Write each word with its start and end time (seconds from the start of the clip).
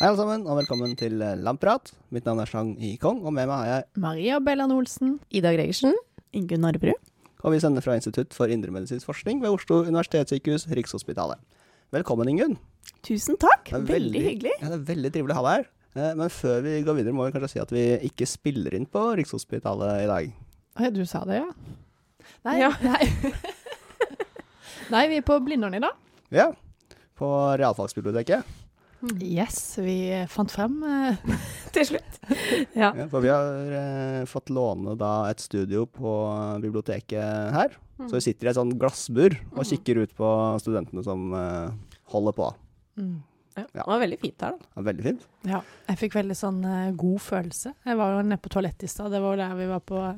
Hei 0.00 0.08
alle 0.08 0.18
sammen, 0.18 0.46
og 0.50 0.56
velkommen 0.58 0.96
til 0.98 1.20
Lamprat. 1.44 1.92
Mitt 2.10 2.24
navn 2.26 2.40
er 2.42 2.48
Chang 2.50 2.72
I. 2.82 2.96
Kong, 2.98 3.20
og 3.22 3.34
med 3.36 3.46
meg 3.46 3.52
har 3.54 3.68
jeg 3.68 4.00
Maria 4.02 4.38
Bellan 4.42 4.72
Olsen. 4.74 5.18
Ida 5.30 5.52
Gregersen. 5.54 5.94
Ingunn 6.34 6.64
Narbrud. 6.64 6.96
Og 7.44 7.54
vi 7.54 7.60
sender 7.62 7.84
fra 7.84 7.94
Institutt 7.98 8.34
for 8.34 8.50
indremedisinsk 8.50 9.06
forskning 9.06 9.42
ved 9.44 9.52
Oslo 9.54 9.82
universitetssykehus, 9.86 10.66
Rikshospitalet. 10.74 11.38
Velkommen, 11.94 12.30
Ingunn. 12.32 12.56
Tusen 13.06 13.36
takk. 13.38 13.70
Er 13.76 13.84
Veldig, 13.86 14.24
hyggelig. 14.26 14.56
Ja, 14.62 14.72
det 14.72 14.80
er 14.80 14.86
veldig 14.94 15.12
trivelig 15.14 15.36
å 15.36 15.42
ha 15.42 15.44
deg 15.46 15.58
her. 15.60 15.68
Eh, 15.92 16.14
Men 16.18 16.32
før 16.32 16.62
vi 16.64 16.78
går 16.86 16.98
videre, 16.98 17.14
må 17.14 17.28
vi 17.28 17.34
kanskje 17.36 17.52
si 17.54 17.62
at 17.62 17.74
vi 17.74 17.84
ikke 18.08 18.26
spiller 18.26 18.74
inn 18.78 18.88
på 18.90 19.04
Rikshospitalet 19.20 20.06
i 20.06 20.10
dag. 20.10 20.32
Oi, 20.80 20.88
du 20.94 21.02
sa 21.08 21.24
det, 21.28 21.42
ja? 21.42 21.50
Nei, 22.46 22.56
Ja. 22.62 22.70
nei. 22.82 23.04
nei, 24.94 25.04
vi 25.10 25.18
er 25.20 25.26
på 25.26 25.36
Blindern 25.44 25.74
i 25.76 25.80
dag. 25.82 25.96
Ja, 26.32 26.48
på 27.18 27.28
realfagsbiblioteket. 27.60 28.58
Yes, 29.18 29.56
vi 29.82 29.96
fant 30.30 30.52
frem 30.54 30.76
eh, 30.86 31.16
Til 31.74 31.88
slutt. 31.88 32.18
Ja. 32.78 32.92
Ja, 32.94 33.08
for 33.10 33.24
vi 33.24 33.32
har 33.32 33.72
eh, 33.74 34.20
fått 34.30 34.52
låne 34.54 34.94
da 35.00 35.24
et 35.32 35.42
studio 35.42 35.88
på 35.90 36.12
biblioteket 36.62 37.50
her. 37.56 37.74
Så 38.06 38.16
vi 38.18 38.22
sitter 38.28 38.46
i 38.48 38.50
et 38.52 38.58
sånn 38.58 38.72
glassbur 38.78 39.34
og 39.52 39.66
kikker 39.66 40.00
ut 40.04 40.14
på 40.18 40.28
studentene 40.62 41.02
som 41.06 41.28
eh, 41.34 41.74
holder 42.14 42.38
på. 42.38 42.48
mm. 43.02 43.20
Ja. 43.56 43.62
Ja. 43.66 43.82
Det 43.82 43.86
var 43.92 44.00
veldig 44.02 44.18
fint 44.22 44.40
her, 44.46 44.54
da. 44.58 44.70
Er 44.80 44.86
veldig 44.86 45.04
fint. 45.06 45.26
Ja, 45.48 45.60
jeg 45.88 45.98
fikk 46.00 46.14
veldig 46.16 46.36
sånn 46.38 46.60
uh, 46.64 46.90
god 46.96 47.20
følelse. 47.20 47.74
Jeg 47.84 47.96
var 48.00 48.14
jo 48.16 48.22
nede 48.26 48.40
på 48.44 48.48
toalettet 48.54 48.86
i 48.88 48.92
stad, 48.92 49.10
det 49.12 49.20
var 49.24 49.36
jo 49.36 49.42
der 49.42 49.54
vi 49.58 49.66
var 49.70 49.82
på 49.84 49.98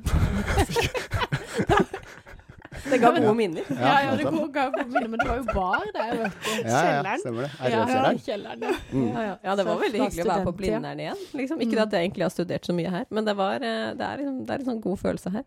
Det 2.84 2.98
ga 3.00 3.10
gode 3.14 3.32
minner. 3.38 3.62
Ja, 3.70 3.92
ja, 4.04 4.14
det 4.18 4.24
ga 4.28 4.30
gode 4.68 4.84
minner, 4.90 5.06
men 5.08 5.20
det 5.22 5.26
var 5.28 5.38
jo 5.38 5.44
bar 5.54 5.84
der, 5.94 6.10
vet 6.20 6.34
du. 6.44 6.50
Ja, 6.50 6.64
ja, 6.68 6.80
Kjelleren. 6.84 7.20
stemmer 7.22 7.46
det. 7.46 7.50
Ja, 7.56 7.68
ja, 7.70 8.00
RØ-kjelleren. 8.10 8.64
ja. 8.66 8.72
Mm. 8.92 9.06
Ja, 9.08 9.22
ja. 9.28 9.36
ja, 9.46 9.54
det 9.60 9.64
var 9.68 9.78
veldig 9.80 10.00
hyggelig 10.02 10.24
å 10.24 10.28
være 10.28 10.44
på. 10.48 10.52
Blindern 10.58 11.00
igjen. 11.00 11.22
Liksom. 11.38 11.62
Ikke 11.64 11.78
Mm. 11.78 11.82
at 11.86 11.96
jeg 11.96 12.08
egentlig 12.08 12.26
har 12.26 12.32
studert 12.34 12.66
så 12.68 12.74
mye 12.76 12.90
her, 12.92 13.06
men 13.10 13.24
det, 13.24 13.34
var, 13.38 13.54
eh, 13.56 13.94
det, 13.96 14.04
er, 14.10 14.20
liksom, 14.20 14.36
det 14.44 14.52
er 14.54 14.58
en 14.64 14.68
sånn 14.68 14.82
god 14.84 14.98
følelse 15.00 15.32
her. 15.38 15.46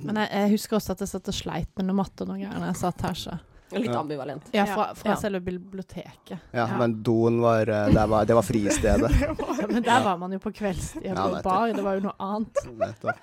Men 0.00 0.16
jeg, 0.20 0.28
jeg 0.36 0.50
husker 0.56 0.76
også 0.80 0.92
at 0.92 1.00
jeg 1.04 1.08
satt 1.14 1.28
og 1.32 1.34
sleit 1.38 1.70
med 1.76 1.88
noe 1.88 1.96
matte 2.02 2.24
og 2.24 2.28
noen 2.30 2.42
greier 2.44 2.60
når 2.60 2.70
jeg 2.74 2.80
satt 2.82 3.06
her, 3.08 3.16
så 3.24 3.38
Litt 3.70 3.94
ambivalent. 3.94 4.48
Ja, 4.52 4.64
fra, 4.66 4.88
fra 4.98 5.12
Ja. 5.12 5.16
selve 5.20 5.40
biblioteket. 5.40 6.38
Ja, 6.52 6.66
men 6.78 7.02
doen 7.06 7.40
var, 7.40 7.68
eh, 7.68 7.92
det 7.94 8.06
var, 8.10 8.24
det 8.26 8.34
var 8.34 8.42
fristedet. 8.46 9.10
Ja, 9.60 9.66
men 9.68 9.82
der 9.82 10.02
var 10.04 10.16
man 10.16 10.32
jo 10.32 10.38
på 10.40 10.52
kveldstid 10.56 11.04
nettopp. 11.04 11.42
bar, 11.44 11.72
det 11.76 11.84
var 11.84 11.98
jo 11.98 12.06
noe 12.08 12.14
annet. 12.18 12.62
Nettopp. 12.80 13.20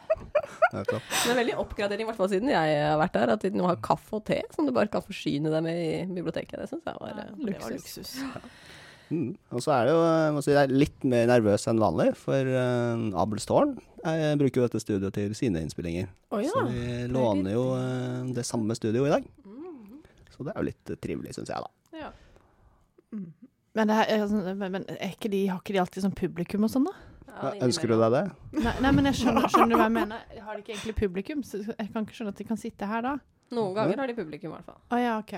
Nettopp. 0.73 1.09
Det 1.11 1.31
er 1.33 1.39
veldig 1.41 1.57
oppgradering, 1.63 2.05
i 2.05 2.09
hvert 2.11 2.19
fall 2.19 2.29
siden 2.31 2.51
jeg 2.53 2.77
har 2.83 2.99
vært 3.01 3.17
der, 3.17 3.33
at 3.33 3.43
de 3.43 3.51
nå 3.57 3.65
har 3.67 3.79
kaffe 3.83 4.19
og 4.19 4.23
te 4.29 4.41
som 4.55 4.67
du 4.67 4.71
bare 4.75 4.91
kan 4.91 5.03
forsyne 5.03 5.51
deg 5.51 5.65
med 5.65 5.81
i 5.81 6.05
biblioteket. 6.05 6.59
Det 6.61 6.69
syns 6.71 6.85
jeg 6.87 7.01
var, 7.01 7.13
ja, 7.17 7.27
luksus. 7.41 7.63
var 7.63 7.77
Luksus. 7.77 8.13
Mm. 9.07 9.31
Og 9.55 9.63
så 9.63 9.71
er 9.71 9.87
det 9.87 9.93
jo 9.95 9.99
må 10.35 10.41
si, 10.43 10.51
det 10.51 10.63
er 10.65 10.73
litt 10.83 11.05
mer 11.07 11.27
nervøs 11.29 11.67
enn 11.71 11.79
vanlig, 11.81 12.09
for 12.19 12.49
uh, 12.51 13.05
Abelstårn 13.21 13.77
eh, 14.03 14.33
bruker 14.39 14.61
jo 14.61 14.67
dette 14.67 14.81
studioet 14.83 15.15
til 15.15 15.35
sine 15.37 15.63
innspillinger. 15.63 16.09
Oh, 16.31 16.41
ja. 16.43 16.51
Så 16.51 16.65
vi 16.67 17.05
låner 17.11 17.55
jo 17.55 17.69
uh, 17.77 18.27
det 18.35 18.43
samme 18.47 18.75
studioet 18.77 19.07
i 19.07 19.15
dag. 19.15 19.29
Så 20.37 20.45
det 20.47 20.53
er 20.53 20.61
jo 20.61 20.67
litt 20.69 20.93
eh, 20.93 20.99
trivelig, 21.01 21.33
syns 21.37 21.49
jeg, 21.51 21.65
da. 21.65 21.97
Ja. 21.97 22.11
Men, 23.77 23.89
det 23.89 23.95
her, 23.99 24.09
er 24.15 24.25
sånn- 24.29 24.47
men, 24.57 24.71
men 24.77 24.85
er 24.97 25.11
ikke 25.13 25.29
de, 25.33 25.43
har 25.51 25.59
ikke 25.61 25.73
de 25.75 25.81
alltid 25.83 26.05
sånn 26.05 26.15
publikum 26.17 26.65
og 26.67 26.71
sånn, 26.73 26.87
da? 26.89 26.95
Ja, 27.37 27.51
Ønsker 27.67 27.91
du 27.91 27.93
deg 27.99 28.13
det? 28.15 28.23
Nei, 28.57 28.71
nei 28.81 28.91
men 28.97 29.05
jeg 29.11 29.19
skjønner, 29.19 29.45
skjønner 29.53 29.75
du 29.75 29.77
hva 29.77 29.85
jeg 29.89 29.95
mener. 30.01 30.23
Har 30.41 30.55
de 30.57 30.63
ikke 30.63 30.73
egentlig 30.73 30.95
publikum? 30.97 31.43
Så 31.45 31.59
jeg 31.67 31.89
kan 31.93 32.05
ikke 32.07 32.15
skjønne 32.17 32.33
at 32.33 32.39
de 32.41 32.47
kan 32.49 32.57
sitte 32.61 32.89
her 32.89 33.03
da. 33.05 33.15
Noen 33.53 33.75
ganger 33.77 34.01
har 34.01 34.09
de 34.09 34.15
publikum, 34.17 34.49
i 34.51 34.55
hvert 34.57 34.65
fall. 34.71 34.79
Å 34.91 35.01
ja, 35.01 35.13
OK. 35.21 35.35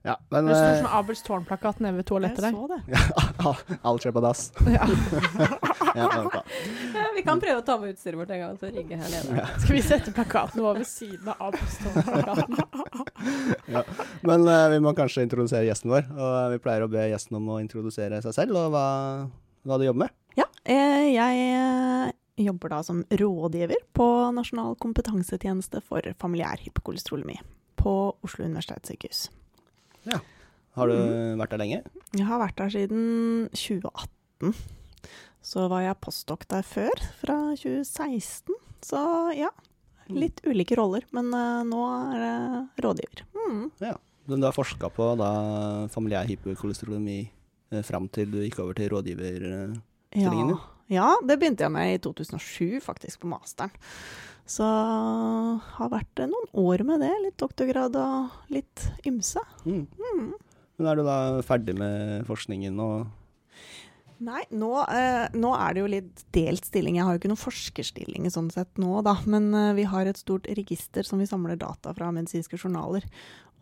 Ja, 0.00 0.14
men 0.32 0.46
Det 0.48 0.54
står 0.56 0.70
eh, 0.70 0.78
sånn 0.80 0.94
Abels 0.96 1.20
tårnplakat 1.26 1.80
nede 1.84 1.98
ved 2.00 2.06
toalettet 2.08 2.40
der. 2.46 2.56
så 2.56 2.66
det. 2.72 3.80
alt 3.90 4.04
skjer 4.04 4.14
på 4.16 4.22
dass. 4.24 4.46
Ja. 4.66 4.88
Vi 5.94 7.22
kan 7.26 7.40
prøve 7.42 7.58
å 7.60 7.64
ta 7.66 7.76
med 7.80 7.94
utstyret 7.94 8.18
vårt 8.20 8.30
en 8.34 8.40
gang 8.42 8.54
og 8.54 8.60
så 8.62 8.70
rigge 8.72 8.96
her 9.00 9.10
nede. 9.12 9.44
Skal 9.62 9.74
vi 9.76 9.82
sette 9.84 10.12
plakaten 10.16 10.62
over 10.62 10.84
siden 10.88 11.28
av 11.32 11.50
Abels 11.50 11.76
ja. 13.70 13.82
Men 14.26 14.46
uh, 14.48 14.68
vi 14.72 14.80
må 14.82 14.92
kanskje 14.96 15.24
introdusere 15.26 15.66
gjesten 15.68 15.92
vår. 15.92 16.08
Og 16.14 16.30
eh, 16.30 16.48
vi 16.54 16.60
pleier 16.64 16.84
å 16.86 16.90
be 16.92 17.04
gjesten 17.12 17.38
om 17.40 17.48
å 17.54 17.60
introdusere 17.62 18.20
seg 18.24 18.36
selv 18.36 18.58
og 18.60 18.72
hva, 18.74 18.86
hva 19.68 19.78
du 19.80 19.86
jobber 19.86 20.06
med. 20.06 20.16
Ja, 20.38 20.46
eh, 20.64 21.10
jeg 21.14 21.44
eh, 21.54 22.10
jobber 22.46 22.72
da 22.76 22.82
som 22.86 23.02
rådgiver 23.10 23.82
på 23.96 24.08
Nasjonal 24.36 24.76
kompetansetjeneste 24.80 25.82
for 25.84 26.06
familiær 26.22 26.62
hypokolesterolemi 26.64 27.38
på 27.80 27.94
Oslo 28.26 28.44
universitetssykehus. 28.46 29.26
Ja. 30.08 30.20
Har 30.78 30.86
du 30.88 30.94
Mhm. 30.94 31.40
vært 31.40 31.50
der 31.50 31.58
lenge? 31.58 31.78
Jeg 32.14 32.26
har 32.28 32.38
vært 32.40 32.56
der 32.60 32.70
siden 32.72 33.48
2018. 33.52 34.54
Så 35.42 35.64
var 35.72 35.82
jeg 35.86 35.98
postdok 36.04 36.44
der 36.50 36.62
før, 36.66 37.00
fra 37.22 37.36
2016. 37.56 38.54
Så 38.84 39.00
ja, 39.36 39.48
litt 40.12 40.40
ulike 40.44 40.76
roller, 40.78 41.04
men 41.16 41.30
uh, 41.32 41.60
nå 41.64 41.80
er 42.12 42.22
det 42.24 42.84
rådgiver. 42.84 43.22
Mm. 43.36 43.70
Men 44.30 44.40
du 44.40 44.46
har 44.46 44.54
forska 44.56 44.90
på 44.94 45.12
da 45.18 45.30
familiær 45.92 46.28
hyperkolesterolemi 46.28 47.18
eh, 47.72 47.82
fram 47.86 48.06
til 48.12 48.30
du 48.30 48.40
gikk 48.44 48.60
over 48.62 48.76
til 48.78 48.92
rådgiverstillingen 48.92 49.80
Ja. 50.14 50.30
din? 50.30 50.52
ja, 50.90 51.08
det 51.26 51.38
begynte 51.40 51.64
jeg 51.66 51.72
med 51.74 51.94
i 51.94 51.98
2007, 52.02 52.80
faktisk, 52.84 53.20
på 53.24 53.30
masteren. 53.32 53.72
Så 54.50 54.66
har 54.66 55.90
vært 55.92 56.20
eh, 56.22 56.30
noen 56.30 56.48
år 56.58 56.84
med 56.86 57.02
det. 57.04 57.10
Litt 57.24 57.38
doktorgrad 57.42 57.96
og 57.98 58.52
litt 58.54 58.86
ymse. 59.06 59.42
Mm. 59.64 59.86
Mm. 59.86 60.30
Men 60.80 60.88
er 60.90 60.96
du 61.00 61.04
da 61.06 61.18
ferdig 61.46 61.74
med 61.78 62.26
forskningen 62.28 62.78
og 62.82 63.08
Nei, 64.20 64.42
nå, 64.52 64.70
eh, 64.92 65.26
nå 65.32 65.50
er 65.56 65.74
det 65.74 65.80
jo 65.80 65.90
litt 65.90 66.24
delt 66.36 66.66
stilling. 66.68 66.98
Jeg 66.98 67.06
har 67.08 67.16
jo 67.16 67.20
ikke 67.22 67.30
noen 67.32 67.40
forskerstilling 67.40 68.26
sånn 68.32 68.50
sett 68.52 68.80
nå, 68.80 68.98
da. 69.06 69.14
Men 69.24 69.48
eh, 69.56 69.70
vi 69.78 69.86
har 69.88 70.08
et 70.08 70.20
stort 70.20 70.48
register 70.58 71.06
som 71.08 71.22
vi 71.22 71.28
samler 71.28 71.56
data 71.60 71.94
fra 71.96 72.10
medisinske 72.12 72.60
journaler. 72.60 73.06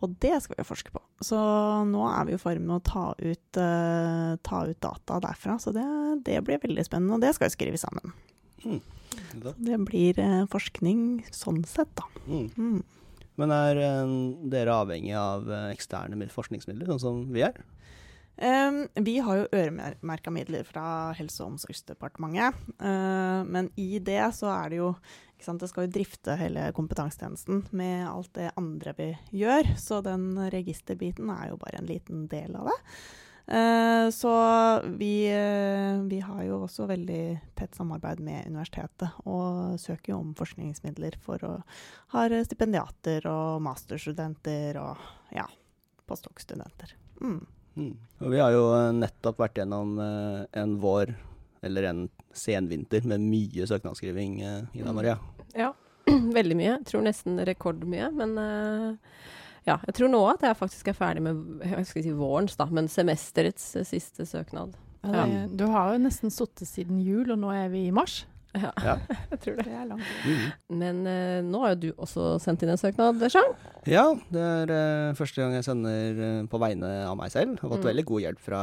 Og 0.03 0.15
det 0.23 0.35
skal 0.43 0.57
vi 0.57 0.63
jo 0.63 0.67
forske 0.67 0.91
på. 0.95 1.01
Så 1.23 1.39
nå 1.87 2.03
er 2.07 2.27
vi 2.27 2.35
i 2.35 2.41
ferd 2.41 2.63
med 2.63 2.77
å 2.77 2.83
ta 2.91 3.05
ut, 3.19 3.59
eh, 3.59 4.35
ta 4.43 4.61
ut 4.67 4.81
data 4.83 5.19
derfra. 5.23 5.57
Så 5.63 5.75
det, 5.75 5.87
det 6.27 6.39
blir 6.47 6.61
veldig 6.63 6.87
spennende, 6.87 7.17
og 7.17 7.23
det 7.23 7.33
skal 7.35 7.47
vi 7.49 7.57
skrive 7.57 7.79
sammen. 7.79 8.15
da? 9.39 9.55
Det 9.55 9.79
blir 9.87 10.19
eh, 10.19 10.45
forskning 10.51 11.25
sånn 11.31 11.63
sett, 11.67 11.91
da. 11.99 12.07
Mm. 12.27 12.47
Mm. 12.55 12.79
Men 13.39 13.55
er 13.55 13.79
eh, 13.79 14.13
dere 14.51 14.77
avhengig 14.83 15.15
av 15.15 15.47
eh, 15.47 15.67
eksterne 15.73 16.29
forskningsmidler, 16.33 16.89
sånn 16.91 17.03
som 17.03 17.21
vi 17.33 17.43
er? 17.47 17.59
Vi 18.39 19.17
har 19.19 19.35
jo 19.35 19.47
øremerka 19.51 20.31
midler 20.31 20.63
fra 20.63 21.11
Helse- 21.17 21.43
og 21.43 21.55
omsorgsdepartementet. 21.55 22.55
Uh, 22.79 23.43
men 23.43 23.67
i 23.75 23.99
det 23.99 24.21
så 24.37 24.47
er 24.53 24.69
det 24.71 24.79
jo 24.79 24.93
sant, 25.39 25.61
Det 25.61 25.69
skal 25.71 25.87
jo 25.87 25.93
drifte 25.95 26.35
hele 26.39 26.69
kompetansetjenesten 26.75 27.65
med 27.71 28.07
alt 28.07 28.31
det 28.35 28.51
andre 28.59 28.93
vi 28.97 29.09
gjør. 29.41 29.73
Så 29.79 30.01
den 30.03 30.37
registerbiten 30.51 31.31
er 31.31 31.49
jo 31.51 31.59
bare 31.59 31.79
en 31.79 31.89
liten 31.89 32.27
del 32.31 32.55
av 32.55 32.71
det. 32.71 32.79
Uh, 33.49 34.07
så 34.13 34.31
vi, 34.99 35.25
uh, 35.33 36.05
vi 36.05 36.19
har 36.21 36.43
jo 36.45 36.63
også 36.67 36.85
veldig 36.87 37.23
tett 37.57 37.75
samarbeid 37.75 38.19
med 38.21 38.45
universitetet 38.45 39.23
og 39.25 39.79
søker 39.81 40.13
jo 40.13 40.19
om 40.21 40.35
forskningsmidler 40.37 41.17
for 41.23 41.41
å 41.47 41.55
ha 42.13 42.27
stipendiater 42.45 43.25
og 43.31 43.63
masterstudenter 43.65 44.77
og 44.83 45.01
ja, 45.33 45.47
postdokstudenter. 46.05 46.93
Mm. 47.25 47.41
Mm. 47.79 47.95
Og 48.21 48.31
vi 48.33 48.39
har 48.43 48.51
jo 48.51 48.65
eh, 48.75 48.91
nettopp 48.99 49.37
vært 49.39 49.59
gjennom 49.61 49.93
eh, 50.03 50.45
en 50.61 50.73
vår, 50.83 51.13
eller 51.63 51.87
en 51.89 52.01
senvinter, 52.35 53.05
med 53.07 53.23
mye 53.23 53.65
søknadsskriving, 53.69 54.41
eh, 54.43 54.61
Ida 54.79 54.91
Mm. 54.91 54.95
Maria. 54.99 55.17
Ja, 55.55 55.71
veldig 56.39 56.55
mye. 56.59 56.73
Jeg 56.77 56.85
tror 56.91 57.05
nesten 57.07 57.39
rekordmye. 57.47 58.11
Men 58.15 58.35
ja, 59.67 59.77
jeg 59.85 59.95
tror 59.97 60.09
nå 60.11 60.21
at 60.31 60.41
jeg 60.47 60.57
faktisk 60.59 60.87
er 60.91 60.97
ferdig 60.97 61.21
med 61.25 61.63
jeg 61.67 61.85
skal 61.89 62.03
si 62.05 62.11
vårens, 62.15 62.55
da, 62.59 62.65
men 62.71 62.87
semesterets 62.91 63.71
siste 63.87 64.25
søknad. 64.29 64.75
Ja, 65.03 65.25
det- 65.25 65.57
Du 65.57 65.65
har 65.71 65.93
jo 65.93 66.03
nesten 66.03 66.29
sittet 66.33 66.67
siden 66.67 66.99
jul, 67.03 67.31
og 67.31 67.39
nå 67.39 67.51
er 67.55 67.69
vi 67.71 67.87
i 67.87 67.91
mars. 67.95 68.25
Ja, 68.57 68.71
Ja. 68.81 68.95
jeg 69.31 69.39
tror 69.43 69.57
det. 69.59 69.65
Det 69.67 69.73
er 69.77 69.85
langt. 69.85 70.07
Mm. 70.25 70.45
Men 70.81 71.01
uh, 71.05 71.39
nå 71.45 71.59
har 71.61 71.75
jo 71.75 71.79
du 71.83 71.89
også 72.01 72.39
sendt 72.41 72.63
inn 72.65 72.71
en 72.73 72.79
søknad, 72.81 73.21
Jean. 73.29 73.51
Ja, 73.85 74.07
det 74.33 74.41
er 74.41 74.73
uh, 74.73 75.13
første 75.19 75.37
gang 75.43 75.53
jeg 75.53 75.67
sender 75.67 76.17
uh, 76.23 76.47
på 76.49 76.57
vegne 76.61 76.89
av 77.05 77.13
meg 77.19 77.29
selv. 77.35 77.59
Har 77.61 77.69
fått 77.75 77.83
Mm. 77.85 77.89
veldig 77.91 78.05
god 78.09 78.21
hjelp 78.25 78.39
fra, 78.41 78.61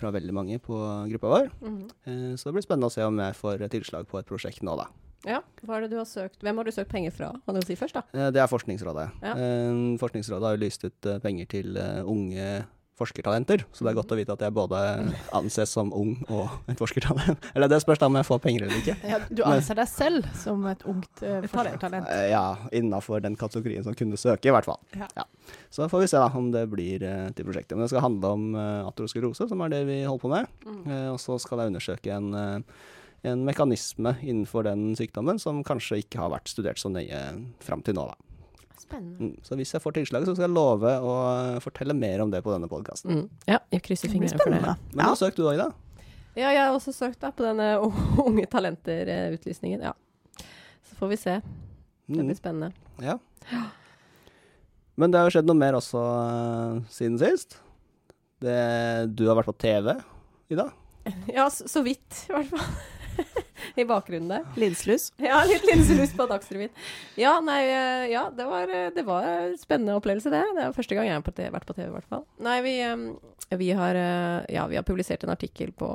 fra 0.00 0.10
veldig 0.18 0.34
mange 0.34 0.58
på 0.60 0.74
gruppa 1.12 1.30
vår. 1.36 1.46
Eh, 1.62 2.34
så 2.36 2.48
det 2.50 2.56
blir 2.58 2.66
spennende 2.66 2.90
å 2.90 2.92
se 2.92 3.06
om 3.06 3.16
jeg 3.22 3.38
får 3.38 3.62
tilslag 3.72 4.10
på 4.10 4.18
et 4.20 4.26
prosjekt 4.28 4.60
nå, 4.66 4.74
da. 4.76 4.88
Ja, 5.24 5.38
hva 5.62 5.76
er 5.78 5.84
det 5.86 5.92
du 5.94 5.98
har 6.00 6.08
søkt? 6.10 6.40
Hvem 6.42 6.58
har 6.58 6.66
du 6.66 6.72
søkt 6.74 6.90
penger 6.90 7.14
fra? 7.14 7.30
Kan 7.46 7.54
du 7.54 7.62
si 7.62 7.76
først, 7.78 7.94
da? 7.94 8.30
Det 8.34 8.42
er 8.42 8.50
Forskningsrådet. 8.50 9.06
Ja. 9.22 9.32
Eh, 9.38 9.96
Forskningsrådet 10.02 10.48
har 10.50 10.56
jo 10.58 10.64
lyst 10.66 10.82
ut 10.84 11.08
penger 11.22 11.46
til 11.54 11.78
unge 11.78 12.64
forskertalenter, 13.00 13.64
så 13.72 13.84
det 13.86 13.92
er 13.92 13.96
godt 13.96 14.12
å 14.14 14.18
vite 14.18 14.34
at 14.34 14.42
jeg 14.44 14.54
både 14.54 14.80
anses 15.34 15.72
som 15.72 15.92
ung 15.96 16.12
og 16.28 16.50
et 16.70 16.78
forskertalent. 16.78 17.48
Eller 17.54 17.70
det 17.72 17.80
spørs 17.82 18.02
da 18.02 18.08
om 18.10 18.18
jeg 18.20 18.28
får 18.28 18.40
penger 18.44 18.66
eller 18.66 18.82
ikke. 18.82 18.96
Ja, 19.08 19.20
du 19.32 19.42
anser 19.48 19.78
deg 19.80 19.88
selv 19.90 20.28
som 20.38 20.64
et 20.70 20.84
ungt 20.88 21.22
uh, 21.24 21.40
forskertalent. 21.50 22.08
Eh, 22.12 22.28
Ja, 22.32 22.44
innafor 22.74 23.22
den 23.24 23.36
kategorien 23.40 23.84
som 23.86 23.96
kunne 23.98 24.20
søke, 24.20 24.50
i 24.50 24.54
hvert 24.54 24.68
fall. 24.68 24.80
Ja. 24.98 25.24
Så 25.72 25.88
får 25.88 26.04
vi 26.04 26.10
se 26.12 26.20
da 26.20 26.28
om 26.38 26.50
det 26.54 26.66
blir 26.72 27.02
eh, 27.02 27.28
til 27.36 27.48
prosjektet. 27.48 27.74
Men 27.76 27.86
det 27.86 27.92
skal 27.92 28.04
handle 28.04 28.34
om 28.36 28.48
uh, 28.56 28.88
aterosklerose, 28.90 29.48
som 29.50 29.64
er 29.64 29.72
det 29.72 29.82
vi 29.88 30.02
holder 30.04 30.22
på 30.22 30.32
med. 30.32 30.50
Mm. 30.66 30.82
Eh, 30.86 31.08
og 31.12 31.20
så 31.22 31.38
skal 31.42 31.62
jeg 31.64 31.72
undersøke 31.72 32.12
en, 32.14 32.28
eh, 32.36 32.82
en 33.32 33.44
mekanisme 33.46 34.14
innenfor 34.22 34.66
den 34.68 34.92
sykdommen 34.98 35.40
som 35.42 35.62
kanskje 35.66 36.02
ikke 36.04 36.20
har 36.22 36.32
vært 36.34 36.50
studert 36.52 36.80
så 36.82 36.90
nøye 36.92 37.22
fram 37.64 37.82
til 37.86 37.96
nå. 37.98 38.06
da. 38.12 38.31
Spennende. 38.92 39.18
Mm. 39.32 39.34
Så 39.48 39.56
hvis 39.56 39.72
jeg 39.72 39.82
får 39.82 39.96
tilslaget, 39.96 40.28
så 40.28 40.34
skal 40.36 40.46
jeg 40.46 40.54
love 40.54 40.92
å 41.00 41.14
eh, 41.32 41.58
fortelle 41.64 41.96
mer 41.96 42.20
om 42.24 42.30
det 42.32 42.42
på 42.44 42.52
denne 42.52 42.68
podkasten. 42.70 43.22
Mm. 43.24 43.28
Ja, 43.48 43.58
jeg 43.72 43.82
krysser 43.88 44.12
fingrene 44.12 44.38
for 44.38 44.52
det. 44.52 44.60
Men 44.92 45.02
Ja. 45.06 45.08
nå 45.10 45.16
søk 45.18 45.34
du 45.40 45.46
òg, 45.48 45.56
da. 45.58 45.70
Ja, 46.36 46.48
jeg 46.52 46.60
har 46.64 46.72
også 46.76 46.92
søkt 46.96 47.20
da 47.20 47.30
på 47.32 47.44
denne 47.44 47.72
Unge 48.26 48.46
talenter-utlysningen. 48.52 49.82
Ja. 49.88 49.92
Så 50.88 50.96
får 51.00 51.08
vi 51.16 51.16
se. 51.24 51.40
Det 52.08 52.18
Mm. 52.18 52.26
blir 52.28 52.36
spennende. 52.36 52.72
Ja. 53.00 53.18
Men 55.00 55.10
det 55.10 55.18
har 55.20 55.28
jo 55.30 55.32
skjedd 55.38 55.48
noe 55.48 55.56
mer 55.56 55.72
også 55.78 56.00
uh, 56.02 56.80
siden 56.92 57.16
sist. 57.20 57.56
Det, 58.42 58.56
du 59.16 59.24
har 59.28 59.38
vært 59.38 59.48
på 59.52 59.56
TV 59.64 59.94
i 60.52 60.58
dag. 60.58 60.72
Ja, 61.32 61.48
så, 61.50 61.64
så 61.70 61.82
vidt, 61.82 62.26
i 62.28 62.32
hvert 62.34 62.50
fall. 62.52 62.66
I 63.80 63.84
bakgrunnen 63.88 64.28
der. 64.28 64.44
Linselus? 64.60 65.10
Ja, 65.22 65.42
litt 65.48 65.64
linselus 65.66 66.12
på 66.16 66.26
Dagsrevyen. 66.30 66.72
Ja, 67.20 67.38
nei, 67.44 67.60
eh, 67.68 68.06
ja, 68.12 68.26
det 68.36 68.46
var, 68.48 68.68
eh, 68.68 68.90
det 68.94 69.04
var 69.06 69.26
en 69.28 69.58
spennende 69.60 69.96
opplevelse, 69.98 70.32
det. 70.32 70.42
Det 70.56 70.64
er 70.66 70.74
første 70.76 70.98
gang 70.98 71.08
jeg 71.08 71.16
har 71.16 71.54
vært 71.54 71.68
på 71.68 71.76
TV, 71.76 71.88
i 71.88 71.94
hvert 71.96 72.08
fall. 72.10 72.24
Nei, 72.44 72.60
vi, 72.64 72.74
eh, 72.84 73.56
vi, 73.56 73.70
har, 73.76 73.98
ja, 74.52 74.66
vi 74.68 74.76
har 74.80 74.86
publisert 74.88 75.24
en 75.24 75.34
artikkel 75.34 75.72
på 75.72 75.92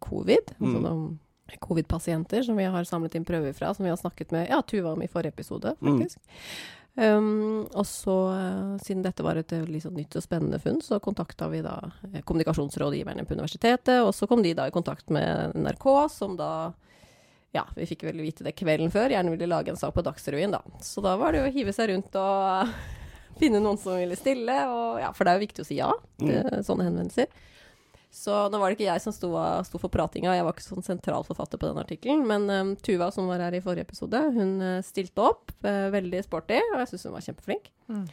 covid, 0.00 0.56
altså 0.60 0.80
Mm. 0.80 0.86
om 0.92 1.18
covid-pasienter 1.60 2.42
som 2.42 2.56
vi 2.56 2.64
har 2.64 2.84
samlet 2.84 3.14
inn 3.14 3.24
prøver 3.24 3.54
fra, 3.54 3.74
som 3.74 3.84
vi 3.84 3.90
har 3.90 4.00
snakket 4.00 4.32
med 4.32 4.48
ja, 4.50 4.62
Tuva 4.62 4.92
om 4.92 5.02
i 5.02 5.08
forrige 5.08 5.34
episode, 5.34 5.76
Mm. 5.80 6.08
Um, 6.96 7.66
og 7.74 7.84
så, 7.84 8.14
uh, 8.32 8.78
siden 8.80 9.02
dette 9.04 9.20
var 9.22 9.36
et 9.36 9.52
sånn 9.52 9.98
nytt 9.98 10.16
og 10.16 10.22
spennende 10.24 10.58
funn, 10.58 10.80
så 10.80 10.96
kontakta 10.98 11.50
vi 11.52 11.60
da 11.60 11.74
kommunikasjonsrådgiverne 12.24 13.26
på 13.26 13.36
universitetet, 13.36 14.00
og 14.00 14.14
så 14.16 14.26
kom 14.26 14.40
de 14.42 14.54
da 14.56 14.64
i 14.66 14.72
kontakt 14.72 15.10
med 15.10 15.52
NRK, 15.54 16.08
som 16.08 16.38
da 16.38 16.72
ja, 17.56 17.64
vi 17.76 17.88
fikk 17.88 18.06
vel 18.08 18.20
vite 18.24 18.46
det 18.46 18.54
kvelden 18.58 18.92
før, 18.94 19.14
gjerne 19.14 19.32
ville 19.34 19.48
lage 19.50 19.72
en 19.72 19.80
sak 19.80 19.96
på 19.96 20.04
Dagsrevyen, 20.06 20.54
da. 20.54 20.62
Så 20.84 21.04
da 21.04 21.16
var 21.20 21.32
det 21.32 21.42
jo 21.42 21.48
å 21.48 21.56
hive 21.56 21.74
seg 21.76 21.90
rundt 21.92 22.16
og 22.20 22.76
finne 23.40 23.60
noen 23.64 23.80
som 23.80 23.98
ville 23.98 24.16
stille, 24.18 24.60
og 24.70 25.02
ja, 25.02 25.12
for 25.16 25.24
det 25.24 25.32
er 25.32 25.40
jo 25.40 25.46
viktig 25.48 25.64
å 25.64 25.68
si 25.68 25.80
ja 25.80 25.92
til 26.20 26.64
sånne 26.66 26.88
henvendelser. 26.90 27.32
Så 28.16 28.32
nå 28.48 28.58
var 28.58 28.70
det 28.70 28.78
ikke 28.78 28.86
jeg 28.86 29.02
som 29.04 29.12
sto, 29.12 29.28
sto 29.68 29.76
for 29.76 29.92
pratinga, 29.92 30.32
jeg 30.32 30.44
var 30.46 30.54
ikke 30.54 30.64
sånn 30.64 30.84
sentral 30.86 31.26
forfatter 31.26 31.60
på 31.60 31.68
den 31.68 31.80
artikkelen, 31.82 32.22
men 32.24 32.46
um, 32.48 32.70
Tuva, 32.80 33.10
som 33.12 33.28
var 33.28 33.42
her 33.44 33.52
i 33.58 33.60
forrige 33.60 33.84
episode, 33.84 34.22
hun 34.32 34.54
eh, 34.64 34.78
stilte 34.86 35.20
opp, 35.20 35.52
uh, 35.66 35.90
veldig 35.92 36.22
sporty, 36.24 36.56
og 36.72 36.80
jeg 36.80 36.94
syns 36.94 37.04
hun 37.04 37.16
var 37.18 37.26
kjempeflink. 37.26 37.68
Mm. 37.92 38.06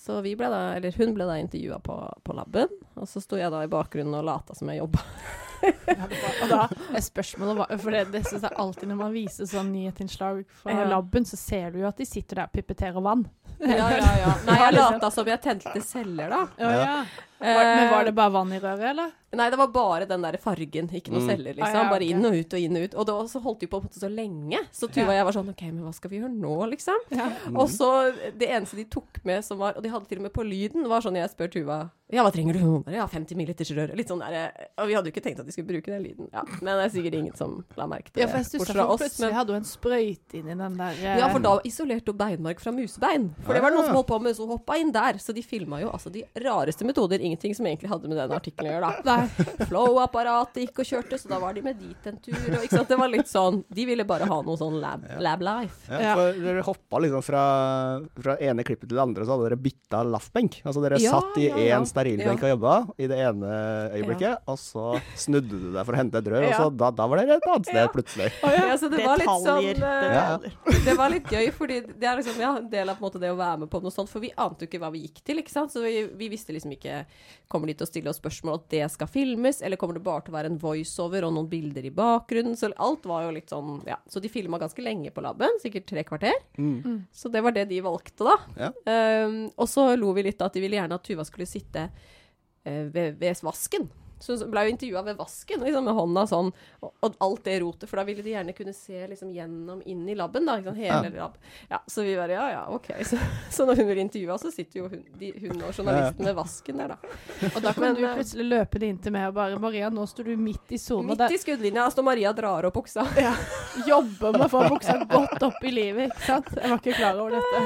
Så 0.00 0.16
vi 0.24 0.32
ble 0.40 0.48
da, 0.48 0.62
eller 0.78 0.96
hun 0.96 1.12
ble 1.12 1.28
da 1.28 1.36
intervjua 1.42 1.76
på, 1.84 1.98
på 2.24 2.38
laben, 2.38 2.72
og 2.96 3.10
så 3.10 3.20
sto 3.20 3.36
jeg 3.36 3.52
da 3.52 3.60
i 3.66 3.68
bakgrunnen 3.68 4.16
og 4.16 4.24
lata 4.30 4.56
som 4.56 4.72
jeg 4.72 4.80
jobba. 4.80 5.04
Det 5.60 5.96
og 6.42 6.48
da 6.50 6.60
er 6.96 7.02
spørsmålet 7.04 7.80
For 7.82 7.90
det, 7.94 8.04
det 8.12 8.22
synes 8.26 8.42
jeg 8.46 8.56
alltid 8.64 8.88
når 8.88 8.98
man 9.02 9.12
viser 9.14 9.48
sånn 9.50 9.72
nyhetsinnslag 9.74 10.44
fra 10.62 10.72
Ja. 10.72 10.84
laben, 10.88 11.24
så 11.28 11.36
ser 11.36 11.70
du 11.74 11.80
jo 11.82 11.88
at 11.88 11.96
de 12.00 12.06
sitter 12.08 12.40
der 12.42 12.48
og 12.48 12.52
pipetterer 12.52 13.00
vann. 13.04 13.26
Ja, 13.60 13.90
ja, 13.92 14.12
ja. 14.24 14.34
Nei, 14.46 14.58
jeg 14.64 14.74
lata 14.78 15.10
som 15.12 15.26
jeg 15.28 15.40
tente 15.44 15.82
celler, 15.84 16.30
da. 16.32 16.46
Ja, 16.58 16.70
Ja. 16.80 17.04
Ja. 17.40 17.76
Men 17.76 17.90
var 17.90 18.04
det 18.04 18.14
bare 18.14 18.32
vann 18.32 18.52
i 18.52 18.58
røret, 18.60 18.90
eller? 18.90 19.12
Nei, 19.32 19.46
det 19.48 19.58
var 19.60 19.68
bare 19.70 20.06
den 20.10 20.22
der 20.22 20.36
fargen, 20.42 20.88
ikke 20.90 21.12
noe 21.12 21.20
Mm. 21.22 21.28
celler, 21.30 21.54
liksom. 21.54 21.62
Ah, 21.76 21.84
ja, 21.84 21.90
Bare 21.90 22.02
ok. 22.02 22.10
inn 22.10 22.24
og 22.26 22.34
ut 22.34 22.52
og 22.52 22.58
inn 22.60 22.76
og 22.76 22.82
ut. 22.82 22.94
Og 22.98 23.06
da 23.06 23.12
så 23.30 23.40
holdt 23.40 23.60
de 23.60 23.66
på 23.68 23.78
på 23.78 23.84
en 23.84 23.88
måte 23.88 24.00
så 24.02 24.10
lenge. 24.10 24.58
Så 24.74 24.88
Tuva 24.90 25.06
og 25.12 25.14
jeg 25.14 25.24
var 25.24 25.32
sånn 25.32 25.48
OK, 25.50 25.62
men 25.70 25.84
hva 25.84 25.94
skal 25.94 26.10
vi 26.10 26.18
gjøre 26.18 26.34
nå, 26.34 26.54
liksom? 26.72 26.98
Ja. 27.14 27.28
Og 27.54 27.68
så 27.70 28.10
det 28.36 28.48
eneste 28.50 28.74
de 28.74 28.84
tok 28.90 29.20
med 29.24 29.44
som 29.44 29.58
var 29.58 29.74
Og 29.76 29.82
de 29.84 29.88
hadde 29.88 30.08
til 30.08 30.18
og 30.18 30.22
med 30.22 30.32
på 30.32 30.42
lyden, 30.42 30.88
var 30.88 31.00
sånn 31.00 31.14
jeg 31.14 31.30
spør 31.30 31.48
Tuva 31.52 31.90
Ja, 32.10 32.24
hva 32.24 32.32
trenger 32.34 32.54
du? 32.58 32.82
Bare, 32.82 32.92
Ja, 32.96 33.06
50 33.06 33.36
milliliters 33.38 33.70
rør. 33.70 33.94
Litt 33.94 34.08
sånn 34.10 34.18
der 34.18 34.50
Og 34.76 34.88
vi 34.88 34.94
hadde 34.98 35.06
jo 35.06 35.12
ikke 35.14 35.22
tenkt 35.22 35.38
at 35.38 35.46
de 35.46 35.52
skulle 35.52 35.68
bruke 35.70 35.86
den 35.94 36.02
lyden. 36.02 36.28
Ja, 36.34 36.42
men 36.60 36.74
det 36.82 36.90
er 36.90 36.98
sikkert 36.98 37.14
ingen 37.14 37.36
som 37.36 37.64
la 37.76 37.86
merke 37.86 38.10
til 38.10 38.22
Ja, 38.22 38.26
det. 38.26 38.32
for 38.34 38.38
jeg 38.58 38.66
fra 38.66 38.74
for 38.74 38.92
oss, 38.94 39.00
plutselig 39.00 39.28
men- 39.30 39.34
hadde 39.38 39.46
hun 39.54 39.62
en 39.62 39.70
sprøyte 39.70 40.34
inni 40.34 40.58
den 40.58 40.76
der 40.76 40.90
eh, 40.90 41.18
ja, 41.22 41.28
for 41.30 41.38
da 41.38 41.60
isolerte 41.64 42.06
hun 42.10 42.18
beinmark 42.18 42.58
fra 42.58 42.72
musebein. 42.72 43.30
For 43.46 43.54
det 43.54 43.62
var 43.62 43.70
noen 43.70 43.86
som 43.86 43.94
holdt 43.94 44.08
på 44.10 44.20
med, 44.20 44.34
så 44.34 44.48
hoppa 44.50 44.74
inn 44.76 44.90
der. 44.90 45.14
Så 45.22 45.32
de 45.32 45.42
filma 45.42 45.80
jo 45.80 45.88
altså 45.90 46.10
de 46.10 46.24
rareste 46.36 46.82
metoder. 46.84 47.20
Ingenting 47.30 47.54
som 47.54 47.66
egentlig 47.70 47.90
hadde 47.92 48.10
med 48.10 48.18
den 48.18 48.32
artikkelen 48.34 48.72
å 48.72 48.74
gjøre, 48.74 48.90
da. 49.06 49.16
Flow-apparatet 49.70 50.64
gikk 50.64 50.80
og 50.82 50.88
kjørte, 50.88 51.18
så 51.20 51.30
da 51.30 51.38
var 51.42 51.54
de 51.56 51.62
med 51.64 51.78
dit 51.80 52.06
en 52.10 52.16
tur. 52.22 52.36
Og, 52.36 52.64
ikke 52.66 52.74
sant? 52.76 52.88
Det 52.90 52.98
var 52.98 53.10
litt 53.12 53.30
sånn 53.30 53.60
De 53.70 53.84
ville 53.88 54.04
bare 54.08 54.26
ha 54.28 54.38
noe 54.46 54.58
sånn 54.58 54.78
lab, 54.82 55.04
lab 55.22 55.44
life. 55.46 55.78
Ja, 55.90 56.00
Ja. 56.00 56.14
for 56.18 56.40
dere 56.42 56.64
hoppa 56.66 57.00
liksom 57.04 57.22
fra, 57.24 57.42
fra 58.24 58.36
ene 58.42 58.64
klippet 58.66 58.88
til 58.90 58.96
det 58.98 59.02
andre, 59.04 59.24
så 59.28 59.36
hadde 59.36 59.46
dere 59.48 59.60
bytta 59.62 60.02
laffbenk. 60.10 60.60
Altså 60.66 60.82
dere 60.84 60.98
Ja, 61.00 61.14
satt 61.20 61.38
i 61.40 61.46
ja, 61.48 61.56
én 61.56 61.68
ja. 61.70 61.80
sterilbenk 61.88 62.42
og 62.46 62.52
jobba 62.54 62.74
i 62.98 63.06
det 63.10 63.18
ene 63.28 63.52
øyeblikket, 63.94 64.42
og 64.50 64.58
så 64.60 64.86
snudde 65.18 65.54
du 65.60 65.68
deg 65.76 65.84
for 65.86 65.94
å 65.96 66.00
hente 66.00 66.18
et 66.20 66.30
rør, 66.34 66.48
og 66.50 66.54
så 66.58 66.68
da, 66.82 66.90
da 66.98 67.06
var 67.10 67.22
dere 67.22 67.38
et 67.38 67.48
annet 67.54 67.70
sted 67.70 67.80
Ja. 67.80 67.88
plutselig. 67.94 68.30
Ja, 68.42 68.76
så 68.80 68.90
det 68.92 69.04
var 69.06 69.20
litt 69.20 69.46
sånn 69.46 69.82
uh, 69.82 70.08
Ja. 70.10 70.26
Det 70.84 70.94
var 70.98 71.12
litt 71.12 71.30
gøy, 71.30 71.50
fordi 71.54 71.80
det 71.86 72.08
er 72.10 72.18
liksom 72.20 72.40
ja, 72.42 72.56
en 72.58 72.68
del 72.72 72.88
av 72.90 72.98
på 72.98 73.04
en 73.04 73.08
måte, 73.10 73.20
det 73.22 73.30
å 73.32 73.38
være 73.38 73.62
med 73.64 73.70
på 73.72 73.80
noe 73.84 73.94
sånt. 73.94 74.10
For 74.10 74.20
vi 74.22 74.32
ante 74.36 74.64
jo 74.66 74.70
ikke 74.70 74.80
hva 74.82 74.90
vi 74.92 75.04
gikk 75.06 75.20
til, 75.24 75.38
ikke 75.42 75.52
sant. 75.52 75.72
Så 75.72 75.82
vi, 75.84 76.02
vi 76.18 76.28
visste 76.32 76.52
liksom 76.56 76.72
ikke 76.74 77.04
Kommer 77.50 77.70
de 77.70 77.74
til 77.74 77.86
å 77.86 77.90
stille 77.90 78.10
oss 78.12 78.20
spørsmål 78.20 78.60
at 78.60 78.66
det 78.72 78.84
skal 78.92 79.10
filmes, 79.10 79.58
eller 79.66 79.80
kommer 79.80 79.98
det 79.98 80.04
bare 80.06 80.22
til 80.26 80.34
å 80.34 80.36
være 80.36 80.52
en 80.52 80.58
voiceover 80.62 81.26
og 81.26 81.34
noen 81.34 81.48
bilder 81.50 81.88
i 81.88 81.92
bakgrunnen? 81.94 82.54
Så 82.58 82.70
alt 82.78 83.08
var 83.10 83.24
jo 83.26 83.34
litt 83.34 83.50
sånn 83.50 83.80
Ja. 83.88 83.98
Så 84.10 84.22
de 84.22 84.30
filma 84.30 84.60
ganske 84.60 84.84
lenge 84.84 85.10
på 85.14 85.24
laben, 85.24 85.58
sikkert 85.62 85.88
tre 85.90 86.04
kvarter. 86.06 86.36
Mm. 86.58 87.06
Så 87.12 87.32
det 87.32 87.42
var 87.42 87.56
det 87.56 87.66
de 87.72 87.80
valgte, 87.84 88.26
da. 88.26 88.36
Ja. 88.58 88.70
Um, 89.26 89.40
og 89.56 89.66
så 89.70 89.88
lo 89.98 90.12
vi 90.16 90.28
litt 90.28 90.40
av 90.42 90.50
at 90.50 90.58
de 90.58 90.62
ville 90.62 90.78
gjerne 90.78 91.00
at 91.00 91.06
Tuva 91.06 91.26
skulle 91.26 91.48
sitte 91.48 91.88
uh, 91.90 92.84
ved, 92.92 93.18
ved 93.18 93.42
vasken. 93.42 93.90
Så 94.20 94.36
hun 94.36 94.50
ble 94.52 94.66
jo 94.66 94.74
intervjua 94.74 95.04
ved 95.06 95.20
vasken, 95.20 95.64
liksom, 95.64 95.86
med 95.88 95.96
hånda 95.96 96.26
sånn, 96.28 96.50
og, 96.80 96.92
og 97.00 97.18
alt 97.26 97.44
det 97.48 97.58
rotet. 97.64 97.88
For 97.90 98.00
da 98.00 98.06
ville 98.08 98.24
de 98.26 98.34
gjerne 98.34 98.56
kunne 98.56 98.74
se 98.76 99.06
liksom, 99.12 99.32
gjennom 99.34 99.80
inn 99.88 100.04
i 100.08 100.16
laben, 100.18 100.48
da. 100.48 100.58
Liksom, 100.60 100.76
hele 100.80 101.10
ja. 101.10 101.14
lab. 101.16 101.38
Ja, 101.70 101.82
så 101.86 102.04
vi 102.06 102.16
bare 102.18 102.36
ja, 102.36 102.46
ja, 102.56 102.66
OK. 102.74 102.92
Så, 103.10 103.16
så 103.50 103.64
når 103.66 103.80
hun 103.80 103.86
blir 103.88 103.98
intervjua, 104.04 104.36
så 104.38 104.50
sitter 104.54 104.78
jo 104.78 104.88
hun, 104.92 105.00
de, 105.18 105.32
hun 105.40 105.62
og 105.66 105.72
journalisten 105.74 106.26
ved 106.28 106.36
vasken 106.36 106.78
der, 106.78 106.92
da. 106.92 107.14
Og 107.48 107.58
da 107.64 107.72
kan 107.74 107.82
Men, 107.82 107.96
du 107.96 108.04
eh, 108.04 108.12
plutselig 108.20 108.46
løpe 108.46 108.78
det 108.78 108.90
inn 108.92 109.00
til 109.02 109.14
meg 109.14 109.30
og 109.30 109.34
bare 109.34 109.58
'Maria, 109.58 109.88
nå 109.90 110.04
står 110.06 110.30
du 110.30 110.36
midt 110.38 110.76
i 110.76 110.78
sona. 110.78 111.16
Midt 111.16 111.34
i 111.34 111.40
skuddlinja 111.40 111.88
står 111.90 112.06
Maria 112.06 112.32
drar 112.36 112.68
opp 112.68 112.80
buksa. 112.80 113.06
Ja. 113.20 113.34
jobber 113.86 114.32
med 114.32 114.46
å 114.46 114.48
få 114.50 114.62
buksa 114.68 114.96
godt 115.08 115.42
opp 115.44 115.64
i 115.64 115.70
livet, 115.72 116.10
ikke 116.10 116.26
sant? 116.26 116.48
Jeg 116.56 116.70
var 116.70 116.80
ikke 116.80 116.96
klar 116.96 117.18
over 117.20 117.36
dette. 117.36 117.58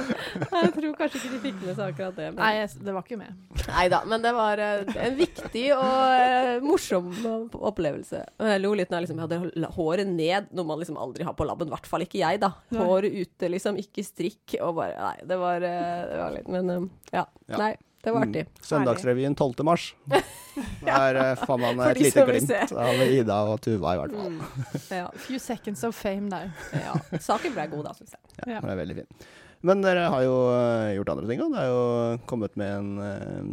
Jeg 0.62 0.70
tror 0.76 0.94
kanskje 0.98 1.18
ikke 1.18 1.32
de 1.32 1.40
fikk 1.42 1.58
med 1.62 1.74
seg 1.76 1.92
akkurat 1.92 2.16
det. 2.16 2.28
Men... 2.32 2.40
Nei, 2.42 2.84
det 2.86 2.94
var 2.94 3.06
ikke 3.06 3.18
med. 3.20 3.40
Nei 3.68 3.86
da, 3.92 4.02
men 4.08 4.24
det 4.24 4.32
var 4.36 4.62
eh, 4.62 4.94
en 5.06 5.18
viktig 5.18 5.64
og 5.76 5.91
eh, 5.92 6.56
morsom 6.64 7.10
opplevelse. 7.58 8.22
Og 8.40 8.48
Jeg 8.50 8.62
lo 8.64 8.72
litt 8.78 8.90
når 8.92 9.00
jeg 9.00 9.06
liksom 9.08 9.22
hadde 9.22 9.70
håret 9.76 10.08
ned, 10.10 10.50
noe 10.56 10.68
man 10.68 10.80
liksom 10.82 10.98
aldri 11.00 11.26
har 11.28 11.36
på 11.38 11.46
labben. 11.48 11.70
I 11.70 11.74
hvert 11.76 11.88
fall 11.90 12.04
ikke 12.06 12.20
jeg, 12.22 12.40
da. 12.42 12.52
Håret 12.76 13.14
ute, 13.14 13.48
liksom. 13.52 13.78
Ikke 13.82 14.04
strikk. 14.06 14.58
Og 14.60 14.76
bare 14.80 14.96
Nei, 14.98 15.16
det 15.28 15.38
var, 15.40 15.64
eh, 15.66 16.04
det 16.10 16.20
var 16.22 16.36
litt 16.36 16.52
Men 16.52 16.70
eh, 16.74 16.86
ja. 17.16 17.24
Ja. 17.52 17.58
Nei, 17.60 17.70
det 18.02 18.14
var 18.14 18.26
artig. 18.26 18.44
Mm. 18.48 18.62
Søndagsrevyen 18.70 19.36
12. 19.38 19.64
mars. 19.68 19.88
Der 20.82 21.20
er 21.22 21.36
får 21.42 21.60
man 21.64 21.80
et 21.86 22.00
lite 22.02 22.24
glimt 22.28 22.74
av 22.74 23.04
Ida 23.06 23.38
og 23.52 23.60
Tuva, 23.62 23.94
i 23.94 24.02
hvert 24.02 24.16
fall. 24.18 24.34
Mm. 24.34 24.88
Ja, 24.98 25.06
Few 25.28 25.38
seconds 25.42 25.84
of 25.86 25.94
fame 25.98 26.28
der. 26.32 26.50
ja. 26.74 26.96
Saken 27.22 27.54
ble 27.54 27.68
god, 27.76 27.86
da, 27.90 27.94
syns 28.00 28.16
jeg. 28.16 28.24
Ja, 28.46 28.58
den 28.58 28.68
Det 28.68 28.74
er 28.74 28.82
veldig 28.82 28.98
fint. 29.02 29.28
Men 29.62 29.78
dere 29.84 30.08
har 30.10 30.24
jo 30.26 30.38
gjort 30.96 31.12
andre 31.12 31.28
ting 31.30 31.42
òg. 31.44 31.52
Det 31.54 31.60
er 31.62 31.68
jo 31.70 31.82
kommet 32.26 32.56
med 32.58 32.72
en, 32.80 33.52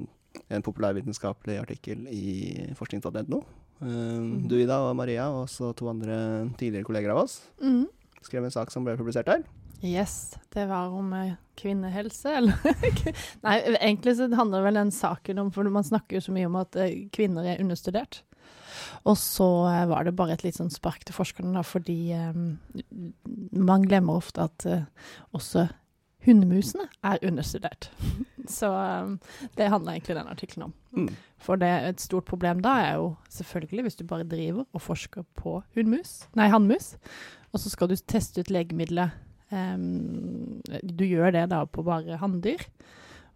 en 0.49 0.61
populærvitenskapelig 0.65 1.59
artikkel 1.61 2.07
i 2.11 2.73
forskning.no. 2.77 3.39
Eh, 3.81 4.47
Du, 4.49 4.55
Ida, 4.59 4.79
og 4.89 4.95
Maria, 4.99 5.29
og 5.31 5.45
også 5.47 5.73
to 5.75 5.87
andre 5.91 6.49
tidligere 6.59 6.83
kolleger 6.87 7.11
av 7.15 7.23
oss, 7.25 7.41
Mm. 7.61 7.87
skrev 8.21 8.43
en 8.45 8.51
sak 8.51 8.71
som 8.71 8.83
ble 8.83 8.97
publisert 8.97 9.25
der. 9.25 9.43
Yes, 9.81 10.35
det 10.51 10.67
var 10.67 10.89
om 10.91 11.13
eh, 11.15 11.35
kvinnehelse, 11.55 12.33
eller 12.35 12.57
Nei, 13.45 13.53
egentlig 13.79 14.17
så 14.17 14.27
handler 14.35 14.65
vel 14.65 14.75
den 14.75 14.91
saken 14.91 15.39
om 15.39 15.51
For 15.55 15.63
man 15.71 15.83
snakker 15.87 16.17
jo 16.17 16.25
så 16.25 16.33
mye 16.35 16.49
om 16.49 16.57
at 16.59 16.75
eh, 16.75 17.05
kvinner 17.15 17.47
er 17.47 17.61
understudert. 17.63 18.21
Og 19.07 19.15
så 19.15 19.47
eh, 19.71 19.85
var 19.87 20.03
det 20.03 20.17
bare 20.19 20.35
et 20.35 20.43
litt 20.43 20.57
sånn 20.59 20.69
spark 20.73 21.05
til 21.07 21.15
forskerne, 21.15 21.53
da, 21.55 21.63
fordi 21.63 22.11
eh, 22.11 22.35
man 23.55 23.87
glemmer 23.87 24.19
ofte 24.19 24.43
at 24.49 24.65
eh, 24.67 24.83
også 25.35 25.69
hundemusene 26.25 26.87
er 27.03 27.21
understudert. 27.23 27.89
Så 28.49 28.69
eh, 28.73 29.11
det 29.57 29.69
handler 29.69 29.93
egentlig 29.93 30.15
den 30.17 30.31
artikkelen 30.31 30.63
om. 30.69 30.73
Mm. 30.91 31.09
For 31.37 31.59
det, 31.59 31.67
er 31.67 31.89
et 31.89 32.01
stort 32.01 32.25
problem 32.25 32.63
da 32.65 32.75
er 32.83 32.93
jo 32.99 33.13
selvfølgelig 33.29 33.87
hvis 33.87 33.99
du 33.99 34.05
bare 34.07 34.27
driver 34.27 34.65
og 34.73 34.81
forsker 34.81 35.23
på 35.37 35.61
hundmus, 35.75 36.27
nei, 36.35 36.49
hannmus, 36.51 36.95
og 37.53 37.59
så 37.63 37.69
skal 37.69 37.89
du 37.89 37.95
teste 37.95 38.41
ut 38.41 38.51
legemiddelet. 38.53 39.15
Um, 39.49 40.61
du 40.85 41.05
gjør 41.07 41.31
det 41.33 41.47
da 41.49 41.63
på 41.65 41.81
bare 41.85 42.19
hanndyr. 42.21 42.61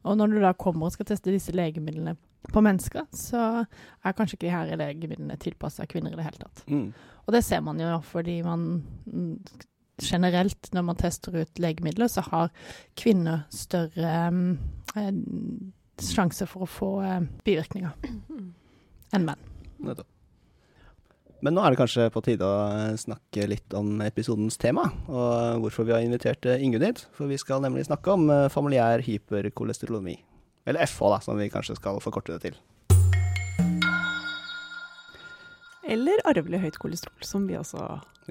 Og 0.04 0.18
når 0.20 0.28
du 0.28 0.42
da 0.44 0.52
kommer 0.54 0.90
og 0.90 0.94
skal 0.94 1.08
teste 1.10 1.32
disse 1.34 1.56
legemidlene 1.56 2.16
på 2.52 2.62
mennesker, 2.62 3.08
så 3.16 3.64
er 4.04 4.16
kanskje 4.18 4.36
ikke 4.36 4.46
de 4.46 4.54
her 4.54 4.80
legemidlene 4.80 5.38
tilpassa 5.40 5.88
kvinner 5.90 6.14
i 6.14 6.20
det 6.20 6.26
hele 6.28 6.42
tatt. 6.44 6.64
Mm. 6.68 6.90
Og 7.24 7.34
det 7.34 7.44
ser 7.48 7.64
man 7.64 7.80
jo 7.80 7.96
fordi 8.04 8.42
man 8.44 8.84
mm, 9.06 9.38
generelt, 10.02 10.70
når 10.74 10.88
man 10.88 11.00
tester 11.00 11.36
ut 11.44 11.62
legemidler, 11.62 12.10
så 12.12 12.24
har 12.30 12.50
kvinner 13.00 13.46
større 13.54 14.16
eh, 14.98 15.12
sjanse 16.02 16.48
for 16.50 16.66
å 16.66 16.70
få 16.70 16.90
eh, 17.06 17.22
bivirkninger 17.46 18.10
enn 19.14 19.30
menn. 19.30 19.48
Nettopp. 19.84 20.10
Men 21.44 21.58
nå 21.58 21.64
er 21.64 21.74
det 21.74 21.80
kanskje 21.82 22.08
på 22.14 22.22
tide 22.24 22.48
å 22.48 22.68
snakke 22.96 23.50
litt 23.52 23.74
om 23.76 23.98
episodens 24.06 24.56
tema, 24.56 24.86
og 25.12 25.66
hvorfor 25.66 25.84
vi 25.84 25.92
har 25.92 26.06
invitert 26.06 26.48
Ingunn 26.56 26.86
hit. 26.88 27.02
For 27.12 27.28
vi 27.28 27.36
skal 27.42 27.60
nemlig 27.66 27.84
snakke 27.90 28.16
om 28.16 28.32
familiær 28.48 29.04
hyperkolesterolemi. 29.04 30.16
Eller 30.64 30.88
FH, 30.88 31.10
da, 31.12 31.18
som 31.26 31.36
vi 31.36 31.52
kanskje 31.52 31.76
skal 31.76 32.00
forkorte 32.00 32.38
det 32.38 32.46
til. 32.46 32.56
Eller 35.84 36.22
arvelig 36.30 36.60
høyt 36.64 36.78
kolesterol, 36.80 37.24
som 37.28 37.48
vi 37.48 37.58
også 37.60 37.80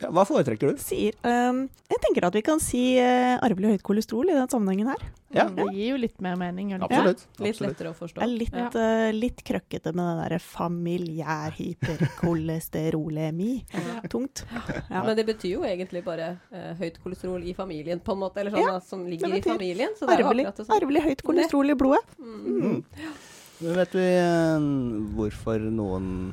Ja, 0.01 0.09
hva 0.09 0.23
foretrekker 0.25 0.71
du? 0.73 0.79
sier. 0.81 1.13
Um, 1.21 1.67
jeg 1.93 2.01
tenker 2.01 2.25
at 2.25 2.33
vi 2.37 2.41
kan 2.47 2.61
si 2.65 2.97
uh, 2.97 3.37
arvelig 3.45 3.75
høyt 3.75 3.83
kolesterol 3.85 4.31
i 4.33 4.37
den 4.39 4.49
sammenhengen 4.49 4.89
her. 4.89 5.03
Ja. 5.37 5.45
Det 5.53 5.67
gir 5.75 5.91
jo 5.93 5.99
litt 6.01 6.17
mer 6.25 6.37
mening. 6.41 6.71
det 6.73 6.81
ikke? 6.89 7.03
Litt 7.05 7.27
absolutt. 7.37 7.61
lettere 7.67 7.91
å 7.93 7.97
forstå. 7.99 8.17
Det 8.21 8.25
er 8.25 8.33
litt, 8.33 8.57
Ja. 8.57 8.71
uh, 8.73 9.11
litt 9.13 9.43
krøkkete 9.45 9.93
med 9.93 10.05
det 10.09 10.17
derre 10.23 10.39
familiær 10.41 11.53
hyperkolesterolemi. 11.59 13.53
Tungt. 14.09 14.45
Ja. 14.89 15.03
Men 15.05 15.17
det 15.17 15.27
betyr 15.29 15.53
jo 15.59 15.63
egentlig 15.69 16.05
bare 16.05 16.39
uh, 16.55 16.73
høyt 16.81 16.97
kolesterol 17.05 17.45
i 17.45 17.53
familien, 17.57 18.01
på 18.01 18.13
en 18.17 18.23
måte. 18.25 18.41
Eller 18.41 18.57
sånn 18.57 18.65
Ja, 18.65 18.73
da, 18.79 18.81
som 18.81 19.05
ligger 19.09 19.29
i 19.37 19.43
familien. 19.45 19.93
Så 19.99 20.09
det 20.09 20.17
Arvelig, 20.23 20.49
det 20.57 20.69
arvelig 20.73 21.03
høyt 21.05 21.23
kolesterol 21.27 21.69
i 21.69 21.77
blodet. 21.77 22.17
Mm. 22.17 22.41
Mm. 22.63 22.81
Men 23.63 23.77
vet 23.79 23.93
vi 23.95 24.09
hvorfor 25.21 25.69
noen 25.71 26.33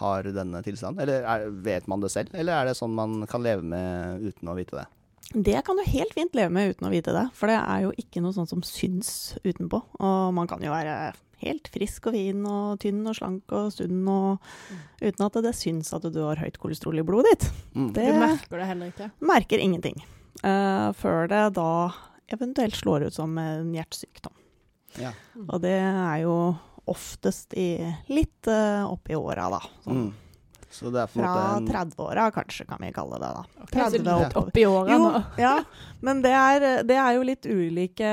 har 0.00 0.28
denne 0.34 0.62
tilstanden? 0.64 1.02
Eller 1.04 1.26
er, 1.26 1.48
vet 1.64 1.88
man 1.90 2.02
det 2.04 2.12
selv, 2.14 2.32
eller 2.34 2.54
er 2.56 2.70
det 2.70 2.78
sånn 2.78 2.94
man 2.96 3.20
kan 3.30 3.44
leve 3.44 3.64
med 3.66 4.24
uten 4.24 4.50
å 4.50 4.56
vite 4.58 4.78
det? 4.78 4.86
Det 5.28 5.60
kan 5.66 5.76
du 5.76 5.84
helt 5.84 6.14
fint 6.16 6.36
leve 6.36 6.52
med 6.54 6.72
uten 6.72 6.88
å 6.88 6.92
vite 6.92 7.12
det, 7.12 7.26
for 7.36 7.50
det 7.50 7.58
er 7.60 7.82
jo 7.84 7.94
ikke 8.00 8.22
noe 8.24 8.32
sånt 8.32 8.48
som 8.48 8.62
syns 8.64 9.10
utenpå. 9.44 9.82
Og 10.00 10.30
man 10.36 10.48
kan 10.48 10.62
jo 10.64 10.72
være 10.72 11.12
helt 11.42 11.68
frisk 11.70 12.08
og 12.08 12.16
fin 12.16 12.46
og 12.48 12.78
tynn 12.82 13.04
og 13.06 13.16
slank 13.18 13.52
og 13.54 13.68
sunn 13.74 14.00
og 14.10 14.48
uten 15.02 15.26
at 15.26 15.38
det 15.44 15.54
syns 15.54 15.92
at 15.94 16.06
du 16.10 16.20
har 16.24 16.40
høyt 16.40 16.58
kolesterol 16.62 17.02
i 17.02 17.06
blodet 17.06 17.34
ditt. 17.34 17.50
Mm. 17.74 17.90
Det 17.94 18.06
Du 18.08 18.20
merker 18.22 18.62
det 18.62 18.70
heller 18.70 18.94
ikke. 18.94 19.10
merker 19.20 19.62
ingenting. 19.62 20.00
Uh, 20.42 20.94
før 20.96 21.28
det 21.30 21.44
da 21.58 21.70
eventuelt 22.32 22.76
slår 22.78 23.08
ut 23.08 23.16
som 23.16 23.36
en 23.40 23.70
hjertesykdom. 23.74 24.34
Ja. 24.98 25.12
Og 25.46 25.60
det 25.62 25.76
er 25.76 26.24
jo 26.24 26.34
oftest 26.90 27.54
i 27.58 27.70
litt 28.12 28.48
uh, 28.50 28.88
oppi 28.88 29.16
åra, 29.18 29.48
da. 29.52 29.62
Sånn. 29.84 30.08
Mm. 30.08 30.16
Så 30.70 30.90
det 30.92 31.00
er 31.00 31.08
på 31.08 31.22
Fra 31.22 31.34
en 31.56 31.68
30-åra, 31.68 32.26
kanskje, 32.30 32.66
kan 32.68 32.82
vi 32.82 32.90
kalle 32.92 33.18
det. 33.20 33.28
da. 33.38 33.44
Okay, 33.64 33.84
så 33.84 34.02
30 34.02 34.02
litt 34.04 34.36
opp 34.36 34.58
i 34.58 34.66
åra 34.68 34.98
nå. 35.00 35.12
ja, 35.40 35.54
men 36.04 36.20
det 36.24 36.34
er, 36.36 36.66
det 36.84 36.98
er 37.00 37.16
jo 37.16 37.24
litt 37.24 37.48
ulike 37.48 38.10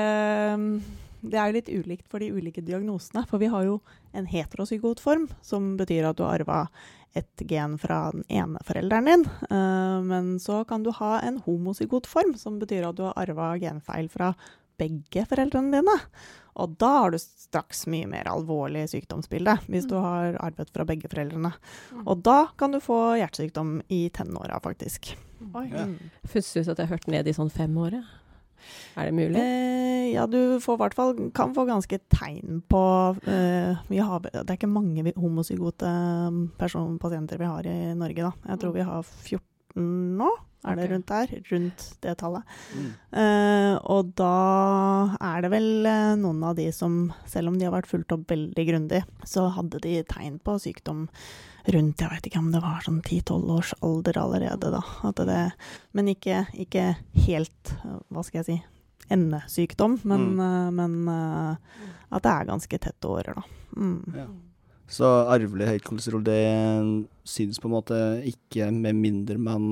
Det 1.20 1.36
er 1.36 1.50
jo 1.50 1.56
litt 1.58 1.68
ulikt 1.68 2.08
for 2.08 2.24
de 2.24 2.30
ulike 2.32 2.64
diagnosene. 2.64 3.26
For 3.28 3.42
vi 3.42 3.50
har 3.52 3.66
jo 3.68 3.80
en 4.16 4.28
heterosykotform, 4.30 5.28
som 5.44 5.74
betyr 5.76 6.08
at 6.08 6.16
du 6.16 6.24
har 6.24 6.40
arva 6.40 6.62
et 7.16 7.44
gen 7.48 7.76
fra 7.80 8.10
den 8.12 8.24
ene 8.28 8.60
forelderen 8.64 9.08
din. 9.08 9.26
Uh, 9.50 10.00
men 10.04 10.36
så 10.40 10.62
kan 10.68 10.84
du 10.84 10.92
ha 10.96 11.18
en 11.24 11.40
homosykotform, 11.44 12.36
som 12.40 12.60
betyr 12.60 12.88
at 12.88 12.96
du 12.98 13.06
har 13.08 13.16
arva 13.20 13.54
genfeil 13.60 14.08
fra 14.12 14.32
begge 14.80 15.24
foreldrene 15.28 15.80
dine. 15.80 15.96
Og 16.56 16.76
da 16.80 16.90
har 17.02 17.12
du 17.12 17.18
straks 17.20 17.84
mye 17.92 18.08
mer 18.10 18.28
alvorlig 18.30 18.86
sykdomsbilde, 18.92 19.58
hvis 19.68 19.88
du 19.90 19.96
har 20.00 20.38
arvet 20.42 20.72
fra 20.72 20.86
begge 20.88 21.10
foreldrene. 21.12 21.52
Og 22.04 22.22
da 22.26 22.46
kan 22.58 22.74
du 22.74 22.80
få 22.82 23.16
hjertesykdom 23.20 23.80
i 23.92 24.06
tenåra, 24.14 24.60
faktisk. 24.64 25.12
Oi. 25.52 25.66
Ja. 25.68 25.84
Mm. 25.84 25.98
ut 26.24 26.70
at 26.72 26.78
jeg 26.80 26.90
hørte 26.90 27.12
ned 27.12 27.28
i 27.28 27.36
sånn 27.36 27.52
fem 27.52 27.76
år, 27.80 28.00
ja. 28.00 28.06
Er 28.96 29.08
det 29.08 29.14
mulig? 29.14 29.38
Eh, 29.38 30.06
ja, 30.14 30.24
du 30.26 30.58
får 30.62 30.78
i 30.78 30.80
hvert 30.80 30.96
fall 30.96 31.12
kan 31.36 31.52
få 31.54 31.66
ganske 31.68 31.98
tegn 32.10 32.62
på 32.66 32.82
eh, 33.28 33.76
vi 33.90 34.00
har, 34.00 34.24
Det 34.24 34.42
er 34.42 34.56
ikke 34.56 34.70
mange 34.70 35.12
homozygote 35.14 35.90
pasienter 36.58 37.38
vi 37.38 37.50
har 37.50 37.68
i 37.68 37.78
Norge, 37.98 38.30
da. 38.30 38.32
Jeg 38.52 38.62
tror 38.62 38.74
vi 38.74 38.86
har 38.88 39.04
14 39.04 39.44
nå. 40.18 40.32
Er 40.66 40.76
det 40.76 40.86
Ok. 40.86 40.92
rundt 40.92 41.06
der? 41.12 41.34
Rundt 41.50 41.84
det 42.02 42.14
tallet. 42.18 42.54
Mm. 42.74 42.86
Uh, 43.16 43.74
og 43.96 44.14
da 44.18 45.16
er 45.20 45.42
det 45.44 45.50
vel 45.52 45.86
eh, 45.86 46.14
noen 46.20 46.42
av 46.44 46.56
de 46.58 46.70
som, 46.74 47.12
selv 47.26 47.52
om 47.52 47.58
de 47.58 47.68
har 47.68 47.74
vært 47.74 47.90
fulgt 47.90 48.12
opp 48.12 48.28
veldig 48.30 48.66
grundig, 48.68 49.02
så 49.24 49.48
hadde 49.54 49.80
de 49.84 50.00
tegn 50.10 50.40
på 50.42 50.58
sykdom 50.62 51.06
rundt 51.74 52.02
jeg 52.02 52.12
vet 52.12 52.28
ikke 52.28 52.40
om 52.42 52.52
det 52.54 52.62
var 52.62 52.84
sånn 52.84 53.00
10-12 53.02 53.52
års 53.56 53.74
alder 53.84 54.18
allerede, 54.20 54.70
da. 54.70 55.12
Det, 55.18 55.38
men 55.98 56.10
ikke, 56.12 56.44
ikke 56.54 56.92
helt, 57.26 57.72
hva 58.14 58.22
skal 58.26 58.42
jeg 58.42 58.48
si, 58.48 58.58
endesykdom, 59.12 60.00
men, 60.08 60.28
eh, 60.42 60.68
men 60.74 60.98
uh, 61.10 61.54
at 62.10 62.26
det 62.26 62.32
er 62.32 62.50
ganske 62.50 62.82
tette 62.82 63.10
årer, 63.10 63.38
da. 63.38 63.46
Mm. 63.76 64.02
Ja. 64.14 64.26
Så 64.86 65.08
arvelig 65.26 65.66
høyt 65.66 65.86
kolesterol, 65.86 66.22
det 66.26 66.38
synes 67.26 67.58
på 67.58 67.66
en 67.66 67.74
måte 67.74 67.96
ikke 68.30 68.68
med 68.70 68.94
mindre 69.00 69.38
man 69.42 69.64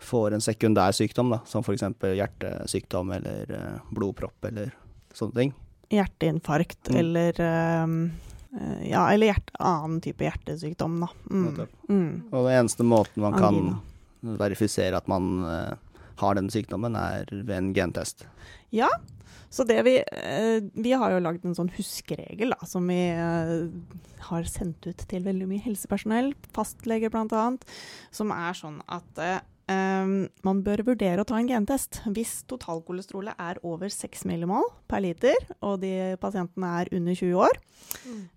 får 0.00 0.32
en 0.36 0.40
sekundær 0.44 0.94
sykdom, 0.96 1.30
da, 1.34 1.40
som 1.46 1.64
f.eks. 1.64 1.82
hjertesykdom 2.16 3.10
eller 3.18 3.50
eh, 3.56 3.78
blodpropp 3.94 4.48
eller 4.48 4.72
sånne 5.14 5.36
ting. 5.36 5.54
Hjerteinfarkt 5.90 6.88
Mm. 6.90 6.96
eller 7.00 7.40
eh, 7.40 7.86
eh, 8.60 8.90
ja, 8.92 9.04
eller 9.12 9.32
hjerte, 9.32 9.52
annen 9.58 10.00
type 10.04 10.24
hjertesykdom, 10.24 11.00
da. 11.04 11.08
Mm. 11.30 11.60
Mm. 11.88 12.10
Og 12.32 12.46
den 12.48 12.56
eneste 12.62 12.86
måten 12.86 13.22
man 13.26 13.36
kan 13.36 13.54
Angina. 13.60 14.36
verifisere 14.40 14.96
at 14.96 15.08
man 15.10 15.44
eh, 15.44 15.74
har 16.22 16.34
den 16.38 16.50
sykdommen, 16.52 16.96
er 16.96 17.26
ved 17.30 17.56
en 17.56 17.72
gentest. 17.74 18.26
Ja, 18.70 18.88
så 19.50 19.64
det 19.66 19.80
vi 19.82 19.96
Vi 20.78 20.92
har 20.94 21.10
jo 21.10 21.18
lagd 21.24 21.44
en 21.44 21.56
sånn 21.58 21.72
huskeregel 21.74 22.52
da, 22.54 22.66
som 22.70 22.86
vi 22.86 23.00
har 23.10 24.44
sendt 24.46 24.86
ut 24.86 25.00
til 25.10 25.24
veldig 25.26 25.48
mye 25.50 25.64
helsepersonell, 25.64 26.32
fastleger 26.54 27.10
bl.a., 27.10 27.46
som 28.14 28.30
er 28.30 28.54
sånn 28.54 28.78
at 28.86 29.24
man 29.70 30.62
bør 30.66 30.82
vurdere 30.86 31.22
å 31.22 31.28
ta 31.28 31.38
en 31.38 31.48
gentest 31.48 32.00
hvis 32.10 32.40
totalkolesterolet 32.50 33.38
er 33.40 33.60
over 33.66 33.92
6 33.92 34.24
millimol 34.28 34.66
per 34.90 35.04
liter, 35.04 35.36
og 35.62 35.80
de 35.84 36.16
pasientene 36.22 36.70
er 36.80 36.90
under 36.96 37.16
20 37.16 37.42
år. 37.46 37.60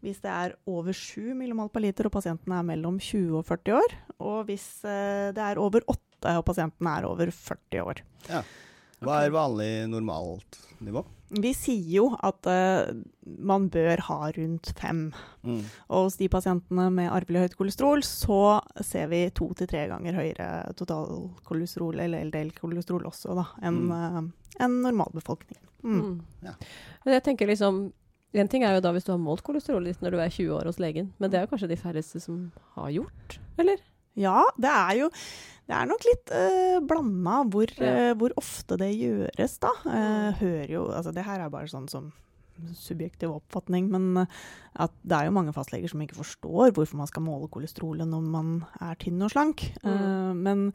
Hvis 0.03 0.21
det 0.23 0.31
er 0.33 0.55
over 0.69 0.95
7 0.97 1.33
millimol 1.37 1.71
per 1.73 1.85
liter 1.85 2.09
og 2.09 2.15
pasientene 2.15 2.59
er 2.59 2.67
mellom 2.67 2.99
20 3.01 3.39
og 3.39 3.47
40 3.49 3.79
år, 3.79 3.95
og 4.23 4.39
hvis 4.49 4.67
eh, 4.87 5.31
det 5.35 5.43
er 5.43 5.61
over 5.61 5.85
8 5.87 6.37
og 6.39 6.45
pasientene 6.47 6.93
er 6.97 7.09
over 7.09 7.33
40 7.33 7.83
år. 7.83 8.03
Hva 9.03 9.17
er 9.25 9.33
vanlig 9.35 9.71
normalt 9.91 10.61
nivå? 10.83 11.03
Vi 11.41 11.53
sier 11.57 11.89
jo 11.95 12.05
at 12.21 12.45
uh, 12.49 12.93
man 13.23 13.69
bør 13.73 14.01
ha 14.09 14.19
rundt 14.35 14.69
fem. 14.77 15.07
Mm. 15.41 15.63
Og 15.89 16.07
hos 16.07 16.19
de 16.19 16.29
pasientene 16.31 16.89
med 16.93 17.11
arvelig 17.13 17.47
høyt 17.47 17.57
kolesterol, 17.59 18.03
så 18.05 18.59
ser 18.85 19.09
vi 19.13 19.25
to 19.35 19.49
til 19.57 19.69
tre 19.71 19.87
ganger 19.91 20.19
høyere 20.19 20.49
totalkolesterol 20.79 22.03
eller 22.03 22.29
LDL-kolesterol 22.29 23.09
også, 23.09 23.35
da, 23.39 23.47
enn 23.65 23.81
mm. 23.89 23.91
uh, 23.97 24.63
en 24.63 24.79
normalbefolkningen. 24.83 25.69
Mm. 25.83 25.99
Mm. 25.99 26.15
Ja. 26.45 26.53
Men 27.03 27.17
jeg 27.17 27.23
tenker 27.25 27.49
liksom 27.49 27.89
En 28.33 28.47
ting 28.47 28.63
er 28.63 28.77
jo 28.77 28.81
da 28.81 28.93
hvis 28.95 29.03
du 29.05 29.11
har 29.11 29.19
målt 29.21 29.43
kolesterolet 29.45 29.91
ditt 29.91 29.99
når 30.01 30.15
du 30.15 30.19
er 30.23 30.31
20 30.31 30.53
år 30.55 30.65
hos 30.65 30.79
legen, 30.81 31.11
men 31.21 31.29
det 31.29 31.37
er 31.37 31.43
jo 31.43 31.51
kanskje 31.51 31.67
de 31.69 31.75
færreste 31.77 32.17
som 32.23 32.47
har 32.73 32.87
gjort, 32.89 33.35
eller? 33.61 33.83
Ja, 34.20 34.43
det 34.60 34.70
er 34.70 35.03
jo 35.03 35.10
det 35.63 35.77
er 35.77 35.88
nok 35.88 36.03
litt 36.03 36.32
uh, 36.36 36.82
blanda 36.84 37.38
hvor, 37.48 37.72
eh, 37.88 38.12
hvor 38.20 38.34
ofte 38.36 38.75
det 38.82 38.89
gjøres, 39.00 39.53
da. 39.63 39.72
Uh, 39.88 40.36
hører 40.41 40.74
jo 40.74 40.82
Altså, 40.91 41.13
det 41.15 41.24
her 41.24 41.39
er 41.39 41.53
bare 41.53 41.72
sånn 41.72 41.88
som 41.88 42.10
subjektiv 42.77 43.32
oppfatning, 43.34 43.89
men 43.91 44.24
eh, 44.24 44.41
at 44.84 44.93
det 45.05 45.17
er 45.17 45.27
jo 45.27 45.36
mange 45.36 45.53
fastleger 45.55 45.91
som 45.91 46.01
ikke 46.03 46.20
forstår 46.20 46.74
hvorfor 46.74 47.00
man 47.00 47.10
skal 47.10 47.25
måle 47.25 47.50
kolesterolet 47.51 48.10
når 48.10 48.27
man 48.36 48.53
er 48.82 48.98
tynn 49.01 49.22
og 49.25 49.34
slank. 49.34 49.65
Eh, 49.84 50.32
men 50.38 50.72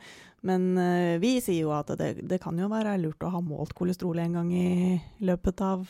men 0.46 0.68
eh, 0.78 1.16
vi 1.18 1.40
sier 1.42 1.64
jo 1.66 1.72
at 1.74 1.90
det, 1.98 2.28
det 2.30 2.38
kan 2.42 2.58
jo 2.58 2.68
være 2.70 2.98
lurt 3.02 3.24
å 3.26 3.32
ha 3.34 3.40
målt 3.42 3.74
kolesterolet 3.78 4.28
en 4.28 4.36
gang 4.38 4.52
i 4.54 4.98
løpet 5.26 5.64
av 5.66 5.88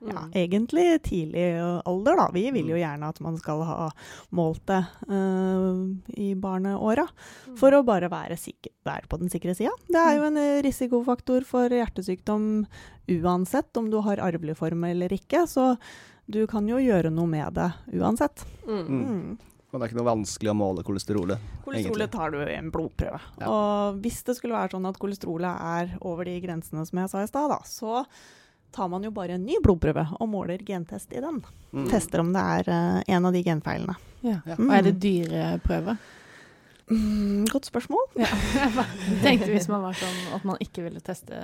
ja, 0.00 0.22
Mm. 0.24 0.30
egentlig 0.32 1.02
tidlig 1.04 1.44
alder, 1.84 2.16
da. 2.16 2.28
Vi 2.32 2.46
vil 2.50 2.70
jo 2.72 2.76
gjerne 2.80 3.08
at 3.08 3.20
man 3.20 3.36
skal 3.36 3.62
ha 3.68 3.90
målt 4.32 4.62
det 4.70 4.80
uh, 5.10 5.82
i 6.16 6.34
barneåra. 6.34 7.04
For 7.60 7.76
å 7.76 7.82
bare 7.84 8.08
være, 8.08 8.38
sikker, 8.40 8.72
være 8.86 9.08
på 9.10 9.18
den 9.20 9.28
sikre 9.32 9.54
sida. 9.54 9.74
Det 9.88 10.00
er 10.00 10.16
jo 10.16 10.24
en 10.30 10.40
eh, 10.40 10.62
risikofaktor 10.64 11.44
for 11.44 11.68
hjertesykdom 11.68 12.64
uansett 13.20 13.76
om 13.76 13.90
du 13.90 13.98
har 14.00 14.22
arvelig 14.24 14.56
form 14.56 14.84
eller 14.88 15.12
ikke, 15.12 15.44
så 15.50 15.74
du 16.30 16.46
kan 16.46 16.66
jo 16.70 16.78
gjøre 16.80 17.10
noe 17.12 17.26
med 17.26 17.54
det 17.58 17.68
uansett. 18.00 18.44
Mm. 18.66 18.82
Mm. 18.86 19.04
Mm. 19.04 19.38
Og 19.70 19.78
det 19.78 19.84
er 19.84 19.90
ikke 19.92 20.00
noe 20.00 20.08
vanskelig 20.10 20.50
å 20.50 20.58
måle 20.58 20.82
kolesterolet. 20.82 21.42
Kolesterolet 21.62 22.08
Egentlig. 22.08 22.10
tar 22.10 22.32
du 22.34 22.38
i 22.42 22.56
en 22.56 22.70
blodprøve. 22.74 23.20
Ja. 23.38 23.46
Og 23.50 24.00
hvis 24.02 24.22
det 24.26 24.34
skulle 24.38 24.56
være 24.56 24.72
sånn 24.74 24.88
at 24.88 24.98
kolesterolet 24.98 25.66
er 25.76 25.92
over 26.00 26.26
de 26.26 26.34
grensene 26.42 26.82
som 26.88 26.98
jeg 26.98 27.12
sa 27.12 27.22
i 27.22 27.28
stad, 27.30 27.54
så 27.70 28.00
tar 28.70 28.88
man 28.88 29.04
jo 29.04 29.10
bare 29.14 29.36
en 29.38 29.44
ny 29.46 29.58
blodprøve 29.62 30.06
og 30.18 30.28
måler 30.30 30.62
gentest 30.66 31.12
i 31.12 31.22
den. 31.22 31.42
Mm. 31.72 31.88
Tester 31.90 32.22
om 32.22 32.32
det 32.34 32.46
er 32.58 32.70
uh, 32.70 33.02
en 33.06 33.26
av 33.26 33.34
de 33.34 33.42
genfeilene. 33.46 33.96
Ja. 34.20 34.38
Ja. 34.44 34.56
Og 34.58 34.72
er 34.76 34.88
det 34.88 34.96
dyre 35.02 35.44
prøver? 35.64 36.00
Mm, 36.90 37.44
godt 37.52 37.68
spørsmål. 37.70 38.02
Ja. 38.18 38.26
Jeg 38.26 39.18
tenkte 39.24 39.50
hvis 39.52 39.68
man 39.70 39.84
var 39.84 39.94
sånn 39.94 40.16
at 40.34 40.46
man 40.48 40.58
ikke 40.64 40.82
ville 40.82 40.98
teste 41.06 41.38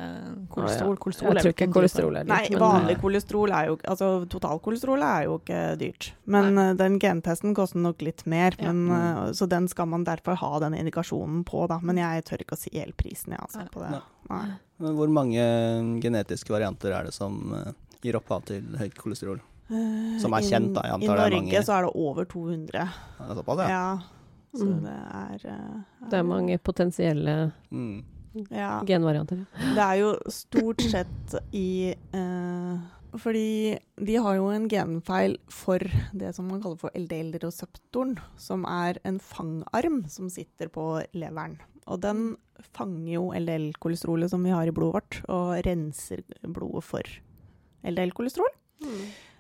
kolesterol. 0.50 0.96
Kolesterol 0.98 1.30
Jeg 1.30 1.38
er 1.38 1.46
tror 1.46 1.54
ikke 1.54 1.68
kolesterol 1.76 2.18
er 2.18 2.26
dyrt. 2.26 2.32
Nei, 2.50 2.60
vanlig 2.60 2.96
eh, 2.96 3.00
kolesterol 3.04 3.54
er 3.54 3.68
jo 3.70 3.76
Altså 3.86 4.08
totalkolesterol 4.32 5.04
er 5.06 5.26
jo 5.28 5.36
ikke 5.38 5.60
dyrt. 5.80 6.08
Men 6.26 6.50
Nei. 6.58 6.66
den 6.80 6.98
gentesten 7.02 7.54
koster 7.54 7.78
nok 7.84 8.02
litt 8.02 8.26
mer. 8.26 8.58
Ja. 8.58 8.72
Men, 8.74 8.90
eh, 8.98 9.32
så 9.38 9.46
den 9.50 9.68
skal 9.70 9.86
man 9.92 10.04
derfor 10.08 10.34
ha 10.42 10.52
den 10.66 10.74
indikasjonen 10.80 11.44
på, 11.46 11.66
da. 11.70 11.78
Men 11.82 12.02
jeg 12.02 12.26
tør 12.26 12.42
ikke 12.42 12.58
å 12.58 12.62
si 12.66 12.74
helt 12.74 12.96
prisen, 12.98 13.36
jeg, 13.36 13.42
altså, 13.46 13.66
på 13.70 13.84
det. 13.84 13.92
Nei. 13.94 14.02
Nei. 14.34 14.46
Men 14.82 14.96
hvor 14.98 15.08
mange 15.14 15.44
genetiske 16.02 16.50
varianter 16.52 16.92
er 16.92 17.06
det 17.06 17.14
som 17.14 17.38
eh, 17.54 17.70
gir 18.02 18.18
opphav 18.18 18.42
til 18.50 18.66
høyt 18.82 18.98
kolesterol? 18.98 19.38
Eh, 19.70 20.18
Som 20.22 20.34
er 20.36 20.44
kjent, 20.46 20.74
da. 20.76 20.82
Jeg 20.86 20.92
I 20.92 20.96
antar 20.98 21.06
det 21.06 21.22
er 21.22 21.30
Norge 21.38 21.40
mange. 21.46 21.62
så 21.70 21.78
er 21.78 21.86
det 21.86 21.94
over 22.02 22.28
200. 22.34 22.82
Ja, 22.82 23.30
det 23.30 23.38
såpass, 23.40 23.62
ja? 23.62 23.70
Ja. 23.70 24.15
Så 24.54 24.64
Mm. 24.66 24.82
det 24.84 24.92
er 24.92 25.46
er, 25.52 25.84
Det 26.10 26.18
er 26.18 26.22
mange 26.22 26.58
potensielle 26.58 27.52
Mm. 27.70 28.04
ja. 28.50 28.80
genvarianter. 28.84 29.46
Det 29.74 29.78
er 29.78 29.94
jo 30.00 30.14
stort 30.28 30.80
sett 30.80 31.34
i 31.52 31.94
eh, 32.12 32.78
Fordi 33.16 33.78
de 34.04 34.16
har 34.16 34.34
jo 34.36 34.48
en 34.50 34.68
genfeil 34.68 35.38
for 35.48 35.78
det 36.12 36.34
som 36.34 36.48
man 36.48 36.60
kaller 36.60 36.76
for 36.76 36.90
LDL-reseptoren, 36.94 38.18
som 38.36 38.64
er 38.66 38.98
en 39.04 39.18
fangarm 39.18 40.06
som 40.08 40.28
sitter 40.28 40.68
på 40.68 41.02
leveren. 41.14 41.58
Og 41.86 42.00
den 42.02 42.36
fanger 42.74 43.12
jo 43.14 43.30
LDL-kolesterolet 43.32 44.28
som 44.28 44.42
vi 44.44 44.50
har 44.50 44.66
i 44.66 44.70
blodet 44.70 44.92
vårt, 44.92 45.22
og 45.30 45.64
renser 45.64 46.20
blodet 46.42 46.84
for 46.84 47.02
LDL-kolesterol. 47.84 48.52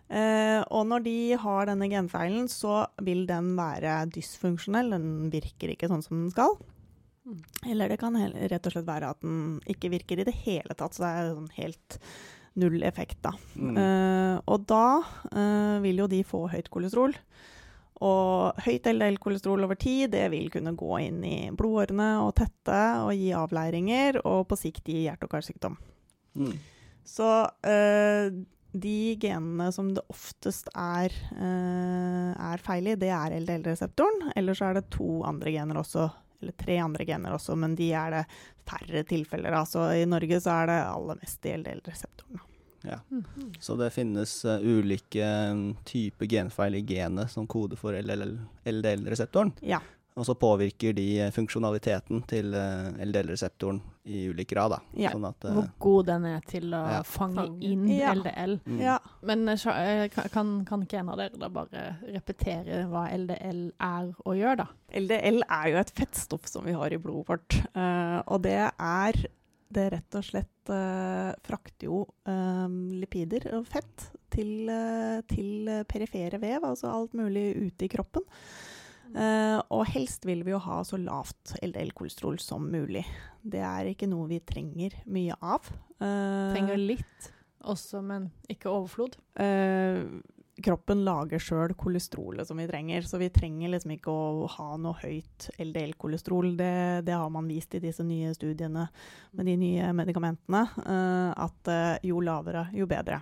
Eh, 0.06 0.60
og 0.70 0.86
når 0.86 1.02
de 1.02 1.18
har 1.42 1.66
denne 1.66 1.88
genfeilen, 1.90 2.46
så 2.50 2.84
vil 3.02 3.24
den 3.28 3.54
være 3.58 4.04
dysfunksjonell. 4.14 4.94
Den 4.94 5.28
virker 5.32 5.72
ikke 5.72 5.90
sånn 5.90 6.04
som 6.04 6.20
den 6.20 6.32
skal. 6.34 6.56
Mm. 7.26 7.42
Eller 7.72 7.90
det 7.90 7.98
kan 8.02 8.16
rett 8.16 8.68
og 8.68 8.74
slett 8.74 8.86
være 8.86 9.10
at 9.10 9.22
den 9.24 9.58
ikke 9.66 9.90
virker 9.96 10.22
i 10.22 10.28
det 10.28 10.36
hele 10.44 10.78
tatt. 10.78 10.94
Så 10.94 11.02
det 11.02 11.10
er 11.10 11.34
sånn 11.34 11.52
helt 11.58 11.98
null 12.56 12.80
effekt, 12.86 13.18
da. 13.26 13.34
Mm. 13.58 13.76
Eh, 13.82 14.38
og 14.46 14.64
da 14.70 14.86
eh, 15.32 15.76
vil 15.84 16.04
jo 16.04 16.08
de 16.10 16.22
få 16.26 16.46
høyt 16.52 16.70
kolesterol. 16.72 17.16
Og 18.06 18.58
høyt 18.60 18.86
LDL-kolesterol 18.90 19.64
over 19.64 19.78
tid 19.80 20.10
det 20.12 20.26
vil 20.32 20.50
kunne 20.52 20.74
gå 20.76 20.98
inn 21.00 21.22
i 21.24 21.36
blodårene 21.56 22.10
og 22.26 22.34
tette 22.36 22.80
og 23.06 23.14
gi 23.16 23.30
avleiringer, 23.36 24.20
og 24.28 24.44
på 24.50 24.58
sikt 24.60 24.90
gi 24.92 25.06
hjerte- 25.06 25.28
og 25.28 25.32
karsykdom. 25.32 25.78
Mm. 26.36 26.52
Så 27.06 27.30
eh, 27.64 28.28
de 28.72 29.16
genene 29.20 29.72
som 29.72 29.94
det 29.94 30.04
oftest 30.12 30.68
er, 30.74 31.12
eh, 31.36 32.32
er 32.32 32.62
feil 32.62 32.92
i, 32.92 32.96
det 32.98 33.10
er 33.14 33.36
LDL-reseptoren. 33.40 34.32
Eller 34.36 34.54
så 34.54 34.70
er 34.70 34.80
det 34.80 34.90
to 34.94 35.22
andre 35.24 35.52
gener 35.54 35.80
også, 35.80 36.08
eller 36.42 36.56
tre 36.58 36.78
andre 36.82 37.06
gener 37.08 37.36
også, 37.36 37.56
men 37.56 37.76
de 37.78 37.92
er 37.92 38.10
det 38.18 38.24
færre 38.66 39.04
tilfeller 39.08 39.56
av. 39.56 39.64
Så 39.70 39.86
i 39.96 40.04
Norge 40.08 40.40
så 40.42 40.60
er 40.62 40.70
det 40.72 40.78
aller 40.84 41.22
mest 41.22 41.46
i 41.46 41.56
LDL-reseptoren. 41.56 42.44
Ja. 42.86 43.00
Mm. 43.10 43.54
Så 43.60 43.74
det 43.76 43.90
finnes 43.90 44.44
eh, 44.44 44.62
ulike 44.62 45.26
mm, 45.26 45.76
typer 45.84 46.26
genfeil 46.26 46.74
i 46.78 46.84
genet 46.86 47.32
som 47.32 47.46
kode 47.46 47.78
for 47.80 47.96
LDL-reseptoren. 47.98 49.56
Ja. 49.62 49.80
Og 50.16 50.26
så 50.28 50.36
påvirker 50.38 50.94
de 50.96 51.08
eh, 51.24 51.34
funksjonaliteten 51.34 52.22
til 52.30 52.54
LDL-reseptoren 52.54 53.80
i 54.06 54.24
ulik 54.30 54.48
grad. 54.54 54.70
Da. 54.70 54.78
Ja. 54.94 55.10
Sånn 55.12 55.26
at, 55.28 55.44
eh, 55.44 55.52
Hvor 55.56 55.68
god 55.82 56.06
den 56.06 56.24
er 56.30 56.40
til 56.46 56.70
å 56.70 56.82
Ja. 56.92 57.02
fange 57.02 57.46
inn 57.60 57.86
Ja. 57.90 58.12
LDL. 58.14 58.60
mm. 58.64 58.80
ja. 58.80 58.98
Men 59.22 59.48
eh, 59.48 59.66
eh, 59.66 60.08
kan- 60.08 60.64
kan, 60.64 60.82
ikke 60.86 60.98
en 61.00 61.08
av 61.10 61.16
dere 61.18 61.36
da 61.38 61.48
bare 61.48 61.98
repetere 62.14 62.84
hva 62.88 63.06
LDL 63.12 63.72
er 63.80 64.12
og 64.24 64.36
gjør, 64.36 64.56
da? 64.62 64.66
LDL 64.94 65.42
er 65.48 65.70
jo 65.72 65.76
et 65.78 65.90
fettstoff 65.94 66.46
som 66.46 66.64
vi 66.64 66.72
har 66.72 66.92
i 66.92 66.98
blodet 67.02 67.26
vårt. 67.26 67.58
Uh, 67.74 68.22
og 68.28 68.42
det 68.42 68.70
er 68.78 69.12
det 69.72 69.88
rett 69.92 70.14
og 70.14 70.22
slett 70.22 70.70
uh, 70.70 71.32
frakter 71.42 71.88
jo 71.88 72.04
eh, 72.24 72.68
lipider 73.02 73.48
og 73.58 73.66
fett 73.66 74.04
til, 74.30 74.68
eh, 74.70 75.20
til 75.26 75.66
perifere 75.90 76.38
vev, 76.38 76.62
altså 76.62 76.86
alt 76.92 77.12
mulig 77.18 77.56
ute 77.56 77.84
i 77.84 77.88
kroppen. 77.88 78.22
Eh, 79.16 79.58
og 79.72 79.86
helst 79.88 80.26
vil 80.28 80.44
vi 80.44 80.52
jo 80.52 80.60
ha 80.60 80.82
så 80.84 80.98
lavt 81.00 81.56
LDL-kolesterol 81.64 82.36
som 82.42 82.68
mulig. 82.68 83.06
Det 83.40 83.62
er 83.64 83.88
ikke 83.92 84.08
noe 84.10 84.28
vi 84.28 84.42
trenger 84.44 84.96
mye 85.08 85.36
av. 85.40 85.70
Uh, 85.96 86.52
Trenger 86.52 86.76
litt 86.76 87.30
også, 87.64 88.02
men 88.04 88.28
ikke 88.52 88.68
overflod. 88.68 89.16
Uh, 89.40 90.20
kroppen 90.60 91.04
lager 91.06 91.40
sjøl 91.40 91.72
kolesterolet 91.78 92.48
som 92.48 92.60
vi 92.60 92.66
trenger, 92.68 93.06
så 93.08 93.20
vi 93.20 93.30
trenger 93.32 93.72
liksom 93.72 93.94
ikke 93.96 94.12
å 94.12 94.50
ha 94.52 94.68
noe 94.80 95.00
høyt 95.00 95.48
LDL-kolesterol. 95.64 96.52
Det, 96.58 96.74
det 97.08 97.16
har 97.16 97.32
man 97.32 97.48
vist 97.48 97.76
i 97.76 97.80
disse 97.84 98.04
nye 98.04 98.34
studiene 98.36 98.88
med 99.36 99.48
de 99.48 99.56
nye 99.60 99.92
medikamentene, 99.96 100.64
at 101.36 101.72
jo 102.04 102.22
lavere, 102.24 102.66
jo 102.76 102.88
bedre. 102.88 103.20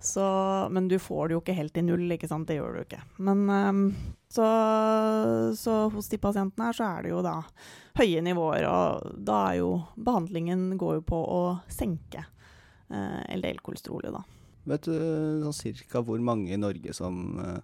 Så, 0.00 0.24
men 0.72 0.88
du 0.88 0.96
får 0.98 1.28
det 1.28 1.36
jo 1.36 1.42
ikke 1.42 1.56
helt 1.58 1.76
i 1.76 1.84
null, 1.84 2.06
ikke 2.14 2.28
sant? 2.30 2.48
Det 2.48 2.56
gjør 2.56 2.78
du 2.78 2.82
ikke. 2.86 3.02
Men 3.20 3.42
um, 3.52 3.82
så, 4.32 4.46
så 5.60 5.76
hos 5.92 6.08
de 6.08 6.18
pasientene 6.22 6.70
her 6.70 6.78
så 6.78 6.88
er 6.88 7.04
det 7.04 7.12
jo 7.12 7.20
da 7.24 7.36
høye 8.00 8.22
nivåer, 8.24 8.64
og 8.64 9.10
da 9.28 9.40
er 9.50 9.58
jo 9.60 9.70
behandlingen 10.00 10.70
går 10.80 11.00
jo 11.00 11.06
på 11.12 11.20
å 11.20 11.40
senke 11.68 12.24
uh, 12.24 13.20
LDL-kolesterolet, 13.36 14.16
da. 14.16 14.24
Vet 14.70 14.88
du 14.88 14.94
sånn 15.44 15.56
cirka 15.56 16.00
hvor 16.04 16.20
mange 16.24 16.52
i 16.52 16.60
Norge 16.60 16.96
som 16.96 17.36
uh, 17.40 17.60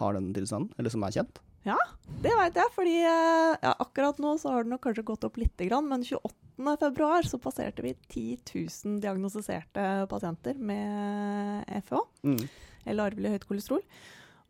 har 0.00 0.16
den 0.16 0.32
tilstanden, 0.36 0.72
eller 0.80 0.92
som 0.92 1.04
er 1.04 1.18
kjent? 1.20 1.44
Ja, 1.64 1.78
Det 2.20 2.32
veit 2.36 2.56
jeg, 2.58 2.70
fordi 2.74 2.98
eh, 3.00 3.54
ja, 3.64 3.70
akkurat 3.80 4.18
nå 4.20 4.34
så 4.40 4.52
har 4.52 4.66
den 4.66 4.76
kanskje 4.80 5.06
gått 5.08 5.24
opp 5.24 5.38
lite 5.40 5.64
grann, 5.64 5.88
men 5.88 6.04
28. 6.04 6.28
februar 6.56 7.22
så 7.26 7.38
passerte 7.38 7.82
vi 7.82 7.94
10 8.08 8.38
000 8.84 9.00
diagnostiserte 9.00 10.06
pasienter 10.08 10.54
med 10.58 11.64
FH, 11.84 12.00
Mm. 12.24 12.48
eller 12.86 13.10
arvelig 13.10 13.30
høyt 13.34 13.46
kolesterol. 13.48 13.82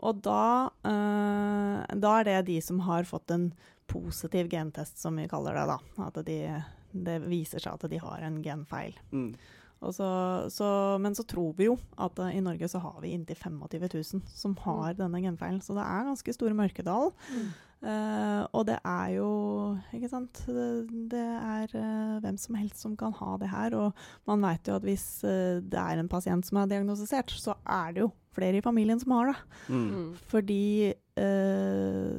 Og 0.05 0.21
da, 0.23 0.71
eh, 0.85 1.95
da 1.97 2.21
er 2.21 2.25
det 2.25 2.47
de 2.47 2.61
som 2.61 2.81
har 2.81 3.05
fått 3.05 3.31
en 3.31 3.53
positiv 3.87 4.49
gentest, 4.51 4.99
som 4.99 5.17
vi 5.17 5.29
kaller 5.29 5.55
det, 5.55 5.67
da. 5.67 5.79
At 6.07 6.15
de, 6.27 6.63
det 6.93 7.21
viser 7.29 7.61
seg 7.61 7.73
at 7.75 7.91
de 7.91 7.99
har 7.99 8.19
en 8.27 8.43
genfeil. 8.43 8.95
Mm. 9.13 9.35
Og 9.85 9.93
så, 9.93 10.07
så, 10.51 10.99
men 10.99 11.13
så 11.15 11.25
tror 11.29 11.55
vi 11.59 11.67
jo 11.67 11.75
at 12.01 12.19
eh, 12.19 12.37
i 12.39 12.41
Norge 12.41 12.69
så 12.69 12.81
har 12.81 13.01
vi 13.03 13.13
inntil 13.13 13.37
25 13.37 13.89
000 13.93 14.23
som 14.35 14.55
har 14.65 14.95
denne 14.95 15.21
genfeilen. 15.21 15.61
Så 15.61 15.75
det 15.77 15.85
er 15.85 16.07
ganske 16.09 16.33
store 16.37 16.55
mørketall. 16.57 17.13
Eh, 17.85 18.43
og 18.57 18.63
det 18.65 18.79
er 18.81 19.09
jo 19.19 19.29
Ikke 19.93 20.09
sant. 20.09 20.41
Det, 20.49 20.69
det 21.13 21.21
er 21.21 21.75
uh, 21.77 22.17
hvem 22.25 22.39
som 22.41 22.57
helst 22.57 22.81
som 22.81 22.97
kan 22.97 23.13
ha 23.19 23.37
det 23.41 23.51
her. 23.53 23.77
Og 23.77 24.05
man 24.31 24.45
veit 24.45 24.69
jo 24.69 24.79
at 24.79 24.87
hvis 24.87 25.07
uh, 25.27 25.61
det 25.61 25.81
er 25.81 26.01
en 26.01 26.11
pasient 26.11 26.47
som 26.47 26.63
er 26.63 26.71
diagnostisert, 26.73 27.35
så 27.37 27.59
er 27.69 27.97
det 27.97 28.07
jo 28.07 28.13
flere 28.35 28.59
i 28.59 28.65
familien 28.65 29.01
som 29.01 29.15
har 29.17 29.31
det. 29.31 29.37
Mm. 29.69 29.85
Mm. 29.91 30.09
Fordi 30.31 30.65
eh, 30.91 32.15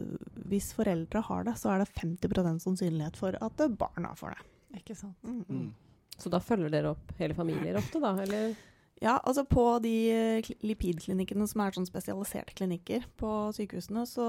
hvis 0.49 0.71
foreldre 0.77 1.23
har 1.27 1.47
det, 1.47 1.55
så 1.59 1.73
er 1.73 1.83
det 1.83 1.91
50% 1.97 2.63
sannsynlighet 2.63 3.19
for 3.19 3.35
at 3.35 3.65
barna 3.79 4.13
får 4.17 4.35
det. 4.35 4.45
Ikke 4.81 4.95
sant? 4.95 5.17
Mm, 5.23 5.41
mm. 5.43 5.59
Mm. 5.65 5.73
Så 6.15 6.31
da 6.31 6.39
følger 6.39 6.71
dere 6.71 6.93
opp 6.95 7.11
hele 7.19 7.35
familier 7.35 7.79
ofte, 7.79 7.99
da? 8.03 8.13
Eller? 8.23 8.55
Ja, 9.03 9.17
altså 9.27 9.43
på 9.43 9.63
de 9.83 9.93
eh, 10.13 10.47
lipidklinikkene 10.63 11.45
som 11.51 11.61
er 11.65 11.75
sånn 11.75 11.87
spesialiserte 11.87 12.55
klinikker 12.55 13.03
på 13.19 13.31
sykehusene, 13.57 14.05
så, 14.07 14.27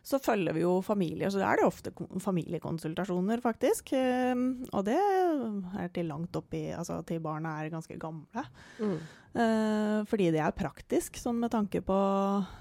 så 0.00 0.20
følger 0.24 0.56
vi 0.56 0.62
jo 0.62 0.78
familier. 0.84 1.28
Så 1.32 1.42
er 1.44 1.60
det 1.60 1.66
ofte 1.68 1.92
familiekonsultasjoner, 2.24 3.42
faktisk. 3.44 3.92
Ehm, 3.98 4.64
og 4.72 4.86
det 4.88 4.96
er 4.96 5.92
til 5.92 6.08
langt 6.08 6.36
oppi 6.38 6.64
Altså 6.72 7.02
til 7.06 7.20
barna 7.24 7.58
er 7.60 7.74
ganske 7.74 7.98
gamle. 8.00 8.46
Mm. 8.80 8.96
Eh, 9.36 9.98
fordi 10.08 10.30
det 10.32 10.40
er 10.40 10.56
praktisk, 10.56 11.18
sånn 11.20 11.42
med 11.42 11.52
tanke 11.52 11.82
på 11.84 11.96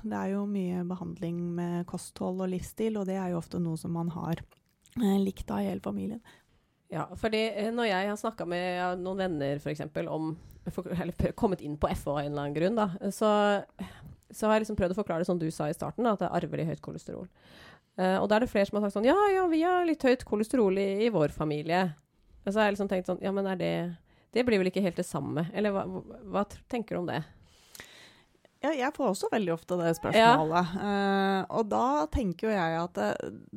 Det 0.03 0.15
er 0.17 0.33
jo 0.33 0.43
mye 0.49 0.83
behandling 0.89 1.37
med 1.55 1.85
kosthold 1.87 2.43
og 2.43 2.51
livsstil, 2.51 2.99
og 2.99 3.07
det 3.07 3.15
er 3.15 3.31
jo 3.31 3.39
ofte 3.39 3.63
noe 3.63 3.79
som 3.79 3.95
man 3.95 4.11
har 4.11 4.43
eh, 4.43 5.19
likt 5.23 5.47
av 5.55 5.63
i 5.63 5.69
hele 5.69 5.83
familien. 5.85 6.19
Ja, 6.93 7.07
fordi 7.17 7.41
eh, 7.49 7.71
når 7.73 7.89
jeg 7.89 8.09
har 8.11 8.19
snakka 8.19 8.45
med 8.49 9.01
noen 9.01 9.23
venner 9.23 9.61
f.eks. 9.61 9.81
om 10.05 10.35
Eller 10.93 11.31
kommet 11.37 11.61
inn 11.65 11.77
på 11.81 11.89
FH 11.89 12.09
av 12.11 12.19
en 12.19 12.31
eller 12.31 12.41
annen 12.43 12.57
grunn, 12.57 12.77
da, 12.77 13.11
så, 13.13 13.29
så 14.29 14.47
har 14.47 14.57
jeg 14.57 14.65
liksom 14.65 14.77
prøvd 14.79 14.95
å 14.95 14.99
forklare 14.99 15.25
det 15.25 15.29
som 15.29 15.41
du 15.41 15.47
sa 15.53 15.69
i 15.69 15.77
starten, 15.77 16.05
da, 16.05 16.15
at 16.15 16.23
det 16.23 16.29
er 16.29 16.39
arvelig 16.39 16.67
høyt 16.69 16.83
kolesterol. 16.85 17.29
Uh, 17.95 18.17
og 18.19 18.27
da 18.27 18.37
er 18.37 18.43
det 18.43 18.51
flere 18.51 18.67
som 18.67 18.75
har 18.75 18.89
sagt 18.89 18.97
sånn 18.97 19.07
Ja, 19.07 19.15
ja, 19.31 19.45
vi 19.47 19.61
har 19.63 19.85
litt 19.87 20.03
høyt 20.03 20.25
kolesterol 20.27 20.75
i, 20.81 20.89
i 21.05 21.11
vår 21.13 21.31
familie. 21.31 21.93
Og 22.43 22.51
så 22.51 22.59
har 22.59 22.67
jeg 22.67 22.75
liksom 22.75 22.89
tenkt 22.91 23.07
sånn 23.07 23.21
Ja, 23.23 23.31
men 23.31 23.47
er 23.47 23.61
det 23.61 23.71
Det 24.35 24.43
blir 24.43 24.59
vel 24.59 24.67
ikke 24.67 24.83
helt 24.83 24.99
det 24.99 25.07
samme? 25.07 25.45
Eller 25.55 25.71
hva, 25.71 25.85
hva, 26.27 26.43
tenker 26.71 26.97
du 26.97 27.05
om 27.05 27.07
det? 27.07 27.21
Ja, 28.65 28.73
jeg 28.75 28.91
får 28.97 29.11
også 29.11 29.29
veldig 29.31 29.53
ofte 29.53 29.77
det 29.77 29.91
spørsmålet. 29.99 30.75
Eh, 30.81 31.41
og 31.53 31.67
da 31.69 31.87
tenker 32.09 32.47
jo 32.47 32.53
jeg 32.55 32.77
at 32.81 32.95
det, 32.97 33.09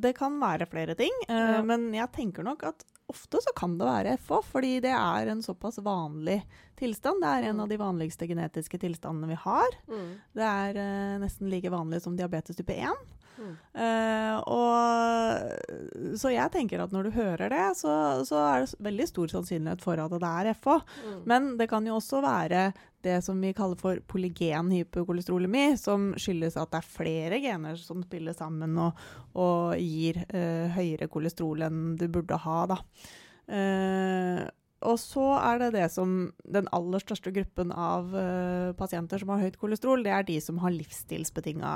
det 0.05 0.11
kan 0.19 0.35
være 0.39 0.67
flere 0.69 0.93
ting. 0.99 1.15
Uh, 1.25 1.35
Ja. 1.57 1.63
Men 1.65 1.87
jeg 1.97 2.11
tenker 2.13 2.45
nok 2.45 2.67
at 2.69 2.85
ofte 3.09 3.41
så 3.43 3.53
kan 3.57 3.77
det 3.79 3.87
være 3.89 4.17
FH, 4.21 4.39
fordi 4.51 4.73
det 4.85 4.91
er 4.95 5.31
en 5.33 5.41
såpass 5.45 5.79
vanlig 5.83 6.39
tilstand. 6.79 7.21
Det 7.23 7.29
er 7.29 7.49
en 7.49 7.55
Mm. 7.57 7.63
av 7.65 7.69
de 7.69 7.77
vanligste 7.81 8.27
genetiske 8.29 8.79
tilstandene 8.79 9.27
vi 9.33 9.39
har. 9.43 9.77
Mm. 9.89 10.09
Det 10.33 10.45
er 10.49 10.77
eh, 10.79 11.15
nesten 11.25 11.49
like 11.51 11.69
vanlig 11.73 12.01
som 12.05 12.15
diabetes 12.17 12.55
type 12.55 12.73
1. 12.75 13.15
Mm. 13.39 13.53
Eh, 13.79 14.37
og, 14.51 16.17
så 16.19 16.31
jeg 16.33 16.51
tenker 16.51 16.81
at 16.83 16.91
når 16.91 17.07
du 17.07 17.11
hører 17.15 17.49
det, 17.53 17.65
så, 17.79 17.93
så 18.27 18.39
er 18.43 18.65
det 18.65 18.79
veldig 18.83 19.07
stor 19.07 19.27
sannsynlighet 19.31 19.81
for 19.83 19.99
at 20.03 20.11
det 20.11 20.29
er 20.29 20.51
FH. 20.53 20.79
Mm. 21.07 21.21
Men 21.31 21.47
det 21.59 21.69
kan 21.71 21.85
jo 21.87 21.95
også 21.99 22.21
være 22.25 22.69
det 23.05 23.21
som 23.25 23.39
vi 23.41 23.53
kaller 23.55 23.79
for 23.79 24.01
polygen 24.07 24.71
hypokolesterolemi, 24.73 25.77
som 25.79 26.11
skyldes 26.19 26.57
at 26.59 26.71
det 26.73 26.81
er 26.81 26.93
flere 26.97 27.39
gener 27.43 27.79
som 27.79 28.03
spiller 28.03 28.35
sammen 28.37 28.77
og, 28.81 28.99
og 29.39 29.79
gir 29.79 30.21
eh, 30.27 30.67
høyere 30.75 31.09
kolesterol 31.11 31.67
enn 31.69 31.83
du 31.99 32.07
burde 32.11 32.39
ha. 32.43 32.59
Da. 32.73 32.79
Eh, 33.49 34.41
og 34.81 34.97
så 34.97 35.23
er 35.43 35.59
det 35.59 35.73
det 35.73 35.91
som 35.91 36.31
den 36.47 36.67
aller 36.71 36.99
største 37.03 37.31
gruppen 37.35 37.71
av 37.75 38.13
uh, 38.15 38.71
pasienter 38.79 39.19
som 39.19 39.29
har 39.33 39.39
høyt 39.43 39.57
kolesterol, 39.59 40.03
det 40.03 40.11
er 40.15 40.23
de 40.23 40.37
som 40.41 40.57
har 40.63 40.71
livsstilsbetinga 40.71 41.71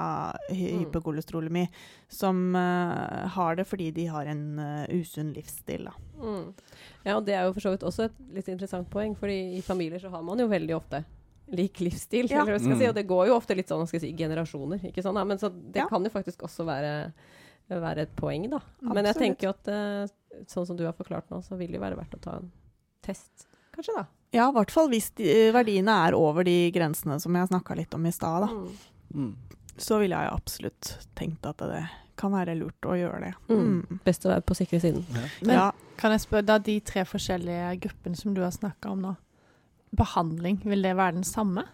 Mm. 0.50 0.86
hypokolesterolemi. 0.86 1.68
Som 2.10 2.56
uh, 2.56 3.28
har 3.28 3.56
det 3.56 3.66
fordi 3.68 3.92
de 3.92 4.06
har 4.08 4.26
en 4.32 4.60
uh, 4.60 4.86
usunn 4.94 5.34
livsstil. 5.36 5.86
Da. 5.90 5.94
Mm. 6.22 6.54
Ja, 7.06 7.18
og 7.18 7.26
det 7.26 7.36
er 7.36 7.44
jo 7.48 7.54
for 7.54 7.62
så 7.62 7.72
vidt 7.74 7.84
også 7.84 8.06
et 8.06 8.18
litt 8.34 8.48
interessant 8.48 8.90
poeng, 8.90 9.16
fordi 9.20 9.58
i 9.58 9.62
familier 9.62 10.00
så 10.00 10.10
har 10.14 10.24
man 10.24 10.40
jo 10.40 10.48
veldig 10.48 10.76
ofte 10.78 11.04
lik 11.54 11.82
livsstil, 11.84 12.30
Ja. 12.32 12.42
eller 12.42 12.54
hva 12.56 12.60
skal 12.60 12.72
jeg 12.72 12.80
si, 12.80 12.86
Mm. 12.86 12.90
og 12.90 12.96
det 12.96 13.08
går 13.08 13.28
jo 13.28 13.36
ofte 13.38 13.56
litt 13.56 13.68
sånn, 13.68 13.86
skal 13.88 14.00
jeg 14.00 14.10
si, 14.10 14.18
generasjoner, 14.24 14.80
ikke 14.90 15.04
sånn. 15.04 15.16
Ja, 15.20 15.24
Men 15.24 15.38
så 15.38 15.50
det 15.52 15.82
Ja. 15.84 15.88
kan 15.88 16.04
jo 16.04 16.10
faktisk 16.10 16.40
også 16.48 16.64
være, 16.66 17.14
være 17.70 17.98
et 18.08 18.16
poeng, 18.16 18.50
da. 18.50 18.60
Men 18.82 19.06
jeg 19.06 19.16
tenker 19.16 19.42
jo 19.44 19.50
at 19.50 20.10
sånn 20.48 20.66
som 20.66 20.76
du 20.78 20.84
har 20.86 20.94
forklart 20.94 21.30
nå, 21.30 21.44
så 21.44 21.58
vil 21.58 21.68
det 21.72 21.76
jo 21.80 21.82
være 21.82 21.98
verdt 21.98 22.16
å 22.16 22.22
ta 22.22 22.32
en 22.38 22.52
test, 23.06 23.48
kanskje 23.76 23.98
da. 23.98 24.06
Ja, 24.34 24.48
i 24.50 24.56
hvert 24.56 24.74
fall 24.74 24.90
hvis 24.90 25.12
de, 25.20 25.28
eh, 25.30 25.52
verdiene 25.54 25.94
er 26.08 26.18
over 26.18 26.46
de 26.48 26.72
grensene 26.74 27.20
som 27.22 27.36
jeg 27.38 27.52
snakka 27.52 27.78
litt 27.78 27.94
om 27.94 28.06
i 28.10 28.14
stad. 28.14 28.48
da. 28.48 28.54
Mm. 28.54 28.78
Mm. 29.14 29.60
Så 29.78 30.00
ville 30.02 30.18
jeg 30.18 30.34
absolutt 30.34 30.94
tenkt 31.18 31.46
at 31.50 31.62
det 31.62 31.84
kan 32.18 32.34
være 32.34 32.56
lurt 32.58 32.86
å 32.86 32.96
gjøre 32.98 33.28
det. 33.28 33.34
Mm. 33.50 33.62
Mm. 33.62 34.02
Best 34.06 34.26
å 34.26 34.34
være 34.34 34.46
på 34.46 34.58
sikre 34.58 34.80
siden. 34.82 35.06
Men 35.42 35.56
Ja, 35.56 35.70
kan 35.98 36.14
jeg 36.14 36.26
spørre, 36.26 36.46
da 36.46 36.58
de 36.62 36.80
tre 36.86 37.06
forskjellige 37.06 37.78
gruppene 37.86 38.18
som 38.18 38.34
du 38.34 38.42
har 38.42 38.54
snakka 38.54 38.94
om 38.94 39.06
nå, 39.06 39.16
behandling, 39.94 40.60
vil 40.66 40.86
det 40.86 40.96
være 40.98 41.20
den 41.20 41.28
samme? 41.28 41.66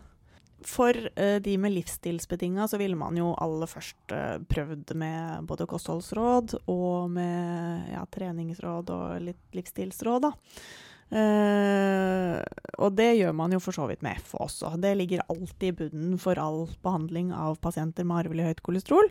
For 0.67 0.91
uh, 0.91 1.37
de 1.39 1.55
med 1.57 1.71
livsstilsbetinga 1.71 2.67
så 2.67 2.79
ville 2.81 2.97
man 2.99 3.15
jo 3.15 3.31
aller 3.39 3.69
først 3.71 4.11
uh, 4.11 4.41
prøvd 4.51 4.91
med 4.99 5.47
både 5.47 5.67
kostholdsråd 5.71 6.57
og 6.67 7.11
med 7.15 7.93
ja, 7.93 8.03
treningsråd 8.11 8.91
og 8.91 9.23
litt 9.23 9.55
livsstilsråd, 9.55 10.27
da. 10.27 10.33
Eh, 11.09 12.37
og 12.77 12.95
det 12.97 13.11
gjør 13.17 13.33
man 13.33 13.53
jo 13.55 13.59
for 13.63 13.75
så 13.75 13.87
vidt 13.89 14.03
med 14.05 14.21
F 14.21 14.35
også. 14.37 14.75
Det 14.81 14.95
ligger 14.97 15.25
alltid 15.27 15.69
i 15.71 15.77
bunnen 15.83 16.17
for 16.21 16.39
all 16.41 16.67
behandling 16.85 17.33
av 17.33 17.57
pasienter 17.63 18.05
med 18.07 18.25
arvelig 18.25 18.49
høyt 18.49 18.65
kolesterol. 18.65 19.09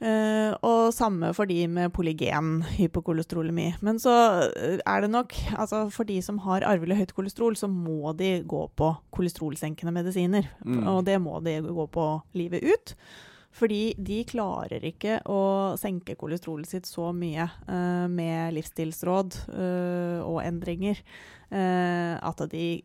Uh, 0.00 0.54
og 0.64 0.94
samme 0.96 1.28
for 1.36 1.44
de 1.44 1.66
med 1.68 1.90
polygen 1.92 2.62
hypokolesterolemi. 2.78 3.66
Men 3.84 3.98
så 4.00 4.14
eh, 4.48 4.78
er 4.80 5.02
det 5.04 5.10
nok 5.12 5.34
altså 5.52 5.82
For 5.92 6.08
de 6.08 6.16
som 6.24 6.38
har 6.40 6.64
arvelig 6.64 6.96
høyt 6.96 7.12
kolesterol, 7.12 7.56
så 7.56 7.68
må 7.68 8.14
de 8.16 8.38
gå 8.48 8.62
på 8.80 8.94
kolesterolsenkende 9.12 9.92
medisiner. 9.92 10.48
Mm. 10.64 10.86
Og 10.88 11.04
det 11.04 11.18
må 11.20 11.36
de 11.44 11.58
gå 11.60 11.86
på 11.92 12.06
livet 12.32 12.64
ut. 12.64 12.94
Fordi 13.50 13.94
de 13.98 14.20
klarer 14.28 14.84
ikke 14.86 15.18
å 15.28 15.40
senke 15.80 16.14
kolesterolet 16.18 16.70
sitt 16.70 16.86
så 16.86 17.10
mye 17.16 17.48
uh, 17.66 18.06
med 18.10 18.54
livsstilsråd 18.54 19.40
uh, 19.50 20.20
og 20.22 20.38
endringer 20.44 21.00
uh, 21.50 22.14
at 22.22 22.44
de, 22.52 22.80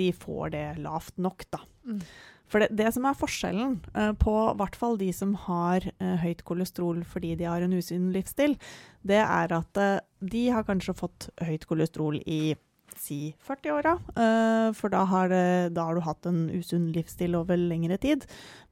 de 0.00 0.08
får 0.16 0.56
det 0.56 0.66
lavt 0.80 1.20
nok, 1.20 1.44
da. 1.52 1.60
Mm. 1.84 2.02
For 2.48 2.64
det, 2.64 2.70
det 2.80 2.88
som 2.96 3.04
er 3.08 3.18
forskjellen 3.18 3.76
uh, 3.92 4.12
på 4.18 4.34
hvert 4.58 4.78
fall 4.80 4.96
de 5.00 5.10
som 5.14 5.34
har 5.44 5.84
uh, 6.00 6.14
høyt 6.22 6.44
kolesterol 6.48 7.02
fordi 7.08 7.34
de 7.38 7.48
har 7.48 7.64
en 7.64 7.76
usunn 7.76 8.08
livsstil, 8.14 8.56
det 9.04 9.20
er 9.20 9.52
at 9.54 9.80
uh, 9.82 10.00
de 10.24 10.48
har 10.54 10.64
kanskje 10.68 10.96
fått 10.96 11.28
høyt 11.44 11.68
kolesterol 11.68 12.16
i 12.24 12.56
si 12.96 13.34
40-åra, 13.46 13.92
eh, 14.16 14.68
for 14.76 14.92
da 14.92 15.02
har, 15.10 15.28
det, 15.32 15.74
da 15.76 15.84
har 15.88 15.98
du 15.98 16.02
hatt 16.06 16.28
en 16.28 16.46
usunn 16.54 16.88
livsstil 16.94 17.36
over 17.38 17.58
lengre 17.60 17.98
tid. 18.00 18.24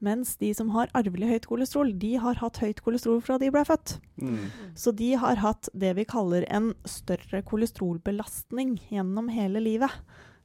Mens 0.05 0.37
de 0.41 0.53
som 0.57 0.71
har 0.75 0.91
arvelig 0.97 1.29
høyt 1.31 1.49
kolesterol, 1.51 1.93
de 1.99 2.15
har 2.23 2.41
hatt 2.41 2.61
høyt 2.63 2.81
kolesterol 2.85 3.21
fra 3.25 3.39
de 3.43 3.51
ble 3.55 3.65
født. 3.69 3.97
Mm. 4.23 4.49
Så 4.79 4.95
de 4.97 5.13
har 5.21 5.43
hatt 5.43 5.71
det 5.75 5.93
vi 5.99 6.07
kaller 6.09 6.47
en 6.49 6.73
større 6.89 7.43
kolesterolbelastning 7.47 8.77
gjennom 8.91 9.29
hele 9.33 9.63
livet. 9.63 9.93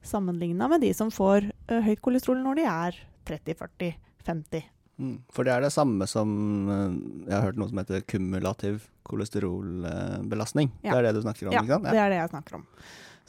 Sammenligna 0.03 0.67
med 0.71 0.81
de 0.81 0.93
som 0.97 1.11
får 1.13 1.51
eh, 1.67 1.81
høyt 1.85 2.01
kolesterol 2.01 2.41
når 2.43 2.61
de 2.61 2.69
er 2.69 3.01
30-40-50. 3.29 4.69
Mm. 5.01 5.15
For 5.33 5.47
det 5.47 5.53
er 5.55 5.63
det 5.65 5.71
samme 5.73 6.05
som 6.09 6.31
eh, 6.69 6.97
Jeg 7.29 7.33
har 7.33 7.45
hørt 7.47 7.57
noe 7.61 7.71
som 7.71 7.79
heter 7.81 8.03
kumulativ 8.05 8.83
kolesterolbelastning. 9.07 10.71
Ja. 10.83 10.93
Det 10.93 10.97
er 10.99 11.07
det 11.09 11.15
du 11.17 11.23
snakker 11.25 11.49
om, 11.49 11.55
Ja, 11.55 11.63
ikke 11.63 11.73
sant? 11.77 11.87
ja, 11.89 11.93
det 11.95 12.03
er 12.03 12.13
det 12.13 12.19
jeg 12.21 12.33
snakker 12.35 12.59
om. 12.59 12.67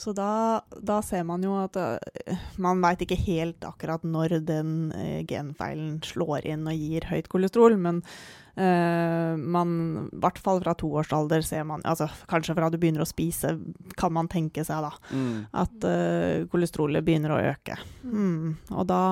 Så 0.02 0.10
da, 0.16 0.62
da 0.82 0.98
ser 1.06 1.22
man 1.28 1.44
jo 1.46 1.54
at 1.60 1.76
eh, 1.78 2.38
man 2.62 2.82
veit 2.82 3.04
ikke 3.04 3.18
helt 3.22 3.62
akkurat 3.66 4.02
når 4.02 4.40
den 4.48 4.70
eh, 4.98 5.20
genfeilen 5.28 6.00
slår 6.02 6.48
inn 6.50 6.66
og 6.66 6.74
gir 6.74 7.06
høyt 7.06 7.28
kolesterol, 7.30 7.76
men 7.78 8.00
uh, 8.02 9.38
man, 9.38 9.74
i 10.08 10.18
hvert 10.24 10.40
fall 10.42 10.58
fra 10.64 10.74
toårsalder 10.78 11.44
ser 11.46 11.62
man 11.68 11.84
altså 11.88 12.08
Kanskje 12.30 12.56
fra 12.58 12.70
du 12.72 12.78
begynner 12.82 13.04
å 13.04 13.08
spise, 13.08 13.54
kan 13.98 14.14
man 14.16 14.30
tenke 14.32 14.64
seg 14.66 14.82
da, 14.88 14.90
Mm. 15.12 15.44
at 15.62 15.84
uh, 15.86 16.48
kolesterolet 16.50 17.04
begynner 17.04 17.34
å 17.34 17.42
øke. 17.52 17.76
Mm. 18.02 18.56
Og 18.72 18.88
da, 18.90 19.02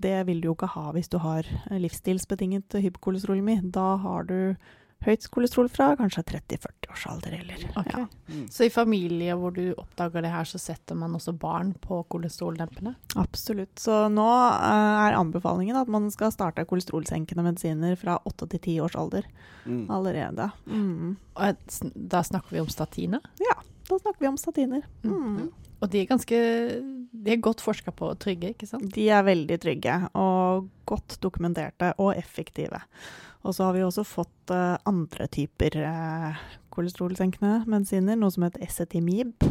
det 0.00 0.22
vil 0.30 0.40
du 0.40 0.48
jo 0.52 0.56
ikke 0.56 0.72
ha 0.76 0.86
hvis 0.94 1.10
du 1.12 1.18
har 1.20 1.48
livsstilsbetinget 1.68 2.78
hypokolesterolemi. 2.80 3.58
Da 3.74 3.94
har 4.00 4.24
du 4.30 4.38
høyt 5.04 5.26
kolesterol 5.30 5.68
fra 5.72 5.90
kanskje 5.98 6.22
30-40-årsalder 6.30 7.34
eller 7.40 7.64
okay. 7.76 8.04
ja. 8.04 8.06
Mm. 8.32 8.46
Så 8.50 8.64
i 8.66 8.72
familier 8.72 9.36
hvor 9.40 9.52
du 9.56 9.74
oppdager 9.78 10.24
det 10.24 10.30
her, 10.32 10.44
så 10.48 10.58
setter 10.62 10.96
man 10.98 11.14
også 11.18 11.34
barn 11.38 11.74
på 11.84 12.00
kolesteroldempende? 12.12 12.94
Absolutt. 13.20 13.74
Så 13.80 14.04
nå 14.12 14.24
eh, 14.28 15.02
er 15.08 15.18
anbefalingen 15.18 15.76
at 15.80 15.90
man 15.92 16.10
skal 16.14 16.32
starte 16.34 16.64
kolesterolsenkende 16.68 17.44
medisiner 17.46 17.96
fra 18.00 18.16
8 18.24 18.48
til 18.54 18.60
10 18.64 18.80
års 18.88 18.96
alder 19.00 19.28
Mm. 19.64 19.86
allerede. 19.88 20.50
Mm. 20.68 21.14
Og 21.40 21.78
da 21.94 22.20
snakker 22.22 22.52
vi 22.52 22.60
om 22.60 22.68
statiner? 22.68 23.20
Ja, 23.40 23.54
Da 23.88 23.96
snakker 23.98 24.20
vi 24.20 24.28
om 24.28 24.36
statiner. 24.36 24.82
Mm. 25.04 25.46
Og 25.80 25.90
de 25.92 26.00
er 26.02 26.06
ganske 26.10 26.36
De 27.14 27.34
er 27.34 27.42
godt 27.42 27.62
forska 27.62 27.92
på 27.94 28.08
og 28.10 28.18
trygge, 28.22 28.50
ikke 28.54 28.66
sant? 28.66 28.88
De 28.94 29.06
er 29.12 29.22
veldig 29.26 29.58
trygge 29.62 29.94
og 30.18 30.66
godt 30.88 31.18
dokumenterte 31.22 31.92
og 32.02 32.16
effektive. 32.18 32.80
Og 33.44 33.54
så 33.54 33.68
har 33.68 33.76
vi 33.76 33.84
også 33.84 34.06
fått 34.08 34.52
uh, 34.52 34.74
andre 34.88 35.28
typer 35.30 35.76
uh, 35.84 36.44
kolesterolsenkende 36.74 37.62
medisiner, 37.70 38.18
noe 38.18 38.32
som 38.34 38.46
heter 38.46 38.64
Esetimib, 38.66 39.46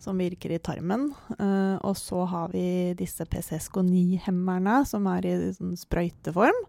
som 0.00 0.20
virker 0.22 0.54
i 0.54 0.60
tarmen. 0.62 1.10
Uh, 1.36 1.76
og 1.84 1.98
så 1.98 2.24
har 2.30 2.54
vi 2.54 2.94
disse 2.98 3.26
PCSK9-hemmerne, 3.28 4.80
som 4.88 5.08
er 5.12 5.28
i 5.28 5.34
sånn 5.56 5.74
sprøyteform. 5.78 6.62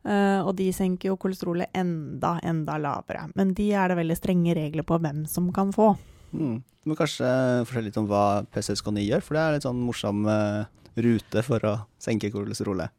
Uh, 0.00 0.40
og 0.46 0.54
de 0.56 0.70
senker 0.72 1.10
jo 1.10 1.18
kolesterolet 1.20 1.74
enda, 1.76 2.38
enda 2.46 2.78
lavere. 2.80 3.26
Men 3.36 3.52
de 3.58 3.68
er 3.76 3.90
det 3.90 4.00
veldig 4.00 4.16
strenge 4.16 4.56
regler 4.56 4.86
på 4.88 5.00
hvem 5.02 5.26
som 5.28 5.50
kan 5.52 5.74
få. 5.76 5.92
Mm. 6.32 6.62
Men 6.84 6.96
kanskje 6.96 7.30
fortelle 7.66 7.90
litt 7.90 7.98
om 8.00 8.06
hva 8.08 8.42
PCSK9 8.54 9.04
gjør, 9.08 9.22
for 9.24 9.36
det 9.36 9.42
er 9.42 9.56
litt 9.56 9.66
sånn 9.66 9.82
morsom 9.84 10.22
eh, 10.30 10.64
rute 11.00 11.42
for 11.46 11.66
å 11.68 11.74
senke 12.00 12.30
kolesterolet. 12.32 12.90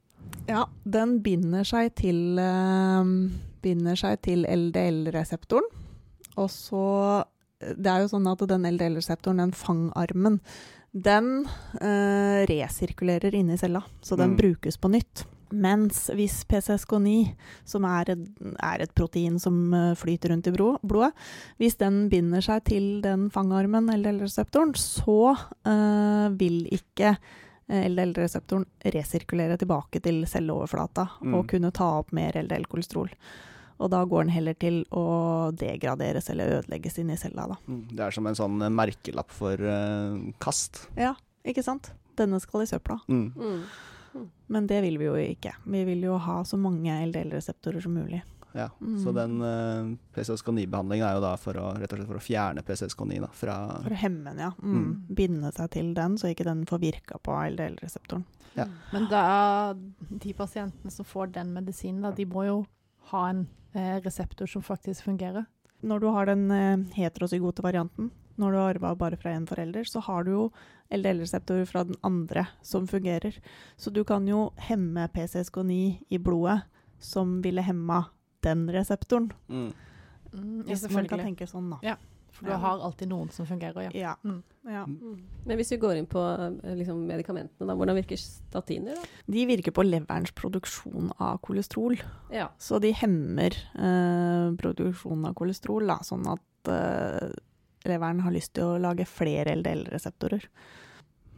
Ja, 0.48 0.66
den 0.86 1.20
binder 1.26 1.66
seg 1.68 1.94
til, 1.98 2.40
eh, 2.40 3.04
til 4.22 4.46
LDL-reseptoren. 4.46 5.68
Og 6.38 6.50
så 6.50 7.26
Det 7.62 7.86
er 7.86 8.00
jo 8.02 8.08
sånn 8.10 8.26
at 8.26 8.40
den 8.50 8.64
LDL-reseptoren, 8.66 9.38
den 9.38 9.52
fangarmen, 9.52 10.40
den 10.98 11.46
eh, 11.80 12.42
resirkulerer 12.50 13.36
inni 13.38 13.56
cella, 13.58 13.84
så 14.02 14.18
den 14.18 14.32
Mm. 14.32 14.38
brukes 14.38 14.78
på 14.78 14.90
nytt. 14.90 15.26
Mens 15.52 16.06
hvis 16.16 16.40
PCSK9, 16.50 17.14
som 17.68 17.86
er 17.90 18.14
et, 18.14 18.26
er 18.64 18.82
et 18.86 18.94
protein 18.96 19.38
som 19.42 19.74
eh, 19.74 19.92
flyter 20.00 20.32
rundt 20.34 20.48
i 20.48 20.54
blodet, 20.56 21.12
hvis 21.60 21.78
den 21.82 22.06
binder 22.12 22.42
seg 22.46 22.64
til 22.70 22.90
den 23.04 23.30
fangarmen, 23.34 23.90
LDL-reseptoren, 23.92 24.74
så 24.80 25.18
eh, 25.68 26.28
vil 26.40 26.64
ikke 26.72 27.14
eh, 27.18 27.86
LDL-reseptoren 27.92 28.66
resirkulere 28.96 29.58
tilbake 29.62 30.02
til 30.04 30.24
celleoverflata 30.28 31.08
Mm. 31.22 31.36
og 31.38 31.48
kunne 31.52 31.72
ta 31.76 31.88
opp 32.00 32.12
mer 32.16 32.34
LDL-kolesterol. 32.40 33.10
Og 33.82 33.90
da 33.90 34.04
går 34.06 34.24
den 34.28 34.34
heller 34.36 34.54
til 34.62 34.84
å 34.94 35.50
degraderes 35.58 36.28
eller 36.30 36.60
ødelegges 36.60 37.00
inni 37.02 37.16
cella, 37.18 37.48
da. 37.50 37.56
Mm. 37.68 37.80
Det 37.98 38.04
er 38.06 38.12
som 38.14 38.28
en 38.30 38.38
sånn 38.38 38.60
merkelapp 38.78 39.32
for 39.34 39.58
eh, 39.58 40.20
kast. 40.44 40.84
Ja, 40.98 41.16
ikke 41.46 41.64
sant? 41.66 41.90
Denne 42.20 42.38
skal 42.44 42.62
i 42.66 42.70
søpla. 42.70 43.00
Mm. 43.10 43.32
Mm. 43.34 43.64
Men 44.52 44.68
det 44.68 44.82
vil 44.84 45.00
vi 45.00 45.08
jo 45.08 45.16
ikke. 45.20 45.56
Vi 45.64 45.84
vil 45.88 46.04
jo 46.06 46.18
ha 46.20 46.42
så 46.46 46.60
mange 46.60 46.96
LDL-reseptorer 47.08 47.84
som 47.84 47.96
mulig. 47.96 48.22
Ja. 48.52 48.70
Mm. 48.82 48.98
Så 49.04 49.14
den 49.16 49.42
uh, 49.42 49.98
PCSK9-behandlingen 50.16 51.08
er 51.08 51.16
jo 51.16 51.24
da 51.24 51.32
for 51.40 51.58
å, 51.60 51.70
rett 51.80 51.94
og 51.94 52.02
slett 52.02 52.10
for 52.10 52.20
å 52.20 52.24
fjerne 52.24 52.64
PCSK9 52.68 53.22
da, 53.24 53.30
fra 53.36 53.56
For 53.86 53.96
å 53.96 54.02
hemme 54.02 54.34
den, 54.34 54.44
ja. 54.44 54.52
Mm. 54.60 54.76
Mm. 54.76 54.92
Binde 55.22 55.54
seg 55.56 55.72
til 55.78 55.94
den, 55.98 56.18
så 56.20 56.32
ikke 56.32 56.48
den 56.48 56.66
får 56.70 56.84
virka 56.84 57.20
på 57.24 57.38
LDL-reseptoren. 57.54 58.26
Ja. 58.58 58.68
Men 58.92 59.08
da, 59.12 59.24
de 60.10 60.34
pasientene 60.36 60.92
som 60.92 61.08
får 61.08 61.32
den 61.38 61.54
medisinen, 61.56 62.04
da, 62.04 62.12
de 62.16 62.28
må 62.28 62.44
jo 62.50 62.58
ha 63.14 63.28
en 63.30 63.46
eh, 63.72 63.98
reseptor 64.04 64.50
som 64.52 64.64
faktisk 64.66 65.08
fungerer. 65.08 65.48
Når 65.88 66.04
du 66.04 66.10
har 66.12 66.28
den 66.28 66.52
eh, 66.52 66.84
heterozygote 66.98 67.64
varianten, 67.64 68.12
når 68.38 68.52
du 68.52 68.58
har 68.58 68.74
arva 68.76 68.96
bare 68.96 69.18
fra 69.18 69.32
én 69.36 69.48
forelder, 69.50 69.84
så 69.88 70.02
har 70.06 70.24
du 70.24 70.32
jo 70.32 70.52
LDL-reseptorer 70.92 71.66
fra 71.68 71.84
den 71.88 71.96
andre 72.04 72.48
som 72.62 72.88
fungerer. 72.88 73.38
Så 73.78 73.92
du 73.94 74.04
kan 74.04 74.28
jo 74.28 74.52
hemme 74.58 75.08
PCSK9 75.14 76.06
i 76.10 76.18
blodet, 76.18 76.62
som 77.00 77.42
ville 77.42 77.62
hemma 77.66 78.06
den 78.44 78.68
reseptoren. 78.70 79.32
mm. 79.50 79.72
Mm, 80.34 80.64
ja, 80.64 80.64
Hvis 80.76 80.90
man 80.94 81.08
kan 81.08 81.20
tenke 81.20 81.44
sånn, 81.48 81.70
da. 81.74 81.78
Ja. 81.84 81.96
For 82.32 82.46
du 82.46 82.52
Ja. 82.54 82.58
har 82.58 82.80
alltid 82.80 83.10
noen 83.10 83.30
som 83.30 83.46
fungerer, 83.46 83.82
ja. 83.84 83.92
Ja. 83.94 84.14
Mm. 84.24 84.42
ja. 84.64 84.86
Mm. 84.86 85.18
Men 85.46 85.58
hvis 85.58 85.72
vi 85.74 85.78
går 85.78 85.98
inn 85.98 86.06
på 86.08 86.22
eh, 86.64 86.76
liksom, 86.80 87.02
medikamentene, 87.06 87.68
da, 87.68 87.76
hvordan 87.76 87.96
virker 88.00 88.16
statiner? 88.18 88.96
da? 88.96 89.02
De 89.28 89.46
virker 89.46 89.72
på 89.76 89.84
leverens 89.84 90.32
produksjon 90.32 91.12
av 91.20 91.42
kolesterol. 91.44 91.98
Ja. 92.32 92.48
Så 92.58 92.80
de 92.80 92.94
hemmer 92.94 93.52
eh, 93.76 94.56
produksjonen 94.56 95.26
av 95.28 95.36
kolesterol, 95.36 95.86
da, 95.92 95.98
sånn 96.08 96.24
at 96.32 96.72
eh, 96.72 97.34
leveren 97.90 98.22
har 98.26 98.34
lyst 98.36 98.54
til 98.58 98.68
å 98.68 98.80
lage 98.82 99.08
flere 99.10 99.56
LDL-reseptorer. 99.58 100.48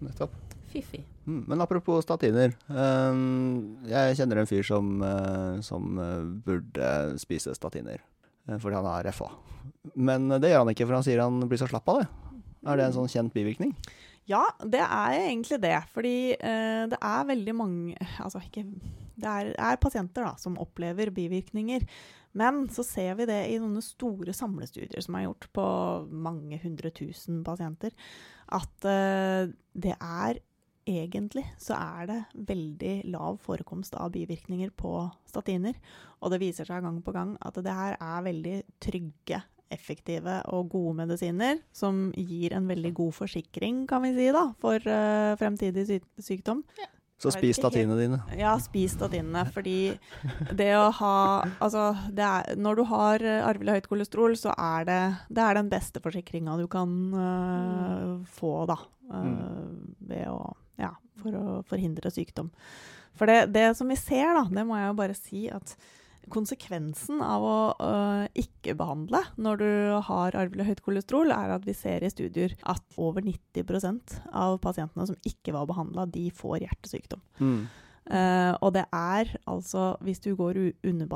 Nettopp. 0.03 0.35
Fiffig. 0.73 1.03
Mm. 1.27 1.43
Men 1.47 1.61
apropos 1.61 2.01
statiner. 2.03 2.55
ehm, 2.69 3.77
jeg 3.87 4.17
kjenner 4.17 4.41
en 4.41 4.49
fyr 4.49 4.63
som, 4.65 5.01
eh, 5.03 5.61
som 5.61 5.99
eh, 5.99 6.23
burde 6.45 7.19
spise 7.21 7.53
statiner, 7.55 8.01
eh, 8.47 8.57
fordi 8.57 8.75
han 8.75 8.89
har 8.89 9.11
FA. 9.11 9.29
Men 9.95 10.29
det 10.29 10.49
gjør 10.49 10.65
han 10.65 10.73
ikke, 10.73 10.87
for 10.87 10.97
han 10.97 11.05
sier 11.05 11.21
han 11.21 11.47
blir 11.47 11.61
så 11.61 11.69
slapp 11.69 11.87
av 11.93 12.01
det. 12.01 12.07
Er 12.65 12.79
det 12.79 12.87
en 12.87 12.97
sånn 12.97 13.11
kjent 13.11 13.33
bivirkning? 13.35 13.75
Ja, 14.29 14.43
det 14.63 14.79
er 14.79 15.17
egentlig 15.19 15.59
det. 15.63 15.77
Fordi 15.93 16.17
eh, 16.33 16.83
det 16.91 16.99
er 16.99 17.25
veldig 17.27 17.55
mange 17.55 18.09
Altså 18.23 18.39
ikke 18.39 18.63
Det 19.19 19.29
er, 19.29 19.51
er 19.59 19.81
pasienter 19.83 20.25
da, 20.25 20.33
som 20.39 20.55
opplever 20.61 21.11
bivirkninger. 21.13 21.83
Men 22.39 22.65
så 22.73 22.85
ser 22.85 23.17
vi 23.19 23.27
det 23.29 23.41
i 23.51 23.59
noen 23.61 23.83
store 23.85 24.33
samlestudier 24.35 25.03
som 25.05 25.17
er 25.17 25.27
gjort 25.27 25.49
på 25.53 25.67
mange 26.09 26.57
hundre 26.63 26.89
tusen 26.95 27.43
pasienter, 27.45 27.93
at 28.53 28.89
eh, 28.89 29.53
det 29.73 29.93
er 29.99 30.41
egentlig 30.89 31.45
så 31.61 31.77
er 31.77 32.07
det 32.09 32.19
veldig 32.49 32.93
lav 33.13 33.37
forekomst 33.43 33.95
av 33.99 34.11
bivirkninger 34.15 34.73
på 34.75 34.91
statiner. 35.29 35.77
Og 36.21 36.33
det 36.33 36.41
viser 36.43 36.67
seg 36.67 36.83
gang 36.83 36.99
på 37.03 37.13
gang 37.15 37.35
at 37.43 37.59
det 37.63 37.75
her 37.75 37.97
er 37.99 38.25
veldig 38.27 38.57
trygge, 38.83 39.43
effektive 39.73 40.35
og 40.53 40.67
gode 40.69 40.99
medisiner 40.99 41.57
som 41.73 42.11
gir 42.13 42.53
en 42.53 42.67
veldig 42.69 42.91
god 42.93 43.15
forsikring, 43.23 43.87
kan 43.89 44.03
vi 44.05 44.11
si, 44.13 44.27
da, 44.35 44.43
for 44.61 44.77
uh, 44.85 45.33
fremtidig 45.39 45.87
sy 45.89 45.97
sykdom. 46.21 46.61
Så 47.23 47.31
spis 47.33 47.57
statinene 47.59 47.95
dine. 47.99 48.19
Ja, 48.37 48.53
spis 48.61 48.95
statinene, 48.97 49.45
fordi 49.55 49.93
det 50.51 50.69
å 50.75 50.89
ha 50.99 51.13
Altså, 51.63 51.85
det 52.11 52.25
er, 52.27 52.55
når 52.59 52.79
du 52.79 52.83
har 52.91 53.23
eh, 53.23 53.43
arvelig 53.47 53.77
høyt 53.77 53.89
kolesterol, 53.91 54.35
så 54.39 54.51
er 54.59 54.87
det, 54.89 54.99
det 55.33 55.45
er 55.45 55.59
den 55.59 55.71
beste 55.71 56.01
forsikringa 56.03 56.57
du 56.59 56.65
kan 56.71 56.91
eh, 57.23 58.09
få, 58.37 58.53
da. 58.69 58.77
eh, 59.13 59.71
ved 60.11 60.27
å 60.31 60.41
Ja, 60.81 60.91
for 61.21 61.35
å 61.37 61.57
forhindre 61.69 62.11
sykdom. 62.11 62.49
For 63.13 63.29
det, 63.29 63.53
det 63.53 63.67
som 63.77 63.91
vi 63.91 63.95
ser, 63.99 64.31
da, 64.33 64.47
det 64.49 64.63
må 64.65 64.79
jeg 64.79 64.89
jo 64.89 64.95
bare 64.97 65.17
si 65.17 65.43
at 65.53 65.75
konsekvensen 66.31 67.21
av 67.23 67.43
å 67.43 67.57
uh, 67.79 68.25
ikke 68.37 68.75
behandle 68.79 69.23
når 69.41 69.61
du 69.61 69.69
har 70.07 70.37
arvelig 70.39 70.67
høyt 70.69 70.83
kolesterol, 70.85 71.33
er 71.35 71.55
at 71.55 71.67
vi 71.67 71.75
ser 71.77 72.05
i 72.05 72.11
studier 72.11 72.55
at 72.69 72.99
over 73.01 73.25
90% 73.25 74.19
av 74.31 74.59
pasientene 74.63 75.07
som 75.09 75.19
ikke 75.27 75.55
var 75.55 75.67
behandla, 75.69 76.07
de 76.09 76.29
får 76.35 76.63
hjertesykdom. 76.65 77.23
Mm. 77.39 77.63
Eh, 78.11 78.51
og 78.59 78.73
det 78.75 78.83
er 78.91 79.29
altså 79.47 79.95
Hvis 80.03 80.19
du 80.19 80.33
går 80.35 80.57
uten 80.83 81.07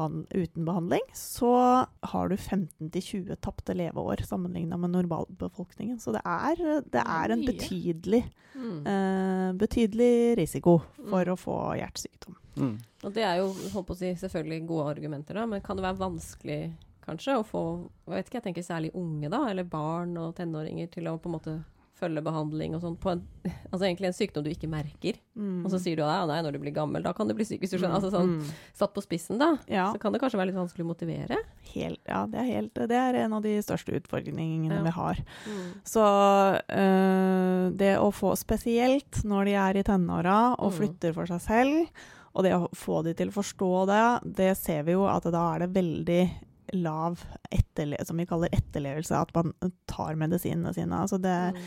behandling, 0.66 1.04
så 1.14 1.86
har 2.12 2.30
du 2.30 2.36
15-20 2.38 3.36
tapte 3.44 3.76
leveår 3.76 4.24
sammenligna 4.24 4.78
med 4.80 4.94
normalbefolkningen. 4.96 6.00
Så 6.00 6.14
det 6.16 6.22
er, 6.24 6.56
det 6.88 7.04
er 7.04 7.34
en 7.36 7.44
betydelig, 7.46 8.24
eh, 8.56 9.52
betydelig 9.60 10.38
risiko 10.40 10.80
for 11.10 11.26
Mm. 11.26 11.34
å 11.34 11.38
få 11.38 11.58
hjertesykdom. 11.78 12.36
Mm. 12.58 12.78
Og 13.04 13.14
det 13.14 13.24
er 13.24 13.38
jo 13.38 13.48
holdt 13.74 13.88
på 13.88 13.94
å 13.94 13.98
si, 13.98 14.14
selvfølgelig 14.16 14.68
gode 14.68 14.96
argumenter, 14.96 15.34
da, 15.36 15.46
men 15.46 15.62
kan 15.62 15.76
det 15.78 15.84
være 15.84 16.00
vanskelig 16.00 16.74
kanskje 17.06 17.38
å 17.38 17.46
få 17.46 17.62
jeg 18.08 18.16
vet 18.16 18.26
ikke, 18.30 18.40
jeg 18.42 18.44
tenker 18.44 18.64
særlig 18.66 18.92
unge, 18.96 19.30
da, 19.30 19.48
eller 19.50 19.64
barn 19.64 20.18
og 20.18 20.36
tenåringer, 20.36 20.90
til 20.92 21.08
å 21.08 21.20
på 21.20 21.30
en 21.30 21.36
måte 21.38 21.64
følge 21.98 22.22
behandling 22.24 22.76
og 22.78 22.82
sånn 22.84 22.96
på 23.02 23.12
en 23.16 23.22
Altså 23.72 23.84
egentlig 23.88 24.08
en 24.08 24.16
sykdom 24.16 24.44
du 24.46 24.50
ikke 24.52 24.70
merker. 24.70 25.18
Mm. 25.36 25.66
Og 25.66 25.72
så 25.74 25.80
sier 25.82 25.96
du 25.98 26.04
ja, 26.04 26.26
nei, 26.30 26.38
når 26.46 26.54
du 26.56 26.60
blir 26.64 26.74
gammel, 26.76 27.04
da 27.04 27.12
kan 27.18 27.28
du 27.28 27.34
bli 27.36 27.44
syk, 27.48 27.60
hvis 27.64 27.72
du 27.74 27.78
skjønner. 27.78 27.98
Altså 28.00 28.12
sånn 28.14 28.38
Mm. 28.38 28.52
satt 28.78 28.94
på 28.96 29.02
spissen, 29.04 29.38
da. 29.42 29.58
Ja, 29.68 29.92
Så 29.94 30.00
kan 30.00 30.14
det 30.14 30.22
kanskje 30.22 30.38
være 30.40 30.52
litt 30.52 30.60
vanskelig 30.60 30.86
å 30.86 30.92
motivere. 30.94 31.38
helt, 31.74 32.00
ja 32.08 32.26
det, 32.28 32.40
er 32.40 32.50
helt, 32.54 32.74
det 32.76 32.92
er 32.98 33.16
en 33.26 33.34
av 33.34 33.42
de 33.44 33.58
største 33.62 33.96
utfordringene 34.00 34.78
Ja. 34.78 34.84
vi 34.84 34.90
har. 34.96 35.16
Så 35.84 36.04
øh, 36.70 37.72
det 37.78 37.96
å 38.00 38.10
få 38.14 38.34
Spesielt 38.38 39.24
når 39.28 39.46
de 39.50 39.54
er 39.58 39.78
i 39.80 39.84
tenåra 39.84 40.56
og 40.60 40.72
Mm. 40.72 40.78
flytter 40.78 41.14
for 41.14 41.26
seg 41.26 41.42
selv, 41.42 41.88
og 42.36 42.44
det 42.44 42.54
å 42.54 42.70
få 42.76 43.04
de 43.04 43.14
til 43.14 43.30
å 43.30 43.34
forstå 43.34 43.72
det, 43.88 44.36
det 44.36 44.58
ser 44.58 44.84
vi 44.84 44.92
jo 44.94 45.06
at 45.08 45.24
da 45.24 45.56
er 45.56 45.60
det 45.66 45.74
veldig 45.74 46.32
lav 46.74 47.24
etterle 47.52 47.98
som 48.06 48.18
vi 48.18 48.26
kaller 48.26 48.50
etterlevelse, 48.52 49.12
at 49.16 49.34
man 49.36 49.54
tar 49.88 50.16
medisinene 50.16 50.74
sine. 50.74 50.92
Altså 51.04 51.20
det, 51.22 51.54
Mm. 51.54 51.62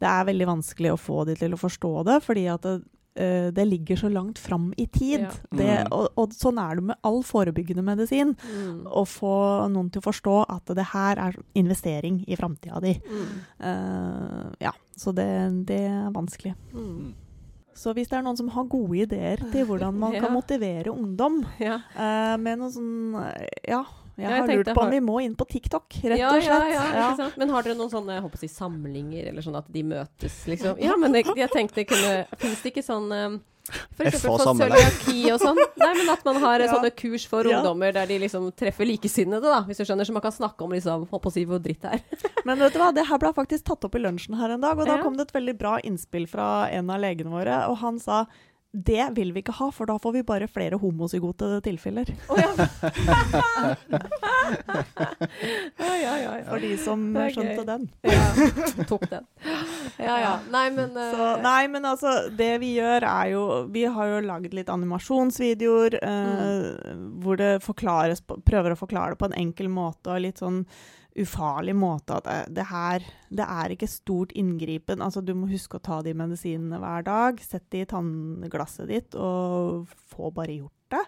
det 0.00 0.08
er 0.08 0.24
veldig 0.24 0.46
vanskelig 0.46 0.92
å 0.92 1.00
få 1.00 1.24
de 1.26 1.34
til 1.34 1.52
å 1.52 1.58
forstå 1.60 2.04
det, 2.04 2.22
fordi 2.22 2.46
at 2.52 2.62
det, 2.62 2.82
øh, 3.18 3.50
det 3.50 3.64
ligger 3.66 3.96
så 3.96 4.10
langt 4.12 4.38
fram 4.38 4.72
i 4.76 4.86
tid. 4.86 5.20
Ja. 5.20 5.30
Det, 5.50 5.86
Mm. 5.86 5.92
og, 5.92 6.08
og 6.18 6.30
sånn 6.36 6.58
er 6.60 6.74
det 6.76 6.84
med 6.84 6.96
all 7.02 7.22
forebyggende 7.22 7.82
medisin 7.84 8.36
Mm. 8.36 8.84
å 8.86 9.04
få 9.06 9.68
noen 9.72 9.90
til 9.90 10.02
å 10.02 10.10
forstå 10.12 10.46
at 10.50 10.66
det 10.76 10.84
her 10.92 11.16
er 11.18 11.34
investering 11.54 12.24
i 12.28 12.36
framtida 12.36 12.80
di. 12.80 13.00
Mm. 13.08 13.26
Uh, 13.60 14.52
ja, 14.60 14.72
så 14.96 15.14
det, 15.14 15.66
det 15.66 15.80
er 15.88 16.10
vanskelig. 16.12 16.54
Mm. 16.74 17.14
Så 17.76 17.92
hvis 17.92 18.08
det 18.08 18.16
er 18.18 18.22
noen 18.24 18.36
som 18.38 18.48
har 18.54 18.64
gode 18.72 18.96
ideer 19.04 19.36
til 19.52 19.66
hvordan 19.68 19.94
man 20.00 20.12
kan 20.20 20.32
motivere 20.32 20.92
ungdom 20.92 21.42
Ja. 21.60 21.80
uh, 21.96 22.36
med 22.40 22.58
noe 22.58 22.70
sånn 22.72 23.16
eh, 23.20 23.48
Ja, 23.68 23.82
jeg 24.16 24.24
Ja, 24.24 24.30
jeg 24.30 24.40
har 24.40 24.48
lurt 24.56 24.66
på 24.72 24.80
har- 24.80 24.86
om 24.86 24.90
vi 24.90 25.00
må 25.00 25.16
inn 25.24 25.34
på 25.36 25.46
TikTok, 25.48 25.88
rett 26.04 26.18
ja, 26.18 26.30
og 26.34 26.42
slett. 26.42 26.70
Ja, 26.72 26.84
ja, 26.92 27.14
Ja. 27.18 27.30
Men 27.36 27.50
har 27.50 27.62
dere 27.62 27.74
noen 27.76 27.90
sånne 27.90 28.14
jeg 28.16 28.22
håper 28.22 28.36
å 28.36 28.40
si, 28.40 28.48
samlinger, 28.48 29.28
eller 29.28 29.42
sånn 29.42 29.56
at 29.58 29.70
de 29.70 29.82
møtes, 29.82 30.46
liksom? 30.46 30.78
Ja, 30.80 30.96
men 30.96 31.12
jeg, 31.12 31.26
jeg 31.36 31.50
tenkte 31.50 31.84
kunne 31.86 32.26
Fins 32.38 32.62
det 32.62 32.72
ikke 32.74 32.84
sånn 32.86 33.12
um, 33.12 33.40
for 33.96 34.04
eksempel 34.06 34.38
for 34.38 34.54
cøliaki 34.54 35.32
og 35.34 35.40
sånn? 35.42 35.58
Nei, 35.76 35.92
men 35.98 36.08
at 36.08 36.24
man 36.24 36.36
har 36.36 36.60
Ja. 36.64 36.72
sånne 36.72 36.90
kurs 36.94 37.26
for 37.26 37.44
Ja. 37.44 37.58
ungdommer 37.60 37.92
der 37.92 38.06
de 38.06 38.18
liksom 38.22 38.52
treffer 38.54 38.86
likesinnede, 38.86 39.42
da, 39.42 39.60
hvis 39.66 39.76
du 39.78 39.84
skjønner, 39.84 40.06
så 40.06 40.12
man 40.14 40.22
kan 40.22 40.32
snakke 40.32 40.62
om 40.64 40.70
liksom, 40.70 41.08
holdt 41.10 41.22
på 41.22 41.28
å 41.28 41.32
si 41.34 41.44
hvor 41.44 41.58
dritt 41.60 41.82
det 41.82 41.92
er. 41.98 42.00
Men 42.46 42.58
vet 42.58 42.72
du 42.72 42.78
hva, 42.78 42.92
det 42.94 43.04
her 43.08 43.18
ble 43.18 43.32
faktisk 43.34 43.64
tatt 43.64 43.84
opp 43.84 43.94
i 43.96 43.98
lunsjen 43.98 44.38
her 44.38 44.50
en 44.54 44.60
dag, 44.62 44.78
og 44.78 44.86
da 44.86 44.96
Ja. 44.96 45.02
kom 45.02 45.16
det 45.18 45.28
et 45.28 45.32
veldig 45.34 45.58
bra 45.58 45.78
innspill 45.82 46.28
fra 46.30 46.68
en 46.70 46.88
av 46.90 47.00
legene 47.00 47.28
våre, 47.30 47.68
og 47.68 47.76
han 47.78 47.98
sa 47.98 48.24
det 48.72 49.04
vil 49.16 49.32
vi 49.32 49.40
ikke 49.40 49.54
ha, 49.56 49.70
for 49.72 49.88
da 49.88 49.96
får 50.02 50.12
vi 50.18 50.22
bare 50.26 50.48
flere 50.52 50.76
homozygote 50.80 51.60
tilfeller. 51.64 52.10
Oh, 52.28 52.36
ja. 52.36 52.50
ja, 55.78 55.92
ja, 55.96 56.14
ja, 56.20 56.32
ja. 56.40 56.44
For 56.50 56.60
de 56.60 56.72
som 56.80 57.06
skjønte 57.32 57.64
den. 57.68 57.86
ja. 58.04 58.26
Tok 58.90 59.06
den. 59.10 59.24
Ja, 59.96 60.18
ja. 60.20 60.34
Nei, 60.52 60.66
men 60.74 60.92
uh, 60.96 61.06
Så, 61.14 61.30
nei, 61.44 61.62
men 61.72 61.88
altså, 61.88 62.12
det 62.36 62.50
vi 62.60 62.74
gjør 62.76 63.06
er 63.08 63.30
jo 63.32 63.44
Vi 63.72 63.86
har 63.88 64.10
jo 64.10 64.18
lagd 64.26 64.54
litt 64.56 64.68
animasjonsvideoer 64.72 65.96
eh, 66.02 66.92
hvor 67.22 67.38
det 67.40 67.52
forklares 67.64 68.22
prøver 68.26 68.74
å 68.74 68.78
forklare 68.78 69.14
det 69.14 69.20
på 69.22 69.30
en 69.30 69.38
enkel 69.40 69.70
måte 69.72 70.12
og 70.12 70.22
litt 70.26 70.42
sånn 70.42 70.64
ufarlig 71.22 71.74
måte 71.76 72.18
at 72.18 72.26
det, 72.28 72.54
det 72.58 72.66
her 72.70 73.04
Det 73.30 73.46
er 73.46 73.72
ikke 73.74 73.88
stort 73.90 74.32
inngripen. 74.38 75.02
Altså, 75.02 75.22
du 75.24 75.32
må 75.34 75.48
huske 75.50 75.78
å 75.78 75.82
ta 75.82 76.02
de 76.04 76.12
medisinene 76.14 76.78
hver 76.82 77.06
dag. 77.06 77.40
Sett 77.42 77.66
de 77.74 77.82
i 77.82 77.88
tannglasset 77.88 78.86
ditt, 78.90 79.16
og 79.18 79.88
få 80.12 80.30
bare 80.34 80.60
gjort 80.60 80.72
det. 80.94 81.02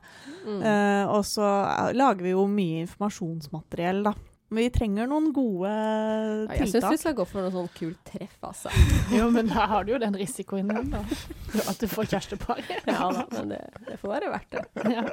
mm. 0.48 0.62
Eh, 0.66 1.04
og 1.12 1.22
så 1.28 1.46
eh, 1.46 1.92
lager 1.94 2.26
vi 2.26 2.32
jo 2.34 2.48
mye 2.50 2.82
informasjonsmateriell, 2.86 4.02
da. 4.08 4.14
Men 4.48 4.64
vi 4.64 4.70
trenger 4.72 5.04
noen 5.10 5.26
gode 5.36 5.68
ja, 5.68 6.54
Jeg 6.56 6.70
syns 6.72 6.86
vi 6.88 6.96
skal 7.02 7.14
gå 7.18 7.24
for 7.28 7.44
noe 7.44 7.52
sånn 7.52 7.68
kult 7.76 7.98
treff, 8.08 8.38
altså. 8.48 8.72
Jo, 9.18 9.28
men 9.30 9.50
da 9.52 9.66
har 9.74 9.84
du 9.84 9.92
jo 9.92 10.00
den 10.00 10.16
risikoen 10.16 10.72
din, 10.72 10.88
da. 10.94 11.02
At 11.68 11.76
du 11.82 11.86
får 11.92 12.08
kjærestepar. 12.14 12.62
Ja 12.88 13.10
da, 13.12 13.26
men 13.36 13.52
det, 13.52 13.60
det 13.84 13.98
får 14.00 14.14
være 14.16 14.32
verdt 14.32 14.56
det. 14.56 14.64
Ja. 14.96 15.04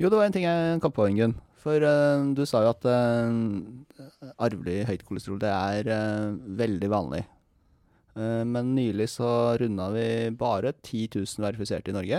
Jo, 0.00 0.08
det 0.08 0.16
var 0.16 0.24
en 0.24 0.32
ting 0.32 0.46
jeg 0.46 0.78
kom 0.80 0.92
på, 0.96 1.04
Ingunn. 1.10 1.34
For 1.60 1.84
uh, 1.84 2.22
du 2.36 2.42
sa 2.48 2.62
jo 2.64 2.70
at 2.72 2.86
uh, 2.88 3.28
arvelig 4.40 4.86
høyt 4.88 5.04
kolesterol 5.08 5.40
det 5.42 5.50
er 5.52 5.90
uh, 5.92 6.36
veldig 6.60 6.90
vanlig. 6.92 7.24
Men 8.20 8.72
nylig 8.74 9.06
så 9.12 9.28
runda 9.60 9.84
vi 9.94 10.02
bare 10.36 10.72
10 10.82 11.04
000 11.14 11.44
verifiserte 11.44 11.92
i 11.92 11.94
Norge. 11.94 12.18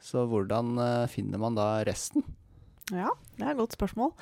Så 0.00 0.22
hvordan 0.30 0.78
finner 1.10 1.40
man 1.42 1.58
da 1.58 1.82
resten? 1.84 2.22
Ja, 2.94 3.10
det 3.34 3.42
er 3.42 3.50
et 3.50 3.58
godt 3.58 3.74
spørsmål. 3.74 4.14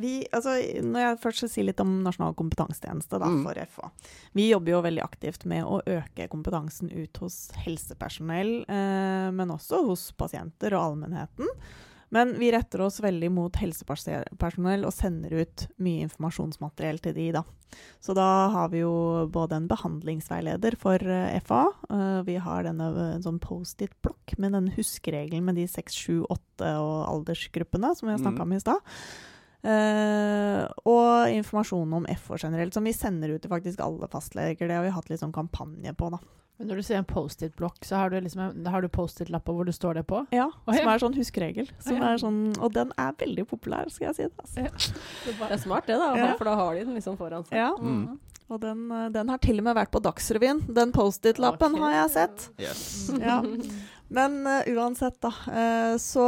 Vi, 0.00 0.12
altså, 0.34 0.56
når 0.82 1.00
jeg 1.04 1.18
først 1.22 1.42
skal 1.42 1.50
si 1.52 1.64
litt 1.64 1.80
om 1.84 1.92
Nasjonal 2.04 2.34
kompetansetjeneste 2.40 3.20
da, 3.20 3.28
Mm. 3.30 3.42
for 3.44 3.60
FA. 3.68 3.90
Vi 4.34 4.48
jobber 4.50 4.72
jo 4.72 4.82
veldig 4.88 5.04
aktivt 5.04 5.44
med 5.46 5.64
å 5.64 5.78
øke 5.86 6.28
kompetansen 6.28 6.90
ut 6.90 7.16
hos 7.22 7.50
helsepersonell, 7.64 8.64
eh, 8.68 9.30
men 9.30 9.48
også 9.54 9.84
hos 9.86 10.10
pasienter 10.12 10.74
og 10.74 10.82
allmennheten. 10.96 11.46
Men 12.14 12.32
vi 12.40 12.50
retter 12.52 12.80
oss 12.80 13.00
veldig 13.04 13.28
mot 13.34 13.56
helsepersonell 13.60 14.86
og 14.88 14.94
sender 14.96 15.42
ut 15.42 15.66
mye 15.82 16.06
informasjonsmateriell 16.06 17.00
til 17.04 17.16
de, 17.16 17.28
da. 17.36 17.44
Så 18.00 18.14
da 18.16 18.48
har 18.54 18.70
vi 18.72 18.80
jo 18.80 19.26
både 19.32 19.58
en 19.58 19.68
behandlingsveileder 19.68 20.78
for 20.80 21.02
eh, 21.04 21.36
FA. 21.44 21.66
eh, 21.92 22.20
vi 22.24 22.38
har 22.40 22.64
denne 22.64 22.88
eh, 23.02 23.18
sånn 23.24 23.40
Post-It-blokk 23.44 24.38
med 24.40 24.56
den 24.56 24.70
huskeregelen 24.76 25.44
med 25.44 25.60
de 25.60 25.66
6, 25.68 25.98
7, 26.08 26.22
8 26.32 26.72
og 26.80 26.94
aldersgruppene 27.12 27.92
som 27.98 28.08
vi 28.08 28.16
har 28.16 28.22
snakka 28.22 28.46
om 28.46 28.56
i 28.56 28.62
stad. 28.62 28.94
Uh, 29.58 30.70
og 30.86 31.32
informasjon 31.34 31.96
om 31.98 32.04
FH 32.06 32.44
generelt, 32.44 32.76
som 32.76 32.86
vi 32.86 32.92
sender 32.94 33.32
ut 33.34 33.42
til 33.42 33.50
faktisk 33.50 33.80
alle 33.82 34.06
fastleger. 34.08 34.70
Det 34.70 34.76
har 34.76 34.86
vi 34.86 34.92
hatt 34.94 35.10
litt 35.10 35.20
sånn 35.20 35.34
kampanje 35.34 35.92
på, 35.98 36.12
da. 36.14 36.20
Men 36.58 36.72
når 36.72 36.80
du 36.80 36.86
sier 36.88 36.98
en 36.98 37.06
Post-It-blokk, 37.06 37.84
så 37.86 38.00
har 38.00 38.10
du 38.10 38.18
liksom 38.18 38.62
du 38.64 38.88
Post-It-lapper 38.90 39.54
hvor 39.54 39.68
du 39.68 39.72
står 39.74 40.00
det 40.00 40.06
på? 40.10 40.24
Ja, 40.34 40.48
oh, 40.50 40.74
ja. 40.74 40.80
Som 40.80 40.90
er 40.90 41.02
sånn 41.04 41.14
huskeregel. 41.14 41.68
Som 41.78 41.94
oh, 41.94 42.00
ja. 42.00 42.08
er 42.10 42.22
sånn, 42.22 42.40
og 42.58 42.72
den 42.74 42.90
er 42.98 43.14
veldig 43.20 43.44
populær, 43.46 43.90
skal 43.94 44.10
jeg 44.10 44.16
si. 44.18 44.26
det, 44.26 44.66
Altså. 44.66 44.96
Det 45.28 45.52
er 45.54 45.62
smart 45.62 45.86
det, 45.86 46.00
da, 46.02 46.10
Ja. 46.18 46.32
for 46.40 46.50
da 46.50 46.56
har 46.58 46.74
de 46.74 46.82
den 46.88 46.98
liksom 46.98 47.18
foran 47.20 47.46
seg. 47.46 47.60
Ja. 47.60 47.70
Mm. 47.78 48.18
Og 48.48 48.60
den, 48.62 48.90
eh, 48.90 49.08
den 49.12 49.28
har 49.28 49.38
til 49.44 49.60
og 49.60 49.66
med 49.68 49.76
vært 49.76 49.92
på 49.92 50.00
Dagsrevyen. 50.02 50.64
Den 50.74 50.90
Post-It-lappen 50.92 51.76
okay. 51.76 51.84
har 51.84 51.96
jeg 51.98 52.10
sett. 52.16 52.50
Yes. 52.58 52.82
Ja. 53.20 53.42
Men 54.08 54.46
uh, 54.46 54.62
uansett, 54.66 55.20
da. 55.20 55.32
Uh, 55.48 55.96
så 56.00 56.24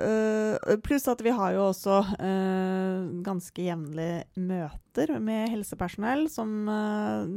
uh, 0.00 0.76
Pluss 0.82 1.08
at 1.08 1.22
vi 1.22 1.30
har 1.30 1.54
jo 1.54 1.68
også 1.70 2.00
ganske 3.24 3.62
jevnlige 3.62 4.24
møter 4.40 5.12
med 5.22 5.52
helsepersonell. 5.52 6.26
Som 6.30 6.66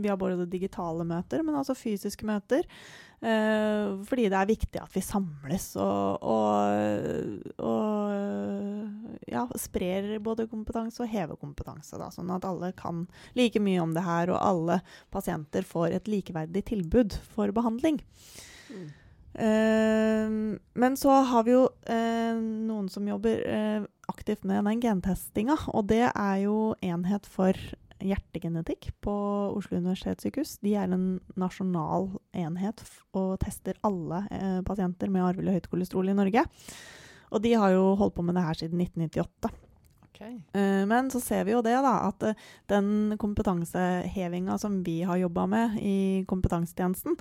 Vi 0.01 0.09
har 0.09 0.17
både 0.19 0.47
digitale 0.49 1.05
møter, 1.07 1.43
men 1.45 1.57
også 1.59 1.75
fysiske 1.77 2.25
møter. 2.27 2.65
fordi 3.19 4.27
det 4.29 4.37
er 4.37 4.49
viktig 4.49 4.79
at 4.81 4.93
vi 4.93 5.01
samles 5.01 5.71
og, 5.81 6.21
og, 6.21 7.57
og 7.57 8.11
ja, 9.25 9.47
sprer 9.57 10.19
både 10.21 10.47
kompetanse 10.51 11.01
og 11.03 11.09
hever 11.09 11.39
kompetanse. 11.41 11.97
Da, 11.97 12.11
sånn 12.13 12.29
at 12.35 12.45
alle 12.45 12.71
kan 12.77 13.07
like 13.33 13.59
mye 13.59 13.81
om 13.81 13.97
det 13.97 14.05
her, 14.05 14.29
og 14.29 14.41
alle 14.41 14.79
pasienter 15.09 15.65
får 15.65 15.97
et 15.97 16.07
likeverdig 16.13 16.67
tilbud 16.69 17.17
for 17.33 17.51
behandling. 17.55 18.01
Mm. 18.69 18.87
Eh, 19.37 20.29
men 20.73 20.97
så 20.97 21.11
har 21.29 21.43
vi 21.45 21.53
jo 21.53 21.67
eh, 21.85 22.37
noen 22.37 22.87
som 22.89 23.05
jobber 23.07 23.43
eh, 23.45 23.83
aktivt 24.09 24.47
med 24.49 24.65
den 24.65 24.81
gentestinga, 24.81 25.57
og 25.73 25.91
det 25.91 26.07
er 26.09 26.37
jo 26.41 26.73
Enhet 26.81 27.29
for 27.29 27.53
hjertegenetikk 27.97 28.91
på 29.01 29.13
Oslo 29.57 29.79
universitetssykehus. 29.79 30.59
De 30.61 30.75
er 30.77 30.89
en 30.93 31.17
nasjonal 31.37 32.11
enhet 32.37 32.83
og 33.17 33.39
tester 33.41 33.73
alle 33.87 34.19
pasienter 34.67 35.09
med 35.09 35.25
arvelig 35.25 35.55
høyt 35.55 35.69
kolesterol 35.71 36.11
i 36.11 36.17
Norge. 36.17 36.43
Og 37.33 37.41
de 37.41 37.55
har 37.57 37.73
jo 37.73 37.95
holdt 37.97 38.13
på 38.19 38.27
med 38.27 38.37
det 38.37 38.45
her 38.45 38.59
siden 38.59 38.83
1998. 38.85 39.49
Ok. 40.05 40.21
Eh, 40.53 40.85
Men 40.85 41.09
så 41.11 41.19
ser 41.19 41.43
vi 41.45 41.53
jo 41.53 41.63
det, 41.65 41.75
da, 41.83 41.95
at 42.09 42.37
den 42.69 43.17
kompetansehevinga 43.17 44.57
som 44.61 44.83
vi 44.85 45.01
har 45.01 45.17
jobba 45.17 45.45
med 45.49 45.79
i 45.81 46.25
kompetansetjenesten, 46.29 47.17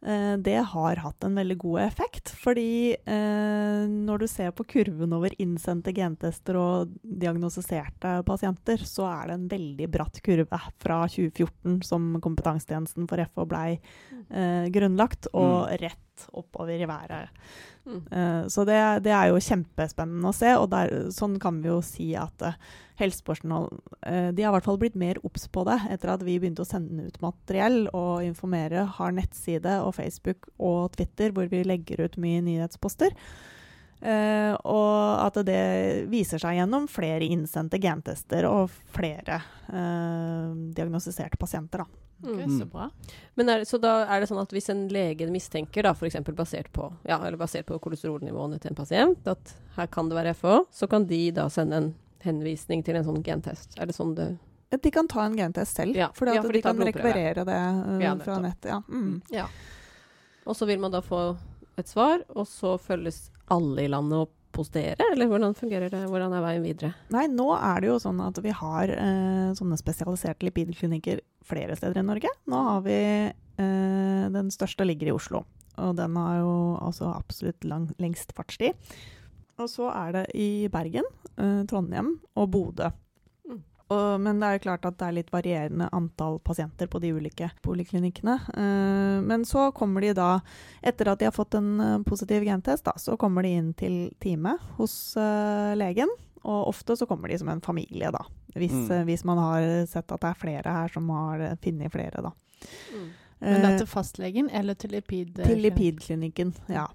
det 0.00 0.60
har 0.72 1.00
hatt 1.02 1.24
en 1.26 1.34
veldig 1.34 1.56
god 1.58 1.80
effekt. 1.82 2.30
Fordi 2.38 2.94
eh, 2.94 3.82
når 3.88 4.22
du 4.22 4.26
ser 4.30 4.52
på 4.54 4.66
kurven 4.70 5.14
over 5.16 5.34
innsendte 5.42 5.94
gentester 5.96 6.58
og 6.60 6.92
diagnostiserte 7.02 8.18
pasienter, 8.28 8.84
så 8.86 9.08
er 9.10 9.30
det 9.30 9.38
en 9.38 9.48
veldig 9.50 9.88
bratt 9.92 10.20
kurve 10.24 10.60
fra 10.78 11.00
2014 11.10 11.80
som 11.86 12.12
kompetansetjenesten 12.22 13.08
for 13.10 13.24
FH 13.26 13.48
blei 13.50 13.70
eh, 13.74 14.68
grunnlagt, 14.74 15.30
og 15.34 15.72
rett 15.82 16.04
oppover 16.32 16.80
i 16.80 16.88
været. 16.88 17.32
Mm. 17.88 18.02
Uh, 18.12 18.42
Så 18.48 18.64
det, 18.68 18.78
det 19.06 19.14
er 19.14 19.30
jo 19.30 19.40
kjempespennende 19.42 20.28
å 20.30 20.36
se, 20.36 20.52
og 20.56 20.68
der, 20.74 21.10
sånn 21.14 21.38
kan 21.42 21.62
vi 21.62 21.70
jo 21.70 21.80
si 21.84 22.10
at 22.18 22.44
uh, 22.44 22.56
helsepersonell 22.98 23.68
uh, 23.70 24.30
De 24.34 24.44
har 24.44 24.50
i 24.50 24.56
hvert 24.56 24.66
fall 24.68 24.80
blitt 24.80 24.98
mer 24.98 25.20
obs 25.26 25.46
på 25.52 25.64
det 25.68 25.78
etter 25.94 26.12
at 26.12 26.24
vi 26.26 26.38
begynte 26.40 26.64
å 26.66 26.68
sende 26.68 27.08
ut 27.08 27.20
materiell 27.24 27.86
og 27.92 28.24
informere. 28.26 28.86
Har 28.98 29.14
nettside 29.16 29.78
og 29.84 29.94
Facebook 29.98 30.50
og 30.58 30.92
Twitter 30.96 31.32
hvor 31.36 31.48
vi 31.50 31.64
legger 31.66 32.04
ut 32.04 32.18
mye 32.20 32.42
nyhetsposter. 32.44 33.14
Uh, 33.98 34.54
og 34.62 35.24
at 35.24 35.40
det 35.48 35.62
viser 36.06 36.38
seg 36.38 36.60
gjennom 36.60 36.84
flere 36.86 37.26
innsendte 37.26 37.80
gentester 37.82 38.46
og 38.46 38.70
flere 38.94 39.40
uh, 39.72 40.54
diagnostiserte 40.76 41.40
pasienter. 41.40 41.82
Da. 41.82 42.07
Ok, 42.22 42.28
Mm. 42.28 42.58
Så 42.58 42.66
bra. 42.66 42.90
Men 43.34 43.48
er, 43.48 43.64
så 43.64 43.78
da 43.78 44.04
er 44.06 44.20
det 44.20 44.28
sånn 44.30 44.40
at 44.42 44.50
hvis 44.50 44.68
en 44.72 44.88
lege 44.88 45.28
mistenker, 45.30 45.86
da, 45.86 45.92
f.eks. 45.94 46.16
basert 46.34 46.72
på 46.72 46.88
ja, 47.06 47.20
eller 47.20 47.38
basert 47.38 47.66
på 47.66 47.78
kolesterolnivåene 47.78 48.58
til 48.58 48.72
en 48.72 48.78
pasient, 48.78 49.26
at 49.30 49.54
her 49.76 49.86
kan 49.86 50.10
det 50.10 50.18
være 50.18 50.34
FH, 50.34 50.56
så 50.74 50.88
kan 50.90 51.06
de 51.06 51.30
da 51.36 51.48
sende 51.52 51.76
en 51.76 51.88
henvisning 52.24 52.82
til 52.82 52.98
en 52.98 53.06
sånn 53.06 53.22
gentest. 53.22 53.78
Er 53.78 53.86
det 53.86 53.94
sånn 53.94 54.16
det 54.18 54.36
De 54.82 54.90
kan 54.90 55.08
ta 55.08 55.22
en 55.24 55.36
gentest 55.36 55.76
selv, 55.78 55.96
Ja, 55.96 56.10
fordi 56.14 56.34
ja, 56.34 56.42
for 56.42 56.52
de 56.52 56.58
de 56.58 56.62
kan 56.66 56.82
rekvirere 56.90 57.44
det 57.46 57.58
uh, 57.58 58.00
Ja, 58.02 58.16
fra 58.20 58.40
nettet. 58.42 58.68
Ja. 58.68 58.82
Mm. 58.88 59.22
Ja. 59.32 59.46
Og 60.44 60.56
så 60.56 60.66
vil 60.66 60.80
man 60.80 60.92
da 60.92 61.00
få 61.00 61.36
et 61.78 61.88
svar, 61.88 62.24
og 62.34 62.48
så 62.50 62.74
følges 62.82 63.30
alle 63.48 63.86
i 63.86 63.88
landet 63.88 64.26
opp 64.26 64.34
hos 64.56 64.70
dere, 64.74 65.04
eller 65.12 65.28
hvordan 65.30 65.56
fungerer 65.58 65.90
det? 65.92 66.04
Hvordan 66.08 66.32
er 66.34 66.44
veien 66.44 66.64
videre? 66.64 66.92
Nei, 67.14 67.26
nå 67.30 67.50
er 67.56 67.82
det 67.82 67.90
jo 67.90 67.98
sånn 68.02 68.22
at 68.24 68.40
vi 68.42 68.54
har 68.54 68.92
eh, 68.94 69.50
sånne 69.58 69.78
spesialiserte 69.80 70.48
lipidklinikker 70.48 71.20
flere 71.48 71.76
steder 71.78 72.00
i 72.00 72.06
Norge. 72.08 72.32
Nå 72.50 72.62
har 72.70 72.82
vi 72.86 72.98
eh, 73.28 74.24
Den 74.34 74.50
største 74.54 74.86
ligger 74.88 75.12
i 75.12 75.16
Oslo, 75.16 75.44
og 75.78 75.94
den 75.98 76.16
har 76.18 76.40
jo 76.40 76.56
altså 76.82 77.12
absolutt 77.14 77.68
lang, 77.68 77.88
lengst 78.02 78.34
fartstid. 78.36 78.78
Og 79.58 79.66
så 79.70 79.90
er 79.90 80.14
det 80.14 80.24
i 80.38 80.68
Bergen, 80.70 81.06
eh, 81.36 81.62
Trondheim 81.70 82.16
og 82.38 82.50
Bodø. 82.54 82.92
Mm. 83.88 83.96
Og, 83.96 84.20
men 84.20 84.40
det 84.40 84.46
er 84.46 84.58
klart 84.58 84.84
at 84.84 84.98
det 85.00 85.06
er 85.06 85.14
litt 85.16 85.30
varierende 85.32 85.88
antall 85.96 86.38
pasienter 86.44 86.86
på 86.92 87.00
de 87.00 87.12
ulike 87.16 87.50
poliklinikkene. 87.64 88.34
Eh, 88.52 89.20
men 89.24 89.44
så 89.48 89.70
kommer 89.72 90.04
de 90.04 90.12
da, 90.18 90.40
etter 90.82 91.08
at 91.08 91.18
de 91.22 91.28
har 91.30 91.32
fått 91.32 91.56
en 91.56 91.80
eh, 91.80 91.98
positiv 92.04 92.44
gentest, 92.44 92.84
da, 92.84 92.92
så 93.00 93.16
kommer 93.16 93.42
de 93.46 93.54
inn 93.56 93.70
til 93.78 94.10
time 94.20 94.58
hos 94.76 95.16
eh, 95.16 95.72
legen. 95.80 96.12
Og 96.44 96.68
ofte 96.70 96.94
så 96.96 97.06
kommer 97.08 97.28
de 97.32 97.38
som 97.40 97.48
en 97.48 97.60
familie, 97.64 98.12
da. 98.14 98.24
Hvis, 98.54 98.72
Mm. 98.72 99.04
hvis 99.06 99.24
man 99.24 99.38
har 99.38 99.86
sett 99.86 100.12
at 100.12 100.20
det 100.20 100.28
er 100.30 100.38
flere 100.38 100.72
her 100.72 100.88
som 100.92 101.08
har 101.10 101.42
funnet 101.62 101.92
flere, 101.92 102.22
da. 102.22 102.30
Men 103.40 103.60
det 103.62 103.68
er 103.68 103.78
til 103.82 103.86
fastlegen 103.90 104.48
eller 104.50 104.74
til 104.74 104.90
lipid? 104.90 105.34
til 105.44 105.60
lipidklinikken, 105.62 106.54
ja. 106.68 106.86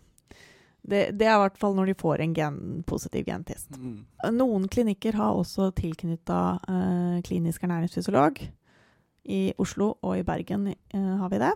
Det, 0.84 1.17
det 1.17 1.28
er 1.30 1.38
i 1.38 1.41
hvert 1.46 1.58
fall 1.62 1.76
når 1.78 1.86
de 1.91 1.93
får 1.96 2.19
en 2.26 2.34
gen, 2.36 2.58
positiv 2.88 3.24
gentest. 3.26 3.72
Mm. 3.80 4.02
Noen 4.36 4.67
klinikker 4.67 5.15
har 5.15 5.38
også 5.39 5.69
tilknytta 5.78 6.39
eh, 6.67 7.22
klinisk 7.24 7.63
ernæringsfysiolog. 7.63 8.41
I 9.32 9.54
Oslo 9.63 9.93
og 10.04 10.17
i 10.19 10.24
Bergen 10.28 10.67
eh, 10.74 11.13
har 11.22 11.30
vi 11.32 11.39
det. 11.39 11.54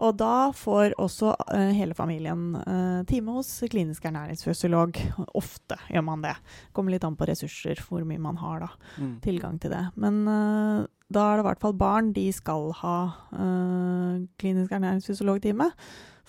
Og 0.00 0.14
da 0.16 0.48
får 0.56 0.94
også 0.96 1.34
eh, 1.52 1.74
hele 1.76 1.92
familien 1.92 2.54
eh, 2.56 3.02
time 3.10 3.34
hos 3.36 3.50
klinisk 3.68 4.06
ernæringsfysiolog. 4.08 4.96
Ofte 5.36 5.76
gjør 5.92 6.06
man 6.06 6.22
det. 6.24 6.32
Kommer 6.72 6.94
litt 6.96 7.04
an 7.04 7.18
på 7.20 7.28
ressurser, 7.28 7.76
hvor 7.84 8.06
mye 8.08 8.22
man 8.30 8.40
har 8.40 8.64
da 8.64 8.70
Mm. 8.96 9.18
tilgang 9.20 9.58
til 9.60 9.70
det. 9.76 9.82
Men 10.00 10.22
eh, 10.28 10.86
da 11.12 11.26
er 11.26 11.36
det 11.36 11.44
i 11.44 11.48
hvert 11.50 11.60
fall 11.60 11.76
barn. 11.76 12.14
De 12.16 12.24
skal 12.32 12.72
ha 12.80 12.96
eh, 13.36 14.24
klinisk 14.40 14.72
ernæringsfysiologtime. 14.72 15.68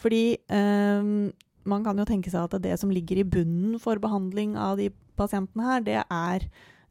Fordi 0.01 0.23
man 1.69 1.85
kan 1.85 1.99
jo 1.99 2.07
tenke 2.07 2.31
seg 2.33 2.47
at 2.47 2.61
det 2.63 2.77
som 2.81 2.91
ligger 2.93 3.21
i 3.21 3.27
bunnen 3.27 3.79
for 3.81 4.01
behandling 4.01 4.57
av 4.59 4.79
de 4.79 4.89
pasientene 5.19 5.67
her, 5.67 5.83
det 5.85 5.99
er 6.01 6.45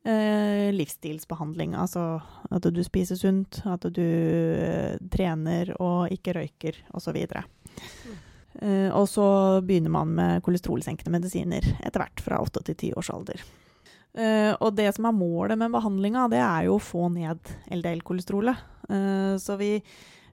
eh, 0.05 0.69
livsstilsbehandling. 0.75 1.75
Altså 1.79 2.21
at 2.51 2.69
du 2.71 2.83
spiser 2.87 3.19
sunt, 3.19 3.63
at 3.69 3.87
du 3.95 4.05
eh, 4.05 4.99
trener 5.13 5.75
og 5.79 6.13
ikke 6.15 6.37
røyker 6.39 6.83
osv. 6.97 7.19
Uh, 8.61 8.91
og 8.99 9.07
så 9.09 9.25
begynner 9.65 9.93
man 9.95 10.11
med 10.17 10.43
kolesterolsenkende 10.45 11.13
medisiner 11.15 11.65
etter 11.79 12.03
hvert, 12.03 12.21
fra 12.21 12.41
8 12.43 12.65
til 12.67 12.77
10 12.91 12.97
års 12.99 13.11
alder. 13.15 13.45
Uh, 14.11 14.53
og 14.59 14.75
det 14.75 14.89
som 14.97 15.07
er 15.07 15.15
målet 15.15 15.59
med 15.61 15.71
behandlinga, 15.73 16.27
det 16.33 16.41
er 16.43 16.67
jo 16.67 16.77
å 16.77 16.83
få 16.83 17.07
ned 17.15 17.53
LDL-kolesterolet. 17.71 18.67
Uh, 18.91 19.39
så 19.39 19.55
vi, 19.61 19.77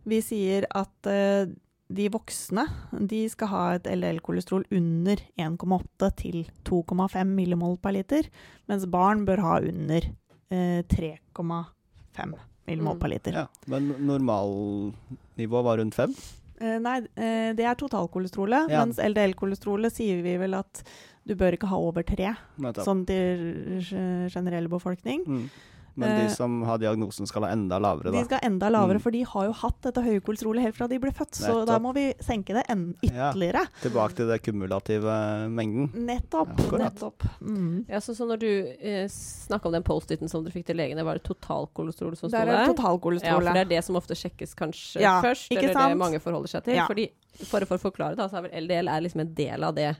vi 0.09 0.21
sier 0.25 0.65
at 0.75 1.09
eh, 1.11 1.49
de 1.89 2.09
voksne 2.11 2.65
de 3.07 3.21
skal 3.31 3.47
ha 3.51 3.61
et 3.77 3.85
LDL-kolesterol 3.87 4.65
under 4.75 5.21
1,8 5.39 6.09
til 6.19 6.41
2,5 6.67 7.23
millimol 7.31 7.77
per 7.79 7.95
liter, 7.95 8.27
mens 8.67 8.83
barn 8.91 9.23
bør 9.27 9.39
ha 9.45 9.53
under 9.61 10.09
eh, 10.51 10.81
3,5 10.83 12.33
millimol 12.67 12.99
per 12.99 13.13
liter. 13.13 13.37
Ja, 13.39 13.45
men 13.71 13.93
normalnivå 14.03 15.63
var 15.63 15.79
rundt 15.79 15.95
5? 15.95 16.15
Eh, 16.59 16.77
nei, 16.81 16.97
eh, 17.15 17.51
det 17.55 17.63
er 17.69 17.77
totalkolesterolet. 17.79 18.71
Ja. 18.73 18.81
Mens 18.83 18.97
LDL-kolesterolet 18.99 19.93
sier 19.93 20.23
vi 20.25 20.35
vel 20.41 20.57
at 20.57 20.81
du 21.27 21.35
bør 21.37 21.55
ikke 21.57 21.69
ha 21.69 21.77
over 21.79 22.03
tre, 22.07 22.33
Nettopp. 22.63 22.83
sånn 22.87 23.05
til 23.07 23.79
ge- 23.83 24.29
generell 24.33 24.67
befolkning. 24.71 25.23
Mm. 25.27 25.49
Men 25.97 26.11
de 26.19 26.25
Eh, 26.27 26.33
som 26.33 26.61
har 26.63 26.77
diagnosen, 26.77 27.25
skal 27.27 27.43
ha 27.43 27.49
enda 27.49 27.79
lavere, 27.81 28.11
De 28.11 28.19
da. 28.19 28.23
skal 28.25 28.39
enda 28.43 28.69
lavere, 28.69 28.97
Mm. 28.99 29.01
for 29.01 29.11
de 29.11 29.23
har 29.23 29.45
jo 29.47 29.51
hatt 29.53 29.81
dette 29.81 30.03
høye 30.05 30.21
kolesterolet 30.21 30.61
helt 30.61 30.75
fra 30.77 30.87
de 30.87 30.99
ble 30.99 31.11
født. 31.11 31.33
Så 31.33 31.65
da 31.65 31.79
må 31.79 31.93
vi 31.95 32.13
senke 32.21 32.53
det 32.53 32.63
ytterligere. 33.03 33.63
Ja. 33.65 33.81
Tilbake 33.81 34.15
til 34.15 34.27
det 34.27 34.41
kumulative 34.45 35.49
mengden. 35.49 35.89
Nettopp. 36.05 36.53
Ja, 36.71 36.77
nettopp. 36.77 37.23
Mm. 37.41 37.85
Ja, 37.89 37.97
så, 37.99 38.13
så 38.15 38.27
når 38.29 38.39
du 38.39 38.49
eh, 38.79 39.07
snakka 39.09 39.65
om 39.65 39.73
den 39.73 39.83
Post-It-en 39.83 40.29
som 40.29 40.43
dere 40.45 40.53
fikk 40.53 40.65
til 40.67 40.77
legene, 40.77 41.03
var 41.03 41.15
det 41.17 41.23
totalkolesterol 41.25 42.15
som 42.15 42.29
sto 42.29 42.37
Der 42.37 42.45
Det 42.45 42.53
er 42.53 42.59
Ja, 42.61 42.65
for 42.67 42.73
totalkolesterolet. 42.75 43.53
det 43.53 43.61
er 43.65 43.71
det 43.75 43.83
som 43.83 43.95
ofte 43.95 44.13
sjekkes 44.15 44.53
kanskje 44.55 45.01
Ja, 45.01 45.21
først, 45.21 45.49
ikke 45.51 45.69
eller 45.71 45.89
det 45.89 45.97
mange 45.97 46.19
forholder 46.21 46.47
seg 46.47 46.63
til. 46.63 46.75
Ja. 46.75 46.85
Fordi, 46.87 47.09
for, 47.43 47.65
for 47.65 47.77
å 47.77 47.81
forklare, 47.91 48.15
da, 48.15 48.27
så 48.29 48.37
er 48.37 48.47
vel 48.49 48.63
LDL 48.67 48.87
er 48.89 49.01
liksom 49.01 49.21
en 49.21 49.33
del 49.33 49.63
av 49.63 49.73
det. 49.75 49.95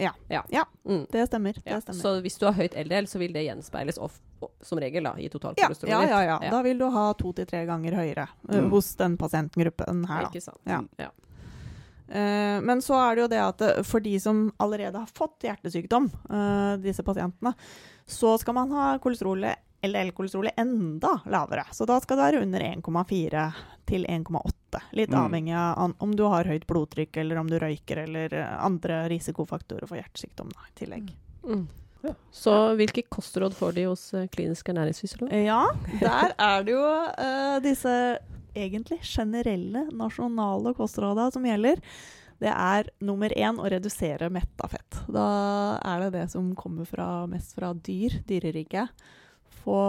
Ja. 0.00 0.12
ja. 0.30 0.42
Ja. 0.50 0.64
Mm. 0.86 1.06
Det 1.10 1.26
stemmer. 1.28 1.52
Det 1.58 1.66
Ja, 1.66 1.80
stemmer. 1.80 2.00
Så 2.00 2.22
hvis 2.22 2.38
du 2.38 2.46
har 2.46 2.54
høyt 2.56 2.72
LDL, 2.74 3.04
så 3.10 3.18
vil 3.18 3.32
det 3.34 3.44
gjenspeiles 3.44 3.98
off, 4.00 4.20
som 4.62 4.78
regel 4.80 5.04
da, 5.04 5.14
i 5.18 5.28
totalkolesterolet. 5.28 6.08
ja, 6.08 6.08
ja, 6.08 6.22
ja. 6.24 6.38
Ja. 6.42 6.50
Da 6.50 6.62
vil 6.62 6.78
du 6.78 6.88
ha 6.90 7.12
to 7.14 7.32
til 7.32 7.46
tre 7.46 7.64
ganger 7.66 7.92
høyere 7.92 8.28
eh, 8.48 8.60
Mm. 8.60 8.70
hos 8.70 8.94
den 8.96 9.16
pasientgruppen 9.16 10.06
her, 10.08 10.22
da. 10.22 10.28
Ikke 10.30 10.42
sant. 10.42 10.60
Ja. 10.64 10.82
Ja. 10.98 11.10
Eh, 12.08 12.60
men 12.60 12.80
så 12.82 12.96
er 12.98 13.14
det 13.16 13.22
jo 13.22 13.28
det 13.30 13.40
at 13.40 13.60
eh, 13.62 13.82
for 13.86 14.00
de 14.02 14.16
som 14.20 14.50
allerede 14.58 14.98
har 14.98 15.06
fått 15.14 15.44
hjertesykdom, 15.46 16.10
eh, 16.30 16.76
disse 16.82 17.02
pasientene, 17.06 17.52
så 18.06 18.36
skal 18.40 18.54
man 18.54 18.70
ha 18.74 18.98
kolesterolet, 18.98 19.56
LDL-kolesterolet 19.82 20.58
enda 20.60 21.20
lavere. 21.30 21.62
Så 21.72 21.86
da 21.86 22.00
skal 22.00 22.18
det 22.18 22.24
være 22.26 22.42
under 22.42 22.60
1,4 22.60 23.44
til 23.86 24.04
1,8. 24.04 24.80
Litt 24.92 25.10
Mm. 25.10 25.20
avhengig 25.24 25.54
av 25.56 25.94
om 25.98 26.10
du 26.16 26.24
har 26.28 26.44
høyt 26.44 26.66
blodtrykk, 26.66 27.16
eller 27.16 27.38
om 27.38 27.46
du 27.48 27.58
røyker, 27.58 28.02
eller 28.02 28.34
andre 28.60 29.08
risikofaktorer 29.08 29.86
for 29.88 29.96
hjertesykdom 29.96 30.50
da, 30.52 30.60
i 30.68 30.84
tillegg. 30.84 31.10
Mm. 31.46 31.66
Ja. 32.00 32.14
Så 32.32 32.54
hvilke 32.78 33.04
kostråd 33.12 33.54
får 33.56 33.76
de 33.76 33.86
hos 33.90 34.06
eh, 34.16 34.28
klinisk 34.32 34.70
ernæringsfysiolog? 34.72 35.32
Ja, 35.44 35.62
der 36.00 36.32
er 36.40 36.64
det 36.64 36.72
jo 36.72 36.86
uh, 36.86 37.58
disse 37.64 37.92
egentlig 38.56 39.00
generelle 39.04 39.84
nasjonale 39.92 40.72
kostråda 40.78 41.28
som 41.34 41.44
gjelder. 41.46 41.82
Det 42.40 42.50
er 42.50 42.88
nummer 43.04 43.32
én 43.36 43.58
å 43.60 43.68
redusere 43.68 44.30
metta 44.32 44.68
fett. 44.72 45.02
Da 45.12 45.26
er 45.84 46.06
det 46.06 46.12
det 46.16 46.26
som 46.32 46.54
kommer 46.56 46.88
fra, 46.88 47.26
mest 47.28 47.52
fra 47.56 47.74
dyr, 47.76 48.16
dyreriket. 48.28 48.88
Få 49.60 49.80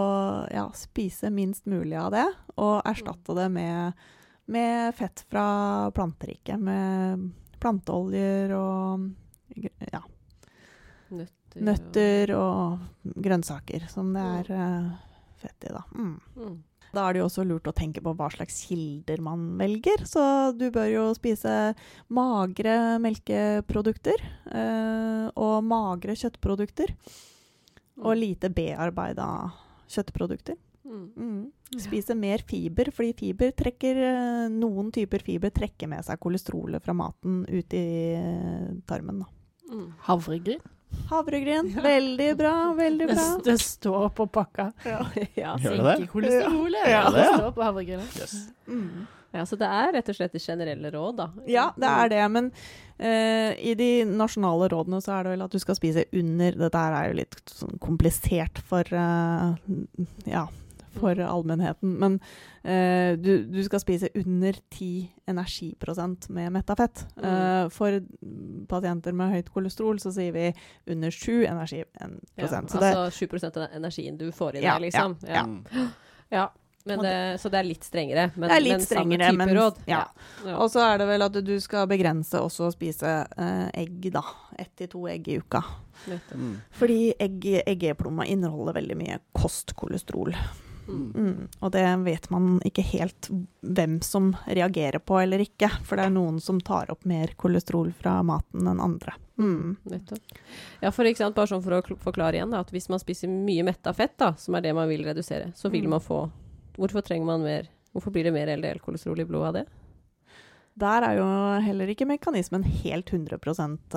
ja, 0.52 0.66
spise 0.76 1.30
minst 1.32 1.64
mulig 1.64 1.96
av 1.96 2.10
det, 2.12 2.26
og 2.60 2.82
erstatte 2.84 3.38
det 3.38 3.48
med, 3.54 4.04
med 4.52 4.92
fett 4.98 5.24
fra 5.32 5.46
planteriket. 5.96 6.60
Med 6.60 7.30
planteoljer 7.62 8.52
og 8.58 9.08
ja, 9.88 10.02
Nøtter. 11.56 11.64
nøtter 11.66 12.34
og 12.38 13.16
grønnsaker 13.24 13.88
som 13.90 14.12
det 14.14 14.26
er 14.40 14.52
uh, 14.56 14.92
fett 15.42 15.66
i, 15.68 15.72
da. 15.74 15.82
Mm. 15.96 16.14
Mm. 16.36 16.60
Da 16.92 17.06
er 17.06 17.14
det 17.14 17.22
jo 17.22 17.26
også 17.30 17.44
lurt 17.48 17.68
å 17.70 17.74
tenke 17.76 18.02
på 18.04 18.12
hva 18.16 18.28
slags 18.34 18.58
kilder 18.68 19.22
man 19.24 19.44
velger. 19.60 20.04
Så 20.08 20.22
du 20.56 20.66
bør 20.74 20.90
jo 20.90 21.04
spise 21.16 21.72
magre 22.12 22.98
melkeprodukter 23.00 24.20
uh, 24.52 25.28
og 25.32 25.62
magre 25.64 26.16
kjøttprodukter. 26.20 26.92
Og 28.02 28.16
lite 28.16 28.50
bearbeida 28.52 29.28
kjøttprodukter. 29.92 30.58
Mm. 30.84 31.08
Mm. 31.16 31.80
Spise 31.80 32.14
mer 32.18 32.42
fiber, 32.48 32.90
fordi 32.92 33.12
fiber 33.16 33.52
trekker, 33.56 33.96
eh, 33.96 34.48
noen 34.52 34.90
typer 34.92 35.22
fiber 35.24 35.52
trekker 35.54 35.88
med 35.88 36.04
seg 36.04 36.20
kolesterolet 36.20 36.82
fra 36.84 36.92
maten 36.96 37.42
ut 37.48 37.76
i 37.76 37.84
tarmen. 38.88 39.22
Da. 39.22 39.28
Mm. 39.72 39.86
Havregryn. 40.08 40.64
Havregryn, 41.12 41.68
veldig 41.82 42.28
bra, 42.36 42.54
veldig 42.76 43.08
bra. 43.10 43.24
det 43.44 43.58
står 43.60 44.08
på 44.16 44.26
pakka. 44.32 44.70
ja. 45.34 45.56
Gjør 45.60 45.76
det 45.76 45.88
det? 45.88 46.06
Kolesterolet. 46.12 46.86
Ja. 46.86 47.02
Ja, 47.02 47.10
det 47.14 47.26
står 47.34 47.50
på 47.56 47.66
havregrynet. 47.66 48.16
Yes. 48.20 48.36
Mm. 48.66 49.04
ja, 49.32 49.44
så 49.48 49.58
det 49.60 49.68
er 49.68 49.92
rett 49.98 50.08
og 50.08 50.16
slett 50.16 50.32
det 50.36 50.42
generelle 50.44 50.94
råd, 50.94 51.20
da. 51.20 51.28
Ja, 51.50 51.66
det 51.76 51.90
er 51.90 52.12
det, 52.14 52.22
men 52.32 52.48
uh, 52.52 53.52
i 53.58 53.74
de 53.78 53.90
nasjonale 54.08 54.70
rådene 54.72 55.02
så 55.04 55.18
er 55.18 55.26
det 55.26 55.36
vel 55.36 55.46
at 55.46 55.52
du 55.52 55.60
skal 55.62 55.78
spise 55.78 56.06
under 56.16 56.58
Dette 56.64 56.86
er 56.88 57.10
jo 57.10 57.20
litt 57.20 57.38
sånn 57.52 57.76
komplisert 57.82 58.62
for 58.68 58.88
uh, 58.96 59.52
ja, 60.28 60.46
for 60.96 61.18
allmennheten, 61.24 61.94
men 62.00 62.16
eh, 62.62 63.16
du, 63.18 63.44
du 63.48 63.60
skal 63.66 63.80
spise 63.82 64.08
under 64.18 64.56
10 64.70 65.10
energiprosent 65.32 66.28
med 66.28 66.52
metafett. 66.52 67.04
Mm. 67.16 67.26
Eh, 67.28 67.68
for 67.74 68.00
pasienter 68.68 69.12
med 69.16 69.32
høyt 69.36 69.52
kolesterol 69.54 70.00
så 70.02 70.12
sier 70.14 70.32
vi 70.36 70.48
under 70.92 71.10
7 71.10 71.44
energiprosent. 71.50 72.32
Ja, 72.36 72.48
så 72.48 72.80
det, 72.82 72.94
altså 72.96 73.26
7% 73.26 73.60
av 73.62 73.68
energien 73.78 74.18
du 74.20 74.28
får 74.32 74.56
i 74.60 74.64
Ja, 74.66 74.78
deg, 74.78 74.88
liksom. 74.90 75.16
ja, 75.28 75.46
Ja. 75.72 75.86
Ja, 76.32 76.46
men 76.88 76.98
det, 77.04 77.10
så 77.38 77.46
det 77.52 77.58
er 77.60 77.66
litt 77.68 77.84
strengere. 77.86 78.22
Men, 78.34 78.48
Det 78.48 78.54
er 78.56 78.62
litt 78.64 78.72
men 78.72 78.80
strengere, 78.82 79.26
samme 79.28 79.36
type 79.36 79.46
men- 79.46 79.56
råd. 79.58 79.76
ja. 79.86 79.98
Ja. 80.46 80.54
Og 80.58 80.70
så 80.72 80.80
er 80.82 80.96
det 80.98 81.06
vel 81.06 81.22
at 81.22 81.36
du 81.46 81.52
skal 81.62 81.86
begrense 81.86 82.40
også 82.42 82.66
å 82.66 82.72
spise 82.74 83.12
eh, 83.36 83.68
egg, 83.84 84.08
da. 84.10 84.22
Ett 84.58 84.72
til 84.80 84.88
to 84.90 85.04
egg 85.12 85.28
i 85.30 85.36
uka. 85.38 85.60
Mm. 86.34 86.56
Fordi 86.74 86.96
egg, 87.22 87.46
eggeplomma 87.68 88.26
inneholder 88.26 88.74
veldig 88.80 88.96
mye 88.98 89.20
kostkolesterol. 89.38 90.34
Mm. 90.88 91.12
Mm. 91.14 91.48
Og 91.60 91.72
det 91.74 91.84
vet 92.04 92.28
man 92.32 92.48
ikke 92.66 92.84
helt 92.92 93.28
hvem 93.60 94.00
som 94.04 94.32
reagerer 94.46 94.98
på 94.98 95.18
eller 95.20 95.44
ikke. 95.44 95.70
For 95.86 95.98
det 95.98 96.08
er 96.08 96.14
noen 96.14 96.40
som 96.42 96.60
tar 96.60 96.90
opp 96.92 97.06
mer 97.08 97.34
kolesterol 97.40 97.92
fra 97.98 98.18
maten 98.26 98.66
enn 98.68 98.82
andre. 98.82 99.14
Mm. 99.38 99.76
Ja, 100.82 100.90
for, 100.92 101.08
ikke 101.08 101.22
sant, 101.22 101.36
bare 101.36 101.50
sånn 101.50 101.64
for 101.64 101.78
å 101.78 101.98
forklare 102.02 102.38
igjen, 102.38 102.52
da, 102.52 102.60
at 102.62 102.72
hvis 102.74 102.90
man 102.92 103.00
spiser 103.02 103.30
mye 103.32 103.64
metta 103.66 103.94
fett, 103.96 104.14
da, 104.20 104.32
som 104.38 104.54
er 104.58 104.66
det 104.66 104.74
man 104.76 104.90
vil 104.90 105.04
redusere, 105.06 105.52
så 105.56 105.70
vil 105.72 105.86
Mm. 105.86 105.90
man 105.96 106.00
få 106.00 106.24
Hvorfor 106.72 107.02
trenger 107.04 107.26
man 107.26 107.42
mer 107.42 107.66
Hvorfor 107.92 108.10
blir 108.10 108.24
det 108.24 108.32
mer 108.32 108.48
LDL-kolesterol 108.48 109.20
i 109.20 109.24
blodet 109.28 109.48
av 109.48 109.54
det? 109.54 109.66
Der 110.80 111.04
er 111.04 111.18
jo 111.18 111.26
heller 111.60 111.90
ikke 111.92 112.08
mekanismen 112.08 112.64
helt 112.64 113.10
100 113.12 113.36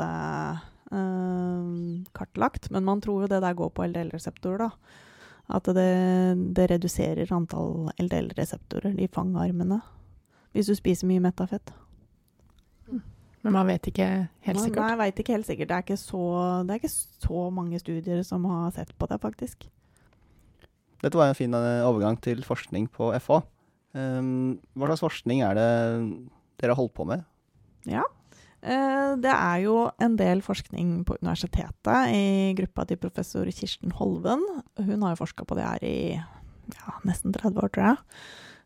eh, 0.04 0.58
eh, 0.92 2.04
kartlagt. 2.12 2.70
Men 2.72 2.84
man 2.84 3.00
tror 3.00 3.24
jo 3.24 3.28
det 3.32 3.40
der 3.40 3.56
går 3.56 3.72
på 3.72 3.86
LDL-reseptorer, 3.88 4.58
da. 4.58 4.70
At 5.54 5.68
det, 5.78 5.90
det 6.58 6.70
reduserer 6.72 7.30
antall 7.36 7.92
LDL-reseptorer, 8.02 8.96
de 8.98 9.10
fangarmene. 9.14 9.82
Hvis 10.56 10.72
du 10.72 10.78
spiser 10.78 11.10
mye 11.10 11.22
metta 11.22 11.46
fett. 11.50 11.74
Men 13.46 13.54
man 13.54 13.68
vet 13.70 13.92
ikke 13.92 14.06
helt 14.48 14.58
sikkert. 14.58 14.82
Nei, 14.82 14.90
jeg 14.90 15.00
veit 15.04 15.20
ikke 15.22 15.36
helt 15.36 15.46
sikkert. 15.46 15.70
Det 15.70 15.76
er 15.76 15.84
ikke, 15.86 15.98
så, 16.02 16.22
det 16.66 16.74
er 16.74 16.80
ikke 16.80 16.96
så 16.96 17.42
mange 17.54 17.82
studier 17.82 18.24
som 18.26 18.48
har 18.50 18.72
sett 18.74 18.96
på 18.98 19.10
det, 19.12 19.20
faktisk. 19.22 19.68
Dette 21.04 21.20
var 21.20 21.30
en 21.30 21.38
fin 21.38 21.54
eh, 21.54 21.86
overgang 21.86 22.18
til 22.26 22.42
forskning 22.48 22.88
på 22.90 23.12
FH. 23.22 23.44
Um, 23.96 24.58
hva 24.74 24.90
slags 24.90 25.06
forskning 25.06 25.44
er 25.46 25.54
det 25.56 25.68
dere 26.60 26.74
har 26.74 26.80
holdt 26.80 26.96
på 26.98 27.06
med? 27.08 27.22
Ja. 27.86 28.02
Eh, 28.66 29.12
Det 29.22 29.32
er 29.32 29.60
jo 29.64 29.76
en 30.02 30.16
del 30.18 30.42
forskning 30.42 31.04
på 31.06 31.18
universitetet 31.22 32.10
i 32.12 32.54
gruppa 32.58 32.86
til 32.90 32.98
professor 32.98 33.46
Kirsten 33.46 33.94
Holven. 33.94 34.42
Hun 34.80 35.06
har 35.06 35.14
jo 35.14 35.22
forska 35.22 35.46
på 35.46 35.56
det 35.56 35.68
her 35.68 35.86
i 35.86 36.00
ja, 36.18 36.98
nesten 37.06 37.34
30 37.36 37.62
år, 37.62 37.70
tror 37.70 37.86
jeg. 37.92 37.98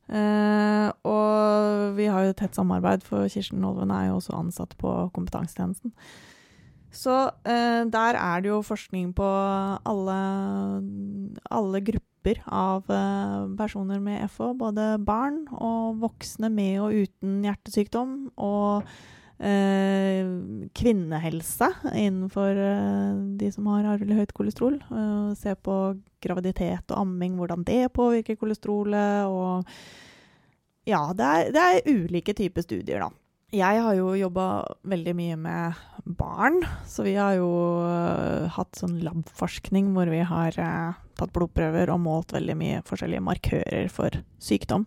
Eh, 0.10 0.88
og 1.06 1.97
vi 2.00 2.08
har 2.10 2.24
jo 2.24 2.32
et 2.34 2.39
tett 2.39 2.56
samarbeid, 2.56 3.04
for 3.04 3.28
Kirsten 3.28 3.64
Holven 3.64 3.91
er 3.91 4.08
jo 4.08 4.18
også 4.22 4.39
ansatt 4.39 4.78
på 4.80 4.95
kompetansetjenesten. 5.14 5.93
Så 6.89 7.20
eh, 7.45 7.84
der 7.86 8.18
er 8.18 8.41
det 8.41 8.50
jo 8.50 8.64
forskning 8.66 9.12
på 9.14 9.28
alle, 9.86 10.18
alle 11.52 11.84
grupper 11.86 12.39
av 12.47 12.88
personer 13.60 14.00
med 14.04 14.26
FH. 14.32 14.56
Både 14.58 14.88
barn 15.04 15.43
og 15.52 16.02
voksne 16.02 16.50
med 16.52 16.80
og 16.82 17.06
uten 17.06 17.43
hjertesykdom. 17.45 18.32
Og 18.38 18.88
kvinnehelse 20.76 21.70
innenfor 21.96 22.58
eh, 22.60 23.14
de 23.40 23.52
som 23.56 23.70
har 23.72 23.88
arvelig 23.94 24.18
høyt 24.18 24.34
kolesterol. 24.36 24.76
Eh, 24.92 25.32
se 25.40 25.56
på 25.56 25.76
graviditet 26.24 26.92
og 26.92 27.06
amming, 27.06 27.38
hvordan 27.40 27.64
det 27.68 27.94
påvirker 27.96 28.40
kolesterolet. 28.40 29.30
Og 29.32 29.64
ja, 30.90 31.06
det 31.16 31.30
er, 31.30 31.52
det 31.56 31.66
er 31.66 31.88
ulike 31.88 32.36
typer 32.36 32.66
studier, 32.66 33.06
da. 33.06 33.12
Jeg 33.50 33.82
har 33.82 33.96
jo 33.98 34.12
jobba 34.14 34.44
veldig 34.86 35.14
mye 35.18 35.36
med 35.42 35.78
barn, 36.20 36.60
så 36.86 37.02
vi 37.08 37.16
har 37.18 37.40
jo 37.40 37.50
eh, 37.88 38.46
hatt 38.54 38.78
sånn 38.78 39.00
labforskning 39.02 39.90
hvor 39.96 40.12
vi 40.12 40.20
har 40.22 40.54
eh, 40.62 41.00
tatt 41.18 41.34
blodprøver 41.34 41.90
og 41.90 42.04
målt 42.04 42.36
veldig 42.36 42.58
mye 42.60 42.84
forskjellige 42.86 43.26
markører 43.26 43.90
for 43.94 44.22
sykdom. 44.44 44.86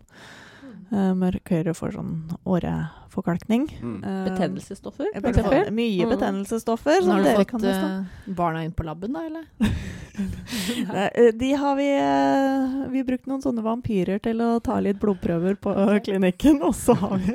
Uh, 0.93 1.11
mørk 1.17 1.49
får 1.73 1.95
sånn 1.95 2.11
åreforkalkning. 2.45 3.63
Mm. 3.81 4.03
Eh, 4.03 4.19
Betennelsesstoffer, 4.29 5.07
eh, 5.13 5.21
eksempel. 5.21 5.71
Mye 5.73 6.05
Mm. 6.05 6.09
betennelsesstoffer. 6.13 7.01
Men 7.01 7.09
har 7.09 7.17
du 7.17 7.23
dere 7.23 7.45
fått 7.45 7.63
eh, 7.63 8.33
barna 8.33 8.63
inn 8.63 8.71
på 8.71 8.85
laben, 8.85 9.13
da, 9.13 9.25
eller? 9.25 9.45
Eh, 10.13 11.31
De 11.33 11.53
har 11.57 11.75
vi 11.75 11.87
eh, 11.89 12.89
Vi 12.91 12.99
har 12.99 13.05
brukt 13.07 13.25
noen 13.25 13.41
sånne 13.41 13.63
vampyrer 13.65 14.19
til 14.21 14.43
å 14.45 14.59
ta 14.61 14.75
litt 14.79 14.99
blodprøver 15.01 15.55
på 15.57 15.73
klinikken, 16.05 16.61
og 16.61 16.75
så 16.77 16.93
har 16.93 17.17
vi, 17.17 17.33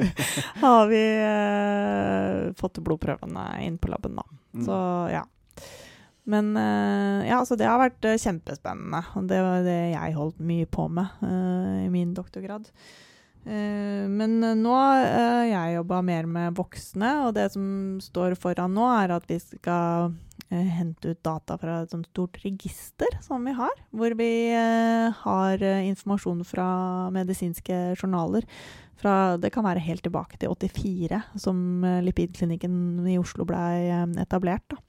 har 0.60 0.86
vi 0.86 1.02
uh, 1.18 2.52
fått 2.54 2.78
blodprøvene 2.78 3.48
inn 3.66 3.80
på 3.82 3.90
laben, 3.90 4.14
da. 4.20 4.22
Mm. 4.54 4.64
Så 4.68 4.78
ja. 5.10 5.24
Men 6.28 6.56
eh, 6.56 7.28
ja, 7.30 7.40
så 7.48 7.56
det 7.56 7.66
har 7.66 7.80
vært 7.80 8.04
eh, 8.04 8.18
kjempespennende. 8.20 9.02
Og 9.16 9.28
det 9.30 9.40
var 9.42 9.62
det 9.64 9.78
jeg 9.94 10.16
holdt 10.18 10.38
mye 10.44 10.66
på 10.68 10.86
med 10.92 11.22
uh, 11.24 11.86
i 11.86 11.88
min 11.90 12.12
doktorgrad. 12.14 12.68
Eh, 13.48 14.04
men 14.12 14.42
eh, 14.44 14.56
nå 14.58 14.72
har 14.76 15.46
jeg 15.48 15.76
jobba 15.78 16.00
mer 16.04 16.26
med 16.28 16.56
voksne, 16.58 17.12
og 17.24 17.36
det 17.38 17.48
som 17.54 17.68
står 18.04 18.36
foran 18.40 18.74
nå, 18.76 18.84
er 18.92 19.14
at 19.16 19.28
vi 19.30 19.38
skal 19.40 20.10
eh, 20.50 20.68
hente 20.78 21.14
ut 21.14 21.22
data 21.24 21.56
fra 21.60 21.78
et 21.84 21.94
sånt 21.94 22.10
stort 22.10 22.36
register 22.44 23.16
som 23.24 23.46
vi 23.48 23.56
har, 23.56 23.72
hvor 23.96 24.16
vi 24.18 24.32
eh, 24.52 25.22
har 25.22 25.64
eh, 25.64 25.86
informasjon 25.88 26.44
fra 26.48 26.68
medisinske 27.14 27.80
journaler. 27.96 28.44
Fra, 28.98 29.38
det 29.38 29.52
kan 29.54 29.62
være 29.62 29.84
helt 29.84 30.02
tilbake 30.02 30.40
til 30.42 30.50
84, 30.52 31.22
som 31.38 31.84
eh, 31.86 32.02
Lipidklinikken 32.04 33.06
i 33.08 33.16
Oslo 33.20 33.46
ble 33.48 33.64
eh, 33.86 34.04
etablert. 34.24 34.66
da. 34.74 34.82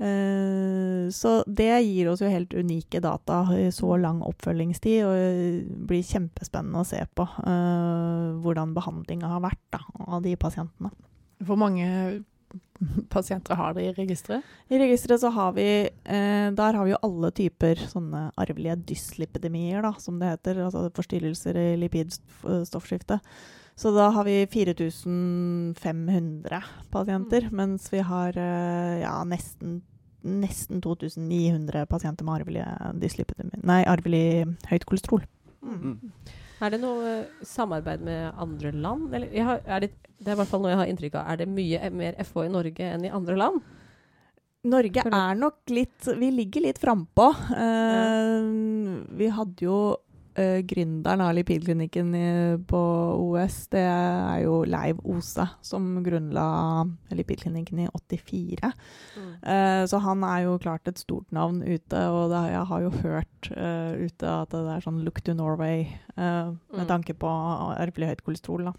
Eh, 0.00 1.10
så 1.12 1.42
det 1.46 1.82
gir 1.84 2.08
oss 2.08 2.22
jo 2.24 2.30
helt 2.32 2.54
unike 2.56 3.02
data 3.04 3.42
i 3.52 3.68
så 3.74 3.98
lang 4.00 4.22
oppfølgingstid, 4.24 5.04
og 5.04 5.12
det 5.12 5.78
blir 5.90 6.06
kjempespennende 6.06 6.80
å 6.80 6.88
se 6.88 7.02
på 7.14 7.26
eh, 7.44 8.40
hvordan 8.40 8.72
behandlinga 8.76 9.28
har 9.34 9.42
vært 9.44 9.64
da, 9.76 9.80
av 10.08 10.24
de 10.24 10.32
pasientene. 10.40 10.90
Hvor 11.44 11.60
mange 11.60 11.86
pasienter 13.12 13.54
har 13.60 13.76
dere 13.76 13.92
i 13.92 13.98
registeret? 13.98 14.40
I 14.72 14.80
registeret 14.80 15.20
så 15.22 15.30
har 15.34 15.52
vi 15.56 15.68
eh, 15.84 16.48
Der 16.56 16.76
har 16.76 16.84
vi 16.86 16.94
jo 16.94 17.04
alle 17.06 17.30
typer 17.36 17.76
sånne 17.90 18.20
arvelige 18.40 18.76
dyslipidemier, 18.94 19.80
da, 19.84 19.92
som 20.00 20.14
det 20.20 20.32
heter. 20.32 20.54
Altså 20.66 20.80
forstyrrelser 20.96 21.54
i 21.60 21.68
lipidstoffskiftet. 21.84 23.20
Så 23.80 23.88
da 23.96 24.10
har 24.12 24.24
vi 24.26 24.46
4500 24.50 26.62
pasienter, 26.92 27.48
mens 27.52 27.92
vi 27.92 27.98
har 28.04 28.36
eh, 28.36 29.00
ja, 29.00 29.24
nesten, 29.24 29.82
nesten 30.26 30.82
2900 30.84 31.86
pasienter 31.90 32.26
med 32.26 32.40
arvelig 32.40 32.64
dyslipidemi 33.00 33.62
Nei, 33.66 33.82
arvelig 33.88 34.24
høyt 34.70 34.86
kolesterol. 34.88 35.24
Mm. 35.60 35.96
Er 36.60 36.74
det 36.74 36.80
noe 36.82 37.08
eh, 37.08 37.44
samarbeid 37.46 38.02
med 38.04 38.36
andre 38.40 38.72
land? 38.76 39.08
Eller, 39.16 39.32
jeg 39.32 39.46
har, 39.48 39.62
er 39.64 39.84
det, 39.86 39.92
det 40.20 40.28
er 40.28 40.36
i 40.36 40.40
hvert 40.42 40.50
fall 40.50 40.64
noe 40.64 40.74
jeg 40.74 40.80
har 40.82 40.90
inntrykk 40.92 41.16
av. 41.16 41.28
Er 41.32 41.40
det 41.40 41.48
mye 41.48 41.80
eh, 41.80 41.94
mer 42.02 42.18
FH 42.20 42.44
i 42.44 42.52
Norge 42.52 42.88
enn 42.96 43.06
i 43.08 43.12
andre 43.16 43.36
land? 43.40 43.62
Norge 44.70 45.06
er 45.08 45.38
nok 45.40 45.70
litt 45.72 46.04
Vi 46.20 46.28
ligger 46.36 46.66
litt 46.66 46.78
frampå. 46.82 47.30
Uh, 47.48 49.00
vi 49.16 49.30
hadde 49.32 49.64
jo 49.64 49.78
uh, 50.40 50.62
gründeren 50.66 51.20
av 51.20 51.34
lipidklinikken 51.36 52.14
i- 52.16 52.56
på 52.66 52.80
OS. 53.20 53.66
Det 53.70 53.82
er 53.84 54.42
jo 54.46 54.62
Leiv 54.64 54.98
Ose, 55.04 55.46
som 55.62 56.02
grunnla 56.02 56.46
lipidklinikken 57.12 57.78
i 57.84 57.88
84. 57.92 58.72
Eh, 59.42 59.84
så 59.86 60.00
han 60.00 60.22
er 60.24 60.44
jo 60.44 60.58
klart 60.58 60.88
et 60.88 60.98
stort 60.98 61.30
navn 61.32 61.62
ute, 61.62 62.00
og 62.10 62.30
det, 62.32 62.42
jeg 62.52 62.66
har 62.72 62.80
jo 62.84 62.90
hørt 63.02 63.50
uh, 63.56 63.92
ute 64.00 64.26
at 64.28 64.50
det 64.52 64.64
er 64.76 64.84
sånn 64.84 65.02
look 65.04 65.20
to 65.24 65.34
Norway 65.34 65.86
uh, 66.16 66.50
med 66.72 66.84
Mm. 66.84 66.88
tanke 66.88 67.14
på 67.14 67.28
arvelig 67.76 68.10
høyt 68.14 68.24
kolesterol. 68.26 68.64
da. 68.70 68.72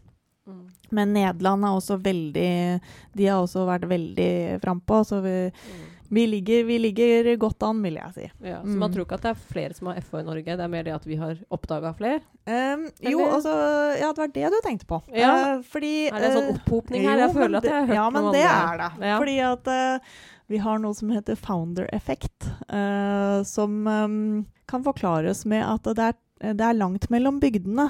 Mm. 0.47 0.61
Men 0.91 1.13
Nederland 1.13 1.63
er 1.63 1.75
også 1.77 1.99
veldig 2.01 2.81
De 3.15 3.25
har 3.27 3.41
også 3.43 3.65
vært 3.67 3.85
veldig 3.87 4.59
frampå, 4.63 5.03
så 5.05 5.21
vi, 5.21 5.51
Mm. 5.51 5.90
Vi, 6.11 6.25
ligger, 6.27 6.63
vi 6.67 6.75
ligger 6.83 7.29
godt 7.39 7.63
an, 7.63 7.77
vil 7.85 7.95
jeg 7.95 8.13
si. 8.17 8.25
Ja, 8.43 8.57
så 8.65 8.73
man 8.75 8.89
Mm. 8.89 8.93
tror 8.93 9.05
ikke 9.05 9.15
at 9.15 9.21
det 9.23 9.29
er 9.31 9.43
flere 9.53 9.73
som 9.77 9.87
har 9.87 10.01
FH 10.01 10.17
i 10.19 10.23
Norge, 10.27 10.43
det 10.59 10.65
er 10.65 10.71
mer 10.73 10.83
det 10.83 10.93
at 10.97 11.05
vi 11.07 11.15
har 11.15 11.37
oppdaga 11.49 11.93
flere? 11.95 12.19
Um, 12.45 12.83
jo, 12.99 13.21
altså 13.29 13.53
Ja, 14.01 14.09
det 14.11 14.17
var 14.19 14.33
det 14.35 14.49
du 14.51 14.57
tenkte 14.65 14.85
på. 14.89 14.99
Ja. 15.15 15.31
Uh, 15.55 15.63
fordi 15.63 15.93
Er 16.09 16.19
det 16.19 16.29
en 16.31 16.35
sånn 16.37 16.49
eh, 16.49 16.57
opphopning 16.57 17.05
her? 17.07 17.15
jo, 17.15 17.23
Jeg 17.27 17.35
føler 17.37 17.57
at 17.61 17.63
jeg 17.69 17.73
har 17.77 17.87
hørt 17.87 17.95
Ja, 17.95 18.09
noe 18.09 18.25
om 18.27 18.33
det 18.35 18.43
Ja, 18.43 18.51
men 18.59 18.67
det 18.67 18.73
er 18.73 18.77
det. 18.83 19.07
Ja. 19.07 19.17
Fordi 19.23 19.37
at 19.53 19.67
uh, 19.71 20.13
vi 20.51 20.57
har 20.57 20.79
noe 20.83 20.93
som 20.93 21.09
heter 21.15 21.35
founder-effekt, 21.39 22.49
uh, 22.73 23.39
som 23.47 23.87
um, 23.87 24.45
kan 24.67 24.83
forklares 24.83 25.45
med 25.47 25.63
at 25.63 25.83
det 25.95 26.09
er, 26.11 26.17
det 26.53 26.61
er 26.67 26.73
langt 26.75 27.07
mellom 27.09 27.39
bygdene. 27.39 27.87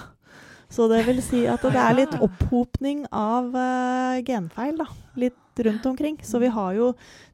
Så 0.69 0.86
det 0.88 1.01
vil 1.07 1.22
si 1.26 1.47
at 1.49 1.61
det 1.65 1.74
er 1.76 1.97
litt 1.97 2.13
opphopning 2.26 3.07
av 3.11 3.49
genfeil 4.24 4.78
da, 4.78 4.86
litt 5.19 5.51
rundt 5.68 5.86
omkring. 5.86 6.18
Så 6.24 6.39
vi 6.39 6.49
har 6.53 6.74
jo 6.78 6.91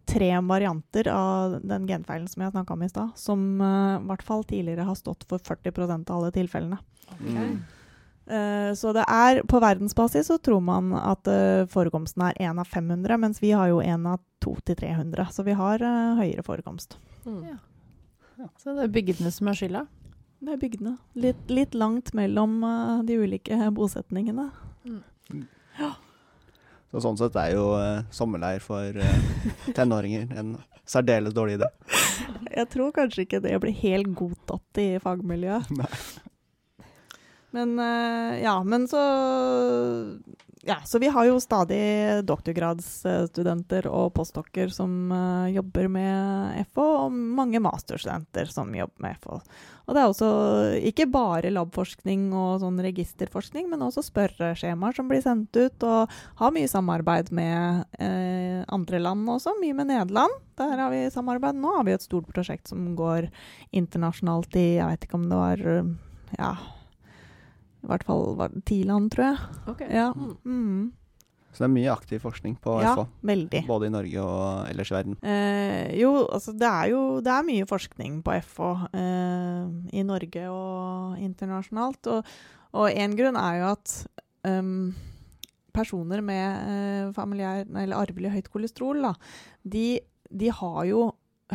tre 0.07 0.29
varianter 0.39 1.09
av 1.11 1.57
den 1.63 1.87
genfeilen 1.87 2.27
som 2.31 2.43
jeg 2.43 2.53
snakka 2.53 2.75
om 2.75 2.83
i 2.83 2.91
stad, 2.91 3.15
som 3.19 3.47
uh, 3.61 3.97
i 3.97 4.05
hvert 4.07 4.23
fall 4.23 4.45
tidligere 4.47 4.87
har 4.87 4.95
stått 4.95 5.25
for 5.29 5.43
40% 5.43 6.11
av 6.11 6.19
alle 6.19 6.31
tilfellene. 6.35 6.79
Okay. 7.17 7.57
Uh, 8.27 8.71
så 8.75 8.91
det 8.95 9.03
er, 9.07 9.41
på 9.47 9.59
verdensbasis 9.63 10.27
så 10.27 10.37
tror 10.43 10.63
man 10.63 10.93
at 10.99 11.27
uh, 11.31 11.67
forekomsten 11.71 12.25
er 12.27 12.39
1 12.49 12.63
av 12.63 12.71
500, 12.71 13.19
mens 13.23 13.43
vi 13.43 13.53
har 13.55 13.71
jo 13.71 13.81
1 13.83 14.07
av 14.07 14.23
2-300, 14.43 15.27
Så 15.31 15.43
vi 15.43 15.51
har 15.51 15.81
eh, 15.81 16.15
høyere 16.15 16.43
forekomst. 16.43 16.97
Mm. 17.25 17.43
Ja. 18.37 18.49
Så 18.61 18.75
det 18.77 18.85
er 18.85 18.93
bygdene 18.93 19.31
som 19.33 19.49
er 19.49 19.57
skylda? 19.57 19.85
Det 20.39 20.53
er 20.53 20.59
bygdene. 20.61 20.97
Litt, 21.17 21.49
litt 21.49 21.73
langt 21.73 22.13
mellom 22.17 22.59
eh, 22.63 23.03
de 23.07 23.17
ulike 23.17 23.71
bosetningene. 23.73 24.51
Så 26.97 27.03
sånn 27.05 27.17
sett 27.19 27.35
er 27.37 27.51
jo 27.53 27.65
eh, 27.77 27.99
sommerleir 28.09 28.63
for 28.63 28.95
eh, 28.97 29.25
tenåringer 29.77 30.31
en 30.33 30.55
særdeles 30.89 31.35
dårlig 31.37 31.59
idé. 31.59 31.67
Jeg 32.49 32.69
tror 32.73 32.89
kanskje 32.95 33.27
ikke 33.27 33.41
det 33.43 33.51
blir 33.61 33.75
helt 33.83 34.15
godtatt 34.17 34.79
i 34.81 34.87
fagmiljøet. 35.03 35.69
Nei. 35.77 35.91
Men 37.53 37.75
eh, 37.77 38.39
ja, 38.41 38.55
men 38.65 38.89
så 38.89 39.03
Ja, 40.67 40.75
så 40.85 40.99
vi 40.99 41.07
har 41.07 41.23
jo 41.23 41.37
stadig 41.39 41.79
doktorgradsstudenter 42.27 43.85
og 43.87 44.09
postdokker 44.17 44.67
som 44.67 45.13
uh, 45.15 45.47
jobber 45.47 45.87
med 45.87 46.65
FO, 46.75 46.83
og 47.05 47.13
mange 47.15 47.61
masterstudenter 47.63 48.51
som 48.51 48.75
jobber 48.75 49.05
med 49.05 49.15
FO. 49.23 49.39
Og 49.87 49.95
det 49.95 50.01
er 50.01 50.11
også 50.11 50.31
ikke 50.89 51.07
bare 51.07 51.53
labforskning 51.55 52.27
og 52.35 52.59
sånn 52.65 52.83
registerforskning, 52.83 53.71
men 53.71 53.85
også 53.87 54.03
spørreskjemaer 54.09 54.99
som 54.99 55.07
blir 55.07 55.23
sendt 55.23 55.55
ut, 55.55 55.87
og 55.87 56.11
har 56.43 56.55
mye 56.57 56.67
samarbeid 56.67 57.31
med 57.31 57.87
uh, 58.03 58.67
andre 58.67 58.99
land 59.07 59.23
også, 59.37 59.55
mye 59.63 59.77
med 59.77 59.93
Nederland. 59.93 60.35
Der 60.59 60.75
har 60.83 60.91
vi 60.91 61.05
samarbeid. 61.15 61.63
Nå 61.63 61.77
har 61.77 61.87
vi 61.87 61.95
et 61.95 62.03
stort 62.03 62.27
prosjekt 62.27 62.67
som 62.67 62.91
går 62.99 63.31
internasjonalt 63.71 64.59
i 64.59 64.73
Jeg 64.81 64.91
vet 64.91 65.07
ikke 65.07 65.21
om 65.21 65.29
det 65.31 65.45
var 65.45 65.63
uh, 65.63 65.95
ja, 66.35 66.57
i 67.87 67.91
hvert 67.93 68.07
fall 68.07 68.33
var 68.35 68.51
det 68.51 68.65
Tiland, 68.67 69.11
tror 69.13 69.29
jeg. 69.29 69.51
Okay. 69.73 69.91
Ja. 69.95 70.09
Mm. 70.11 70.33
Mm. 70.43 70.87
Så 71.57 71.63
det 71.63 71.67
er 71.71 71.73
mye 71.73 71.93
aktiv 71.93 72.19
forskning 72.21 72.57
på 72.61 72.75
ja 72.83 72.91
FH, 72.93 73.05
veldig. 73.25 73.63
både 73.65 73.87
i 73.87 73.93
Norge 73.95 74.21
og 74.21 74.67
ellers 74.69 74.91
i 74.91 74.93
verden. 74.93 75.15
Eh, 75.25 75.95
jo, 75.97 76.11
altså 76.27 76.53
det 76.53 76.67
er 76.69 76.91
jo 76.91 76.99
det 77.25 77.31
er 77.33 77.47
mye 77.47 77.65
forskning 77.69 78.19
på 78.25 78.35
FH 78.45 78.67
eh, 78.91 79.63
i 79.97 80.03
Norge 80.05 80.43
og 80.53 81.23
internasjonalt. 81.23 82.11
Og, 82.13 82.35
én 82.91 83.07
en 83.07 83.17
grunn 83.17 83.39
er 83.41 83.61
jo 83.61 83.71
at 83.71 83.95
um, 84.45 84.91
personer 85.73 86.21
med 86.21 86.45
eh, 86.75 87.09
familiær, 87.15 87.65
eller 87.65 88.03
arvelig 88.03 88.35
høyt 88.35 88.51
kolesterol, 88.53 89.01
da, 89.07 89.15
de, 89.63 89.87
de 90.29 90.53
har 90.53 90.81
jo 90.91 91.07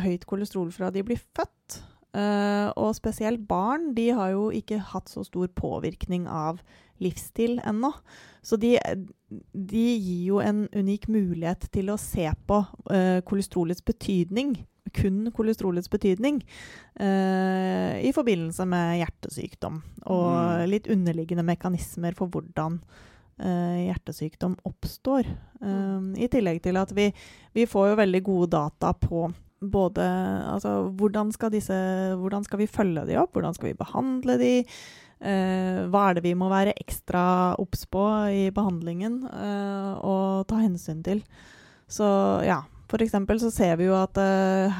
høyt 0.03 0.27
kolesterol 0.27 0.73
fra 0.73 0.91
de 0.91 1.05
blir 1.05 1.21
født. 1.37 1.79
Eh, 2.13 2.69
og 2.77 2.93
spesielt 2.97 3.41
barn 3.49 3.93
de 3.97 4.11
har 4.13 4.33
jo 4.35 4.49
ikke 4.53 4.77
hatt 4.91 5.09
så 5.09 5.23
stor 5.25 5.49
påvirkning 5.57 6.27
av 6.29 6.61
livsstil 7.01 7.57
ennå. 7.65 7.89
Så 8.45 8.59
de, 8.59 8.75
de 9.53 9.85
gir 9.97 10.27
jo 10.27 10.41
en 10.43 10.67
unik 10.75 11.07
mulighet 11.11 11.65
til 11.73 11.89
å 11.89 11.97
se 11.99 12.27
på 12.47 12.59
uh, 12.91 13.19
kolesterolets 13.25 13.81
betydning, 13.83 14.53
kun 14.93 15.31
kolesterolets 15.33 15.89
betydning, 15.91 16.41
uh, 16.99 17.95
i 17.97 18.11
forbindelse 18.15 18.67
med 18.69 18.99
hjertesykdom. 19.01 19.81
Og 20.05 20.29
Mm. 20.33 20.69
litt 20.69 20.87
underliggende 20.91 21.43
mekanismer 21.47 22.15
for 22.15 22.27
hvordan 22.27 22.77
hjertesykdom 23.43 24.53
oppstår. 24.63 25.25
Eh, 25.61 26.23
I 26.23 26.27
tillegg 26.29 26.61
til 26.63 26.77
at 26.77 26.91
vi, 26.95 27.07
vi 27.53 27.65
får 27.65 27.89
jo 27.89 27.95
veldig 27.99 28.21
gode 28.23 28.49
data 28.53 28.93
på 28.93 29.25
både 29.71 30.03
altså, 30.51 30.89
hvordan, 30.99 31.31
skal 31.35 31.53
disse, 31.53 31.77
hvordan 32.19 32.43
skal 32.47 32.59
vi 32.63 32.67
følge 32.67 33.05
de 33.07 33.17
opp, 33.21 33.33
hvordan 33.37 33.55
skal 33.55 33.71
vi 33.71 33.79
behandle 33.79 34.37
de, 34.41 34.51
eh, 35.23 35.79
hva 35.87 36.09
er 36.09 36.17
det 36.19 36.25
vi 36.27 36.35
må 36.37 36.49
være 36.51 36.75
ekstra 36.81 37.55
obs 37.61 37.85
på 37.87 38.03
i 38.33 38.45
behandlingen 38.55 39.23
eh, 39.29 39.93
og 40.03 40.45
ta 40.49 40.61
hensyn 40.63 41.03
til. 41.05 41.23
Så 41.87 42.05
ja, 42.47 42.61
For 42.93 43.01
eksempel 43.01 43.39
så 43.41 43.49
ser 43.49 43.77
vi 43.79 43.87
jo 43.87 43.95
at, 43.97 44.17
eh, 44.21 44.73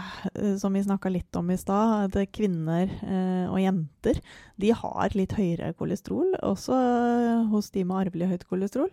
som 0.62 0.74
vi 0.76 0.84
snakka 0.86 1.10
litt 1.10 1.34
om 1.40 1.48
i 1.50 1.58
stad, 1.58 2.14
at 2.14 2.34
kvinner 2.36 2.86
eh, 2.86 3.48
og 3.50 3.58
jenter 3.58 4.20
de 4.62 4.70
har 4.78 5.16
litt 5.18 5.34
høyere 5.34 5.72
kolesterol, 5.80 6.36
også 6.46 6.78
eh, 6.78 7.48
hos 7.50 7.72
de 7.74 7.86
med 7.88 8.04
arvelig 8.04 8.30
høyt 8.30 8.46
kolesterol. 8.52 8.92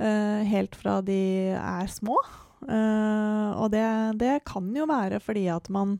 eh, 0.00 0.40
helt 0.48 0.76
fra 0.80 1.00
de 1.04 1.52
er 1.52 1.90
små. 1.92 2.16
Eh, 2.68 3.50
og 3.56 3.70
det, 3.72 3.84
det 4.20 4.34
kan 4.44 4.66
jo 4.76 4.84
være 4.90 5.20
fordi 5.24 5.46
at 5.48 5.70
man 5.72 5.98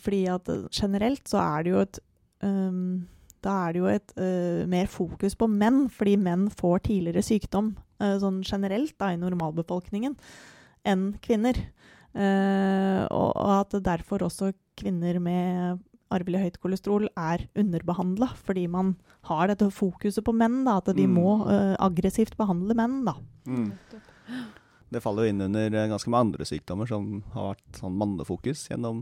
Fordi 0.00 0.24
at 0.32 0.48
generelt 0.72 1.28
så 1.28 1.38
er 1.38 1.62
det 1.62 1.70
jo 1.70 1.80
et 1.84 1.98
um, 2.42 3.06
da 3.44 3.52
er 3.68 3.72
det 3.74 3.80
jo 3.82 3.88
et 3.92 4.12
uh, 4.16 4.64
mer 4.72 4.86
fokus 4.88 5.34
på 5.36 5.44
menn, 5.52 5.90
fordi 5.92 6.14
menn 6.16 6.46
får 6.48 6.86
tidligere 6.86 7.20
sykdom 7.20 7.74
uh, 8.00 8.14
sånn 8.16 8.38
generelt 8.48 8.94
da, 8.96 9.10
i 9.12 9.20
normalbefolkningen 9.20 10.16
enn 10.88 11.02
kvinner. 11.20 11.60
Uh, 12.16 13.04
og, 13.10 13.34
og 13.36 13.52
at 13.58 13.76
derfor 13.84 14.24
også 14.24 14.54
kvinner 14.80 15.20
med 15.20 15.82
arvelig 16.14 16.40
høyt 16.44 16.58
kolesterol 16.62 17.08
er 17.18 17.44
underbehandla, 17.58 18.30
fordi 18.46 18.64
man 18.70 18.94
har 19.28 19.50
dette 19.50 19.68
fokuset 19.74 20.24
på 20.24 20.32
menn, 20.32 20.62
da, 20.64 20.78
at 20.80 20.92
de 20.96 21.04
Mm. 21.04 21.14
må 21.20 21.36
uh, 21.44 21.74
aggressivt 21.84 22.36
behandle 22.40 22.76
menn. 22.78 23.04
da. 23.04 23.16
Mm. 23.44 23.72
Det 24.92 25.00
faller 25.02 25.24
jo 25.26 25.32
inn 25.32 25.40
under 25.46 25.74
eh, 25.74 25.88
ganske 25.90 26.10
mange 26.12 26.28
andre 26.28 26.44
sykdommer 26.46 26.86
som 26.86 27.22
har 27.34 27.54
vært 27.54 27.78
sånn 27.80 27.96
mannefokus 27.98 28.66
gjennom, 28.70 29.00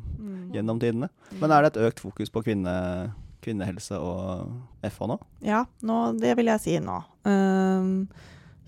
gjennom 0.54 0.78
tidene. 0.80 1.08
Men 1.40 1.50
er 1.52 1.62
det 1.66 1.72
et 1.74 1.82
økt 1.88 2.00
fokus 2.00 2.30
på 2.32 2.42
kvinne, 2.46 2.74
kvinnehelse 3.44 3.98
og 3.98 4.52
FH 4.86 5.08
nå? 5.10 5.18
Ja, 5.44 5.64
nå, 5.82 5.98
det 6.22 6.36
vil 6.38 6.46
jeg 6.52 6.62
si 6.64 6.76
nå. 6.80 7.00
Um, 7.26 8.06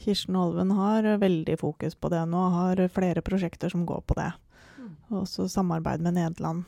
Kirsten 0.04 0.36
Holven 0.36 0.74
har 0.76 1.06
veldig 1.22 1.56
fokus 1.60 1.94
på 1.96 2.10
det 2.12 2.24
nå, 2.28 2.42
har 2.58 2.82
flere 2.92 3.22
prosjekter 3.24 3.70
som 3.72 3.86
går 3.88 4.02
på 4.10 4.16
det. 4.18 4.32
Mm. 4.76 4.90
Også 5.22 5.46
samarbeid 5.48 6.02
med 6.04 6.18
Nederland. 6.18 6.64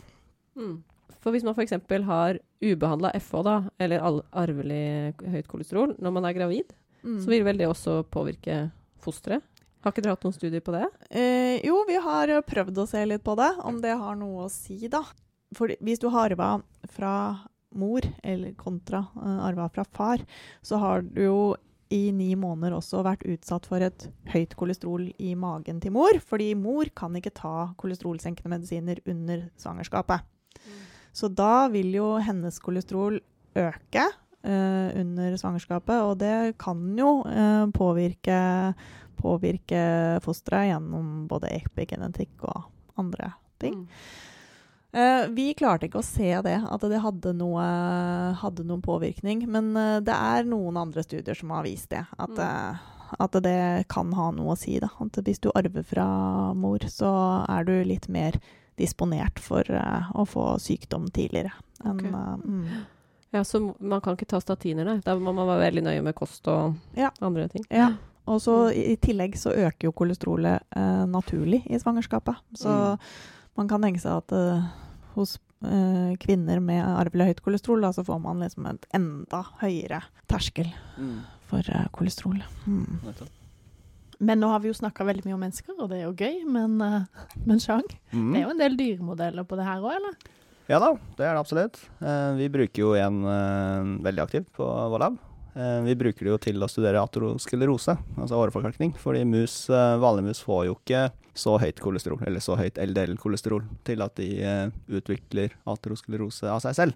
Mm. 0.57 0.79
For 1.21 1.35
hvis 1.35 1.43
man 1.45 1.57
f.eks. 1.59 1.75
har 2.07 2.39
ubehandla 2.63 3.11
FH, 3.19 3.43
da, 3.45 3.57
eller 3.83 4.07
arvelig 4.31 5.17
høyt 5.27 5.49
kolesterol, 5.51 5.97
når 5.99 6.15
man 6.21 6.25
er 6.31 6.39
gravid, 6.39 6.75
Mm. 7.07 7.21
så 7.23 7.29
vil 7.31 7.45
vel 7.47 7.59
det 7.61 7.67
også 7.71 8.01
påvirke 8.11 8.55
fosteret? 8.99 9.45
Har 9.87 9.95
ikke 9.95 10.03
dere 10.03 10.17
hatt 10.17 10.25
noen 10.27 10.35
studier 10.35 10.63
på 10.67 10.73
det? 10.75 10.87
Eh, 11.15 11.61
jo, 11.63 11.77
vi 11.87 11.95
har 12.03 12.31
eh, 12.35 12.43
prøvd 12.43 12.81
å 12.83 12.89
se 12.91 13.05
litt 13.07 13.23
på 13.23 13.37
det, 13.39 13.53
om 13.63 13.77
det 13.79 13.93
har 13.95 14.17
noe 14.19 14.49
å 14.49 14.51
si, 14.51 14.81
da. 14.91 15.05
For 15.55 15.71
hvis 15.79 16.03
du 16.03 16.09
har 16.11 16.33
arva 16.33 16.57
fra 16.91 17.13
mor, 17.77 18.03
eller 18.27 18.57
kontra 18.59 19.05
uh, 19.15 19.45
arva 19.47 19.69
fra 19.71 19.85
far, 19.95 20.25
så 20.67 20.81
har 20.83 21.07
du 21.07 21.23
jo 21.23 21.39
i 21.95 22.11
ni 22.11 22.33
måneder 22.35 22.75
også 22.75 23.05
vært 23.07 23.23
utsatt 23.31 23.69
for 23.71 23.85
et 23.85 24.09
høyt 24.33 24.57
kolesterol 24.59 25.07
i 25.23 25.37
magen 25.39 25.79
til 25.83 25.95
mor, 25.95 26.19
fordi 26.19 26.51
mor 26.59 26.91
kan 26.99 27.15
ikke 27.15 27.37
ta 27.37 27.55
kolesterolsenkende 27.79 28.57
medisiner 28.57 28.99
under 29.07 29.47
svangerskapet. 29.61 30.27
Så 31.15 31.31
da 31.31 31.69
vil 31.71 31.95
jo 31.95 32.17
hennes 32.19 32.59
kolesterol 32.59 33.21
øke 33.57 34.03
eh, 34.03 34.89
under 35.01 35.39
svangerskapet, 35.39 36.03
og 36.03 36.19
det 36.21 36.57
kan 36.61 36.83
jo 36.99 37.21
eh, 37.31 37.65
påvirke, 37.77 38.41
påvirke 39.19 39.83
fosteret 40.25 40.71
gjennom 40.71 41.27
både 41.31 41.51
epigenetikk 41.59 42.47
og 42.49 42.67
andre 43.01 43.33
ting. 43.63 43.87
Eh, 44.97 45.29
vi 45.29 45.51
klarte 45.55 45.91
ikke 45.91 46.01
å 46.01 46.07
se 46.07 46.31
det, 46.47 46.57
at 46.65 46.85
det 46.89 47.03
hadde 47.05 47.35
noe, 47.37 47.65
hadde 48.41 48.65
noen 48.65 48.85
påvirkning. 48.85 49.45
Men 49.51 49.75
uh, 49.77 49.99
det 50.01 50.15
er 50.15 50.47
noen 50.49 50.79
andre 50.81 51.05
studier 51.05 51.37
som 51.37 51.53
har 51.53 51.67
vist 51.67 51.91
det. 51.93 52.01
At, 52.17 52.39
eh, 52.41 53.13
at 53.21 53.37
det 53.45 53.59
kan 53.93 54.15
ha 54.17 54.31
noe 54.33 54.55
å 54.55 54.59
si. 54.61 54.79
Hvis 54.81 55.43
du 55.45 55.51
arver 55.53 55.85
fra 55.85 56.07
mor, 56.57 56.87
så 56.89 57.13
er 57.45 57.69
du 57.69 57.75
litt 57.85 58.09
mer 58.09 58.41
disponert 58.81 59.41
for 59.41 59.69
å 59.69 60.25
få 60.29 60.55
sykdom 60.61 61.11
tidligere. 61.13 61.53
Enn, 61.85 61.97
okay. 61.97 62.13
mm. 62.13 62.85
Ja, 63.37 63.45
Så 63.45 63.61
man 63.81 64.01
kan 64.01 64.17
ikke 64.17 64.29
ta 64.29 64.41
statiner, 64.41 64.85
nei. 64.85 65.01
Da 65.05 65.17
må 65.19 65.33
man 65.33 65.49
være 65.49 65.65
veldig 65.67 65.85
nøye 65.89 66.03
med 66.05 66.17
kost 66.17 66.49
og 66.49 66.77
Ja. 66.97 67.11
andre 67.21 67.49
ting. 67.53 67.65
Ja. 67.69 67.93
Og 68.27 68.41
så 68.43 68.55
i 68.75 68.93
i 68.93 68.97
tillegg 68.97 69.37
så 69.39 69.53
øker 69.55 69.87
jo 69.89 69.93
kolesterolet 69.93 70.63
eh, 70.77 71.05
naturlig 71.07 71.63
i 71.71 71.79
svangerskapet. 71.79 72.37
Så 72.59 72.69
Mm. 72.69 72.99
man 73.57 73.69
kan 73.69 73.83
tenke 73.83 74.01
seg 74.03 74.17
at 74.19 74.33
eh, 74.33 74.63
hos 75.15 75.39
eh, 75.65 76.17
kvinner 76.21 76.61
med 76.61 76.83
arvelig 76.85 77.27
høyt 77.31 77.41
kolesterol, 77.43 77.81
da, 77.81 77.93
så 77.93 78.05
får 78.05 78.21
man 78.21 78.41
liksom 78.43 78.67
et 78.69 78.87
enda 78.95 79.45
høyere 79.63 80.03
terskel 80.29 80.69
for 81.47 81.59
eh, 81.71 81.87
kolesterol. 81.93 82.43
Mm. 82.67 82.99
Men 84.19 84.41
nå 84.41 84.49
har 84.49 84.61
vi 84.65 84.71
jo 84.71 84.75
snakka 84.79 85.05
veldig 85.05 85.27
mye 85.27 85.35
om 85.37 85.43
mennesker, 85.45 85.75
og 85.79 85.91
det 85.91 85.99
er 86.01 86.07
jo 86.07 86.15
gøy. 86.17 86.39
Men, 86.49 86.81
uh, 86.81 87.27
men 87.45 87.59
Chang, 87.61 87.85
Mm. 88.13 88.33
det 88.33 88.41
er 88.41 88.45
jo 88.47 88.51
en 88.55 88.59
del 88.63 88.77
dyremodeller 88.77 89.45
på 89.45 89.57
det 89.59 89.67
her 89.67 89.81
òg, 89.85 89.93
eller? 89.99 90.15
Ja 90.69 90.79
da, 90.81 90.95
det 91.19 91.27
er 91.27 91.35
det 91.37 91.43
absolutt. 91.45 91.77
Eh, 92.01 92.33
vi 92.41 92.49
bruker 92.49 92.81
jo 92.81 92.95
en 92.99 93.19
eh, 93.25 94.03
veldig 94.03 94.23
aktivt 94.25 94.49
på 94.57 94.65
vår 94.65 94.99
lab. 94.99 95.19
Eh, 95.57 95.81
vi 95.83 95.95
bruker 95.97 96.27
det 96.27 96.33
jo 96.35 96.41
til 96.51 96.61
å 96.61 96.69
studere 96.69 97.01
atroskelerose, 97.01 97.95
altså 98.21 98.37
åreforkalkning. 98.43 98.93
Fordi 99.01 99.25
mus, 99.25 99.71
eh, 99.71 99.97
vanlige 99.97 100.29
mus 100.29 100.43
får 100.45 100.67
jo 100.67 100.75
ikke 100.77 101.11
så 101.35 101.57
høyt 101.59 101.81
kolesterol, 101.81 102.21
eller 102.27 102.41
så 102.41 102.59
høyt 102.61 102.77
LDL-kolesterol, 102.77 103.65
til 103.85 104.03
at 104.05 104.15
de 104.17 104.29
eh, 104.43 104.69
utvikler 104.89 105.57
aterosklerose 105.67 106.45
av 106.53 106.61
seg 106.61 106.77
selv. 106.77 106.95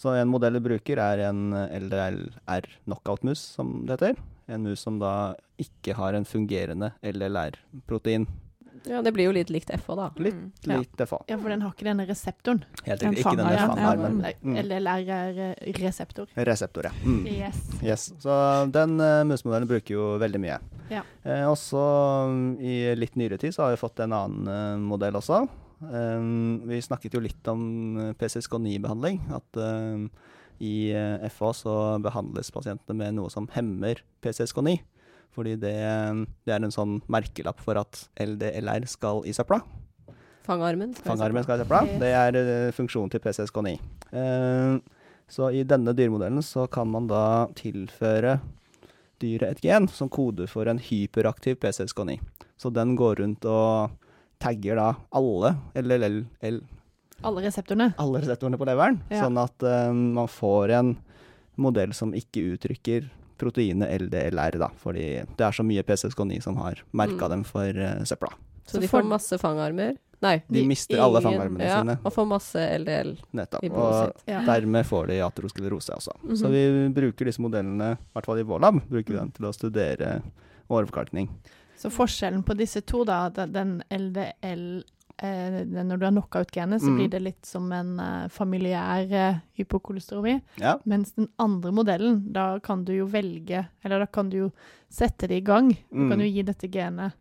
Så 0.00 0.16
en 0.16 0.32
modell 0.32 0.56
vi 0.56 0.64
bruker 0.64 0.96
er 0.96 1.26
en 1.28 1.52
LDLR-knockout-mus, 1.52 3.36
som 3.36 3.84
det 3.84 3.98
heter. 3.98 4.16
En 4.48 4.64
mus 4.64 4.80
som 4.80 4.98
da 4.98 5.34
ikke 5.60 5.92
har 5.94 6.16
en 6.16 6.24
fungerende 6.24 6.94
LLR-protein. 7.04 8.24
Ja, 8.88 9.02
det 9.04 9.12
blir 9.12 9.26
jo 9.28 9.32
litt 9.36 9.50
likt 9.52 9.70
FH, 9.76 9.94
da. 9.98 10.06
Litt, 10.16 10.34
Mm. 10.34 10.52
Ja. 10.64 10.78
litt 10.78 10.92
DFA. 10.96 11.18
Ja, 11.28 11.36
for 11.36 11.48
den 11.52 11.60
har 11.60 11.72
ikke 11.74 11.84
denne 11.84 12.06
reseptoren. 12.08 12.62
Helt 12.86 13.00
Den 13.00 13.12
riktig. 13.14 13.26
Ikke 13.26 13.36
denne 13.36 13.58
fanger, 13.58 14.24
ja. 14.24 14.34
Mm. 14.42 14.56
LLR 14.64 15.10
er 15.16 15.40
eh, 15.50 15.72
reseptor. 15.76 16.84
Ja. 16.84 16.92
Mm. 17.04 17.26
Yes. 17.26 17.58
Yes. 17.82 18.06
Så 18.20 18.30
den 18.72 18.98
uh, 19.00 19.22
musmodellen 19.28 19.68
bruker 19.68 19.94
jo 19.94 20.06
veldig 20.18 20.40
mye. 20.40 20.58
Ja. 20.90 21.02
Eh, 21.24 21.44
også 21.46 21.82
um, 22.30 22.56
i 22.58 22.94
litt 22.96 23.16
nyere 23.20 23.38
tid 23.38 23.52
så 23.54 23.66
har 23.66 23.74
vi 23.76 23.80
fått 23.82 24.00
en 24.00 24.12
annen 24.16 24.48
uh, 24.48 24.78
modell 24.80 25.14
også. 25.20 25.44
Um, 25.80 26.60
vi 26.68 26.80
snakket 26.84 27.14
jo 27.16 27.20
litt 27.24 27.46
om 27.48 27.96
uh, 27.98 28.12
PCSK9-behandling. 28.20 29.20
At 29.36 29.60
uh, 29.60 30.08
i 30.60 30.92
uh, 30.92 31.28
FA 31.32 31.52
så 31.56 31.74
behandles 32.04 32.50
pasientene 32.52 32.96
med 32.96 33.16
noe 33.16 33.30
som 33.32 33.48
hemmer 33.54 34.00
PCSK9. 34.24 34.78
Fordi 35.34 35.54
det, 35.62 35.74
um, 36.10 36.24
det 36.44 36.54
er 36.56 36.64
en 36.66 36.74
sånn 36.74 36.96
merkelapp 37.12 37.60
for 37.62 37.78
at 37.78 38.08
LDLR 38.18 38.86
skal 38.90 39.22
i 39.30 39.32
søpla. 39.36 39.60
Fangarmen. 40.46 40.94
skal 40.96 41.12
Fangarmen 41.12 41.44
skal 41.46 41.60
i 41.60 41.62
søpla. 41.64 41.82
Det 42.00 42.08
er 42.16 42.38
eh, 42.40 42.70
funksjonen 42.74 43.12
til 43.12 43.20
PCSK9. 43.22 43.74
Eh, 44.10 44.78
så 45.30 45.50
i 45.54 45.62
denne 45.68 45.92
dyremodellen 45.94 46.42
så 46.42 46.64
kan 46.72 46.88
man 46.90 47.06
da 47.06 47.46
tilføre 47.54 48.40
dyret 49.22 49.52
et 49.52 49.60
gen 49.62 49.86
som 49.92 50.08
koder 50.10 50.48
for 50.50 50.66
en 50.66 50.80
hyperaktiv 50.82 51.60
PCSK9. 51.62 52.16
Så 52.58 52.72
den 52.74 52.96
går 52.98 53.20
rundt 53.22 53.44
og 53.46 53.92
tagger 54.42 54.80
da 54.80 54.88
alle 55.14 55.54
LLL, 55.76 56.24
Alle 57.22 57.42
reseptorene. 57.44 57.92
alle 58.00 58.22
reseptorene 58.24 58.56
på 58.58 58.66
leveren, 58.66 58.98
Ja. 59.12 59.26
sånn 59.28 59.38
at 59.38 59.62
eh, 59.62 59.92
man 59.92 60.26
får 60.26 60.70
en 60.80 60.96
modell 61.60 61.92
som 61.92 62.12
ikke 62.16 62.56
uttrykker 62.56 63.10
proteinet 63.40 63.90
LDLR, 64.04 64.58
da, 64.60 64.68
fordi 64.82 65.08
det 65.36 65.46
er 65.48 65.56
så 65.56 65.64
mye 65.66 65.82
PCSK9 65.88 66.42
som 66.44 66.56
har 66.60 66.82
merka 66.92 67.26
Mm. 67.26 67.30
dem 67.30 67.44
for 67.44 67.68
uh, 67.80 68.04
søpla. 68.04 68.30
Så 68.66 68.76
Så 68.76 68.80
de 68.84 68.88
får 68.92 69.02
masse 69.08 69.38
fangarmer. 69.40 69.96
Nei, 70.22 70.42
De 70.52 70.62
mister 70.68 71.00
alle 71.00 71.18
ingen- 71.22 71.32
fangarmene 71.32 71.64
ja, 71.64 71.78
sine. 71.80 71.94
Og 72.04 72.12
får 72.12 72.26
masse 72.28 72.60
LDL 72.78 73.14
Nettopp. 73.32 73.64
i 73.64 73.68
Og 73.70 73.72
blodet 73.74 74.02
sitt. 74.12 74.22
Ja. 74.28 74.40
Dermed 74.44 74.84
får 74.86 75.06
de 75.08 75.14
aterosklerose 75.24 75.94
også. 75.96 76.12
Så 76.36 76.44
Mhm. 76.46 76.52
vi 76.52 77.00
bruker 77.00 77.24
disse 77.24 77.40
modellene, 77.40 77.92
i 77.96 78.12
hvert 78.14 78.26
fall 78.26 78.38
i 78.38 78.42
vår 78.44 78.60
lab, 78.60 78.82
bruker 78.90 79.08
vi 79.14 79.18
den 79.18 79.30
til 79.32 79.46
å 79.46 79.52
studere 79.54 80.22
åreforkalkning. 80.70 81.28
Så 81.78 81.88
forskjellen 81.90 82.44
på 82.44 82.54
disse 82.54 82.82
to, 82.84 83.02
da, 83.04 83.30
den 83.30 83.82
LDL 83.90 84.84
Når 85.20 85.98
du 85.98 86.04
har 86.06 86.12
knocka 86.12 86.40
ut 86.40 86.50
genet, 86.54 86.80
så 86.80 86.88
Mm. 86.88 86.96
blir 86.96 87.08
det 87.10 87.20
litt 87.22 87.44
som 87.46 87.70
en 87.72 87.98
eh, 88.00 88.28
familiær 88.28 89.12
eh, 89.12 89.40
hypokolesteroli. 89.58 90.40
Ja, 90.56 90.78
Mens 90.84 91.12
den 91.12 91.28
andre 91.38 91.72
modellen, 91.72 92.32
da 92.32 92.58
kan 92.60 92.84
du 92.84 92.92
jo 92.94 93.06
velge 93.06 93.66
Eller 93.84 93.98
da 94.00 94.06
kan 94.06 94.30
du 94.30 94.36
jo 94.38 94.52
sette 94.90 95.28
det 95.28 95.36
i 95.36 95.40
gang. 95.44 95.68
Du 95.90 95.98
Mm. 95.98 96.10
kan 96.10 96.20
jo 96.20 96.26
gi 96.26 96.42
dette 96.42 96.68
genet 96.72 97.12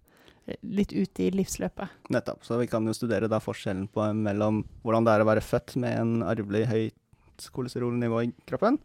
eh, 0.47 0.55
litt 0.63 0.93
ut 0.93 1.19
i 1.19 1.29
livsløpet. 1.31 1.89
nettopp. 2.09 2.43
Så 2.43 2.57
vi 2.59 2.67
kan 2.67 2.85
jo 2.85 2.93
studere 2.93 3.27
da 3.29 3.39
forskjellen 3.39 3.87
på, 3.89 4.13
mellom 4.15 4.63
hvordan 4.83 5.03
det 5.05 5.11
er 5.13 5.21
å 5.23 5.25
være 5.35 5.41
født 5.41 5.75
med 5.77 5.99
en 5.99 6.23
arvelig 6.23 6.65
høyt 6.67 6.93
kolesterolnivå 7.51 8.23
i 8.27 8.33
kroppen, 8.47 8.77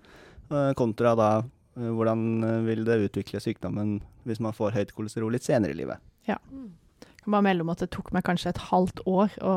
eh, 0.50 0.72
kontra 0.74 1.14
da 1.16 1.38
eh, 1.76 1.80
hvordan 1.90 2.44
eh, 2.44 2.60
vil 2.66 2.84
det 2.84 3.10
utvikle 3.10 3.40
sykdommen 3.40 4.00
hvis 4.26 4.40
man 4.40 4.52
får 4.52 4.72
høyt 4.72 4.92
kolesterol 4.94 5.32
litt 5.32 5.42
senere 5.42 5.70
i 5.70 5.74
livet. 5.74 5.98
Mm. 6.26 6.70
Jeg 7.24 7.30
kan 7.30 7.38
bare 7.38 7.46
melde 7.46 7.64
om 7.64 7.70
at 7.72 7.80
det 7.80 7.86
tok 7.88 8.10
meg 8.12 8.20
kanskje 8.26 8.50
et 8.52 8.58
halvt 8.66 8.98
år 9.08 9.32
å 9.40 9.52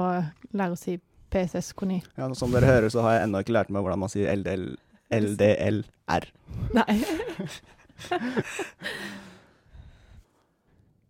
lære 0.55 0.71
å 0.71 0.77
si 0.79 0.93
PSS-koni. 1.35 1.97
Ja, 2.15 2.29
som 2.39 2.53
dere 2.55 2.69
hører, 2.69 2.87
så 2.87 3.01
har 3.03 3.17
jeg 3.17 3.25
ennå 3.25 3.41
ikke 3.43 3.57
lært 3.57 3.73
meg 3.75 3.83
hvordan 3.83 3.99
man 3.99 4.11
sier 4.13 4.31
LDL, 4.31 4.63
LDLR. 5.11 6.27
Nei. 6.77 6.95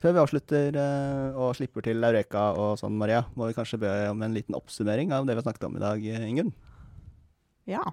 Før 0.01 0.15
vi 0.15 0.23
avslutter 0.23 0.81
eh, 0.81 1.37
og 1.37 1.53
slipper 1.59 1.85
til 1.85 2.01
Eureka 2.09 2.47
og 2.57 2.81
sånn, 2.81 2.97
Maria, 2.97 3.21
må 3.37 3.51
vi 3.51 3.57
kanskje 3.59 3.77
be 3.85 3.93
om 4.09 4.25
en 4.25 4.33
liten 4.33 4.57
oppsummering 4.57 5.13
av 5.13 5.29
det 5.29 5.37
vi 5.37 5.43
har 5.43 5.45
snakket 5.45 5.69
om 5.69 5.77
i 5.77 5.83
dag, 5.85 6.09
Ingunn? 6.25 6.49
Ja. 7.69 7.85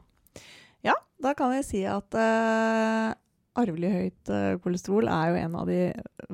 ja, 0.88 0.96
da 1.20 1.36
kan 1.36 1.52
vi 1.52 1.60
si 1.68 1.84
at 1.84 2.16
eh, 2.16 3.12
arvelig 3.60 3.92
høyt 3.92 4.32
eh, 4.32 4.56
kolesterol 4.62 5.08
er 5.10 5.30
jo 5.30 5.38
en 5.42 5.54
av 5.60 5.70
de 5.70 5.78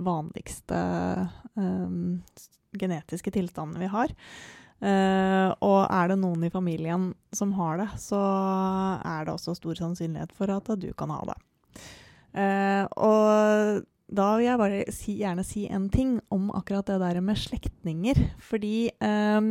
vanligste 0.00 0.80
um, 1.58 2.20
genetiske 2.80 3.32
tilstandene 3.34 3.84
vi 3.84 3.92
har. 3.92 4.14
Uh, 4.80 5.52
og 5.60 5.82
er 5.92 6.08
det 6.08 6.20
noen 6.22 6.46
i 6.46 6.52
familien 6.52 7.10
som 7.36 7.52
har 7.58 7.82
det, 7.82 7.90
så 8.00 8.20
er 9.04 9.26
det 9.26 9.34
også 9.34 9.58
stor 9.58 9.76
sannsynlighet 9.76 10.32
for 10.36 10.52
at 10.54 10.70
du 10.80 10.88
kan 10.96 11.12
ha 11.12 11.20
det. 11.28 11.38
Uh, 12.30 12.84
og 12.96 13.88
da 14.10 14.26
vil 14.36 14.48
jeg 14.48 14.58
bare 14.58 14.80
si, 14.94 15.16
gjerne 15.20 15.44
si 15.46 15.66
en 15.70 15.86
ting 15.92 16.16
om 16.34 16.48
akkurat 16.56 16.88
det 16.88 16.98
der 17.02 17.20
med 17.22 17.38
slektninger. 17.38 18.18
Fordi 18.42 18.90
eh, 18.90 19.50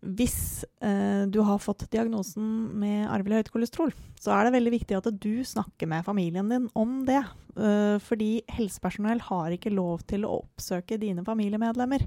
hvis 0.00 0.64
eh, 0.84 1.24
du 1.26 1.40
har 1.42 1.58
fått 1.58 1.88
diagnosen 1.90 2.44
med 2.78 3.08
arvelig 3.10 3.40
høyt 3.40 3.52
kolesterol, 3.54 3.94
så 4.20 4.30
er 4.34 4.46
det 4.46 4.54
veldig 4.54 4.72
viktig 4.76 4.98
at 4.98 5.08
du 5.10 5.42
snakker 5.46 5.90
med 5.90 6.06
familien 6.06 6.50
din 6.50 6.68
om 6.78 7.00
det. 7.08 7.22
Eh, 7.58 7.96
fordi 8.02 8.30
helsepersonell 8.54 9.22
har 9.26 9.54
ikke 9.54 9.74
lov 9.74 10.04
til 10.06 10.26
å 10.26 10.36
oppsøke 10.44 11.00
dine 11.02 11.24
familiemedlemmer. 11.26 12.06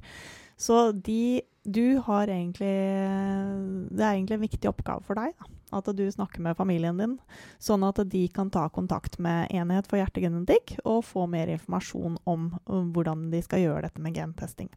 Så 0.61 0.91
de, 0.93 1.41
du 1.65 1.97
har 2.05 2.29
egentlig 2.29 2.69
Det 2.69 4.03
er 4.03 4.13
egentlig 4.13 4.35
en 4.37 4.43
viktig 4.45 4.69
oppgave 4.69 5.03
for 5.03 5.17
deg. 5.17 5.33
Da. 5.35 5.49
At 5.81 5.89
du 5.95 6.03
snakker 6.11 6.43
med 6.43 6.57
familien 6.59 6.99
din, 6.99 7.17
sånn 7.59 7.83
at 7.87 7.99
de 8.11 8.25
kan 8.31 8.51
ta 8.51 8.67
kontakt 8.69 9.17
med 9.23 9.51
Enhet 9.55 9.87
for 9.87 9.99
hjertegenetikk 9.99 10.77
og 10.83 11.05
få 11.07 11.25
mer 11.31 11.51
informasjon 11.51 12.19
om, 12.27 12.51
om 12.67 12.91
hvordan 12.95 13.29
de 13.31 13.39
skal 13.43 13.63
gjøre 13.63 13.85
dette 13.87 14.03
med 14.03 14.15
gentesting. 14.19 14.71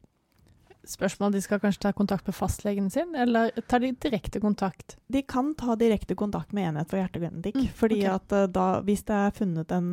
Spørsmål, 0.87 1.32
De 1.32 1.41
skal 1.43 1.61
kanskje 1.62 1.82
ta 1.87 1.93
kontakt 1.97 2.26
med 2.26 2.37
fastlegen 2.37 2.91
sin, 2.91 3.14
eller 3.14 3.51
tar 3.68 3.80
de 3.80 3.93
direkte 3.93 4.41
kontakt? 4.41 4.97
De 5.07 5.22
kan 5.22 5.55
ta 5.55 5.76
direkte 5.76 6.14
kontakt 6.14 6.53
med 6.53 6.68
Enhet 6.68 6.91
for 6.91 7.01
hjertegenetikk. 7.01 7.57
Mm, 7.57 7.72
fordi 7.78 8.03
ok. 8.03 8.11
at 8.14 8.37
eh, 8.37 8.51
da, 8.53 8.66
hvis 8.85 9.07
det 9.09 9.16
er 9.20 9.39
funnet 9.39 9.72
en 9.72 9.89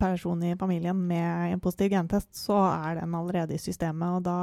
person 0.00 0.42
i 0.42 0.56
familien 0.58 0.98
med 1.06 1.52
en 1.52 1.60
positiv 1.62 1.92
gentest, 1.94 2.32
så 2.36 2.56
er 2.72 3.00
den 3.00 3.14
allerede 3.14 3.54
i 3.54 3.62
systemet. 3.62 4.08
og 4.18 4.24
da 4.24 4.38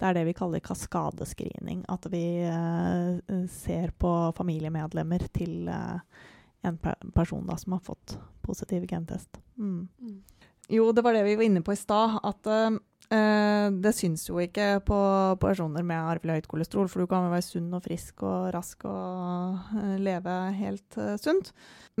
det 0.00 0.08
er 0.08 0.16
det 0.16 0.26
vi 0.30 0.36
kaller 0.36 0.62
kaskadescreening. 0.64 1.84
At 1.92 2.06
vi 2.08 2.24
eh, 2.48 3.46
ser 3.52 3.90
på 4.00 4.12
familiemedlemmer 4.36 5.26
til 5.34 5.68
eh, 5.68 6.22
en 6.64 6.78
pe 6.80 6.94
person 7.14 7.44
da, 7.46 7.58
som 7.60 7.76
har 7.76 7.82
fått 7.84 8.16
positiv 8.40 8.86
gentest. 8.88 9.40
Mm. 9.60 9.88
Jo, 10.72 10.92
det 10.92 11.04
var 11.04 11.12
det 11.12 11.26
vi 11.26 11.36
var 11.36 11.44
inne 11.44 11.62
på 11.66 11.74
i 11.76 11.78
stad. 11.78 12.16
At 12.24 12.48
eh, 12.48 12.70
eh, 12.70 12.78
det 13.10 13.90
syns 13.96 14.28
jo 14.28 14.36
ikke 14.38 14.80
på 14.86 14.96
personer 15.42 15.82
med 15.86 15.98
arvelig 15.98 16.36
høyt 16.36 16.48
kolesterol, 16.50 16.88
for 16.90 17.02
du 17.02 17.10
kan 17.10 17.26
være 17.32 17.42
sunn 17.42 17.72
og 17.74 17.82
frisk 17.82 18.22
og 18.26 18.50
rask 18.54 18.84
og 18.86 19.74
eh, 19.80 19.96
leve 19.98 20.34
helt 20.54 20.98
eh, 21.00 21.16
sunt. 21.18 21.50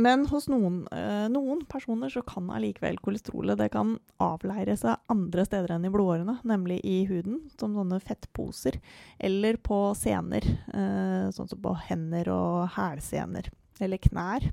Men 0.00 0.22
hos 0.30 0.46
noen, 0.50 0.84
eh, 0.94 1.26
noen 1.32 1.64
personer 1.70 2.12
så 2.12 2.22
kan 2.26 2.50
allikevel 2.54 3.00
kolesterolet 3.02 3.58
det 3.58 3.70
kan 3.74 3.96
avleire 4.22 4.76
seg 4.78 5.02
andre 5.12 5.44
steder 5.48 5.74
enn 5.74 5.88
i 5.88 5.92
blodårene, 5.92 6.38
nemlig 6.46 6.78
i 6.86 7.02
huden, 7.10 7.42
som 7.58 7.74
sånne 7.76 8.00
fettposer, 8.04 8.78
eller 9.18 9.58
på 9.66 9.82
sener, 9.98 10.46
eh, 10.46 11.26
sånn 11.34 11.50
som 11.50 11.62
på 11.62 11.74
hender 11.88 12.30
og 12.34 12.70
hælsener, 12.76 13.50
eller 13.80 14.00
knær. 14.06 14.46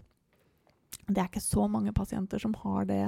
Det 1.08 1.22
er 1.22 1.30
ikke 1.30 1.43
så 1.43 1.70
mange 1.72 1.93
pasienter 1.95 2.41
som 2.41 2.58
har 2.66 2.89
det 2.89 3.03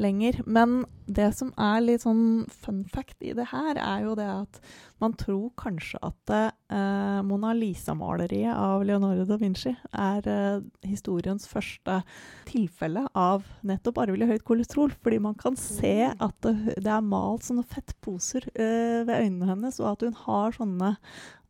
lenger. 0.00 0.40
Men 0.46 0.84
det 1.06 1.28
som 1.36 1.50
er 1.60 1.82
litt 1.84 2.04
sånn 2.04 2.44
fun 2.50 2.82
fact 2.90 3.22
i 3.24 3.34
det 3.36 3.46
her, 3.50 3.78
er 3.78 4.04
jo 4.06 4.14
det 4.18 4.26
at 4.26 4.60
man 5.02 5.14
tror 5.20 5.50
kanskje 5.60 6.00
at 6.06 6.32
eh, 6.34 7.20
Mona 7.26 7.52
Lisa-maleriet 7.56 8.54
av 8.56 8.84
Leonardo 8.86 9.26
da 9.28 9.38
Vinci 9.40 9.74
er 9.90 10.28
eh, 10.30 10.64
historiens 10.88 11.46
første 11.50 12.00
tilfelle 12.48 13.04
av 13.12 13.46
nettopp 13.66 14.00
arvelig 14.04 14.30
høyt 14.32 14.46
kolesterol. 14.48 14.94
Fordi 15.04 15.20
man 15.22 15.38
kan 15.40 15.58
se 15.60 15.96
at 16.12 16.36
det, 16.46 16.56
det 16.78 16.94
er 16.94 17.04
malt 17.04 17.46
sånne 17.46 17.66
fettposer 17.68 18.48
eh, 18.54 19.02
ved 19.04 19.14
øynene 19.18 19.52
hennes, 19.52 19.80
og 19.82 19.94
at 19.94 20.08
hun 20.08 20.18
har 20.24 20.56
sånne 20.56 20.94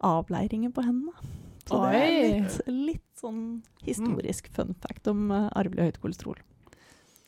avleiringer 0.04 0.74
på 0.74 0.84
hendene. 0.84 1.34
Så 1.64 1.78
det 1.80 2.00
er 2.00 2.10
litt, 2.12 2.56
litt 2.68 3.06
sånn 3.16 3.44
historisk 3.86 4.50
fun 4.52 4.74
fact 4.84 5.08
om 5.08 5.30
eh, 5.32 5.48
arvelig 5.56 5.88
høyt 5.88 6.02
kolesterol. 6.02 6.42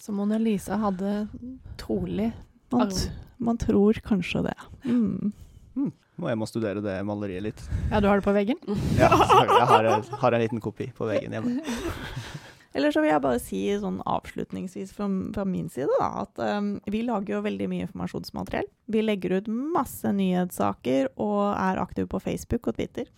Så 0.06 0.14
Mona 0.14 0.38
Lisa 0.38 0.76
hadde 0.78 1.26
trolig 1.80 2.28
Man, 2.70 2.90
t- 2.94 3.10
man 3.42 3.58
tror 3.58 3.98
kanskje 4.06 4.44
det. 4.46 4.54
Mm. 4.86 5.32
Må 6.16 6.30
jeg 6.30 6.38
må 6.40 6.46
studere 6.48 6.80
det 6.80 6.94
maleriet 7.04 7.42
litt. 7.44 7.58
Ja, 7.90 7.98
du 8.00 8.06
har 8.08 8.16
det 8.20 8.24
på 8.24 8.32
veggen? 8.32 8.56
Ja, 9.00 9.10
jeg 9.12 9.66
har, 9.68 9.84
en- 9.90 10.06
har 10.22 10.32
en 10.36 10.40
liten 10.46 10.62
kopi 10.64 10.86
på 10.96 11.08
veggen 11.10 11.34
hjemme. 11.36 11.58
Eller 12.76 12.92
så 12.92 13.00
vil 13.00 13.08
jeg 13.10 13.22
bare 13.24 13.40
si 13.40 13.60
sånn 13.80 13.98
avslutningsvis 14.04 14.90
fra, 14.96 15.06
fra 15.32 15.44
min 15.48 15.68
side 15.72 15.88
da, 15.96 16.08
at 16.26 16.40
um, 16.60 16.74
vi 16.92 17.00
lager 17.06 17.38
jo 17.38 17.42
veldig 17.46 17.68
mye 17.72 17.86
informasjonsmateriell. 17.86 18.66
Vi 18.92 19.00
legger 19.04 19.38
ut 19.38 19.46
masse 19.48 20.10
nyhetssaker 20.12 21.08
og 21.16 21.40
er 21.56 21.80
aktive 21.80 22.10
på 22.12 22.20
Facebook 22.20 22.68
og 22.68 22.76
Twitter. 22.76 23.08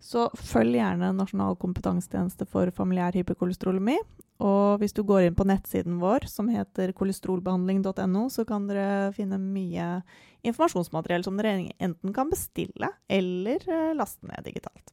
Så 0.00 0.26
følg 0.36 0.78
gjerne 0.80 1.12
Nasjonal 1.16 1.56
kompetansetjeneste 1.60 2.48
for 2.48 2.72
familiær 2.76 3.16
hyperkolesterolemi. 3.20 3.98
Og 4.42 4.78
hvis 4.82 4.92
du 4.96 5.02
går 5.06 5.28
inn 5.28 5.36
på 5.38 5.44
nettsiden 5.46 6.00
vår, 6.02 6.26
som 6.26 6.48
heter 6.50 6.90
kolesterolbehandling.no, 6.96 8.24
så 8.34 8.44
kan 8.48 8.66
dere 8.66 9.12
finne 9.14 9.38
mye 9.38 10.02
informasjonsmateriell 10.44 11.22
som 11.24 11.36
dere 11.38 11.68
enten 11.78 12.12
kan 12.16 12.30
bestille 12.32 12.90
eller 13.08 13.62
eh, 13.70 13.92
laste 13.94 14.26
ned 14.26 14.44
digitalt. 14.44 14.90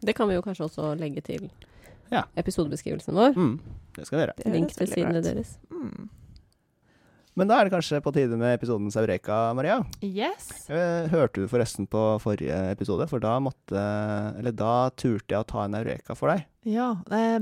Det 0.00 0.14
kan 0.16 0.28
vi 0.30 0.38
jo 0.38 0.42
kanskje 0.42 0.64
også 0.70 0.94
legge 0.96 1.20
til 1.20 1.50
Ja. 2.10 2.24
episodebeskrivelsen 2.40 3.14
vår. 3.14 3.36
Mm, 3.36 3.60
det 3.98 4.06
skal 4.08 4.22
dere. 4.24 4.34
Link 4.50 4.72
til 4.72 4.88
sidene 4.88 5.20
deres. 5.22 5.58
Mm. 5.70 6.08
Men 7.38 7.48
da 7.50 7.60
er 7.60 7.68
det 7.68 7.72
kanskje 7.74 8.00
på 8.02 8.12
tide 8.14 8.36
med 8.38 8.56
episodens 8.56 8.96
Eureka, 8.98 9.52
Maria. 9.54 9.78
Yes. 10.02 10.48
Eh, 10.68 11.06
Hørte 11.12 11.44
du 11.44 11.50
forresten 11.50 11.86
på 11.90 12.02
forrige 12.22 12.56
episode? 12.72 13.06
For 13.10 13.22
da 13.22 13.36
måtte 13.42 13.84
Eller 14.40 14.54
da 14.56 14.90
turte 14.98 15.36
jeg 15.36 15.44
å 15.44 15.46
ta 15.46 15.64
en 15.64 15.76
Eureka 15.78 16.16
for 16.18 16.32
deg. 16.32 16.42
Ja. 16.68 16.90
Eh, 17.10 17.38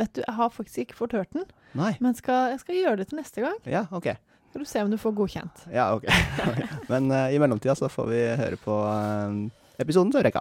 vet 0.00 0.16
du, 0.18 0.24
jeg 0.24 0.36
har 0.40 0.50
faktisk 0.54 0.82
ikke 0.84 0.98
fått 0.98 1.14
hørt 1.16 1.30
den, 1.36 1.46
Nei. 1.78 1.94
men 2.04 2.18
skal, 2.18 2.52
jeg 2.56 2.64
skal 2.64 2.80
gjøre 2.82 3.00
det 3.00 3.08
til 3.12 3.22
neste 3.22 3.46
gang. 3.46 3.56
Ja, 3.68 3.86
OK. 3.94 4.10
Skal 4.48 4.64
du 4.64 4.68
se 4.68 4.82
om 4.82 4.90
du 4.90 4.98
får 5.00 5.12
godkjent. 5.16 5.66
Ja, 5.72 5.90
ok. 5.94 6.06
Men 6.92 7.10
eh, 7.12 7.34
i 7.36 7.40
mellomtida 7.40 7.74
så 7.76 7.90
får 7.92 8.06
vi 8.08 8.20
høre 8.40 8.56
på 8.60 8.78
uh, 8.80 9.34
episodens 9.78 10.16
Eureka. 10.16 10.40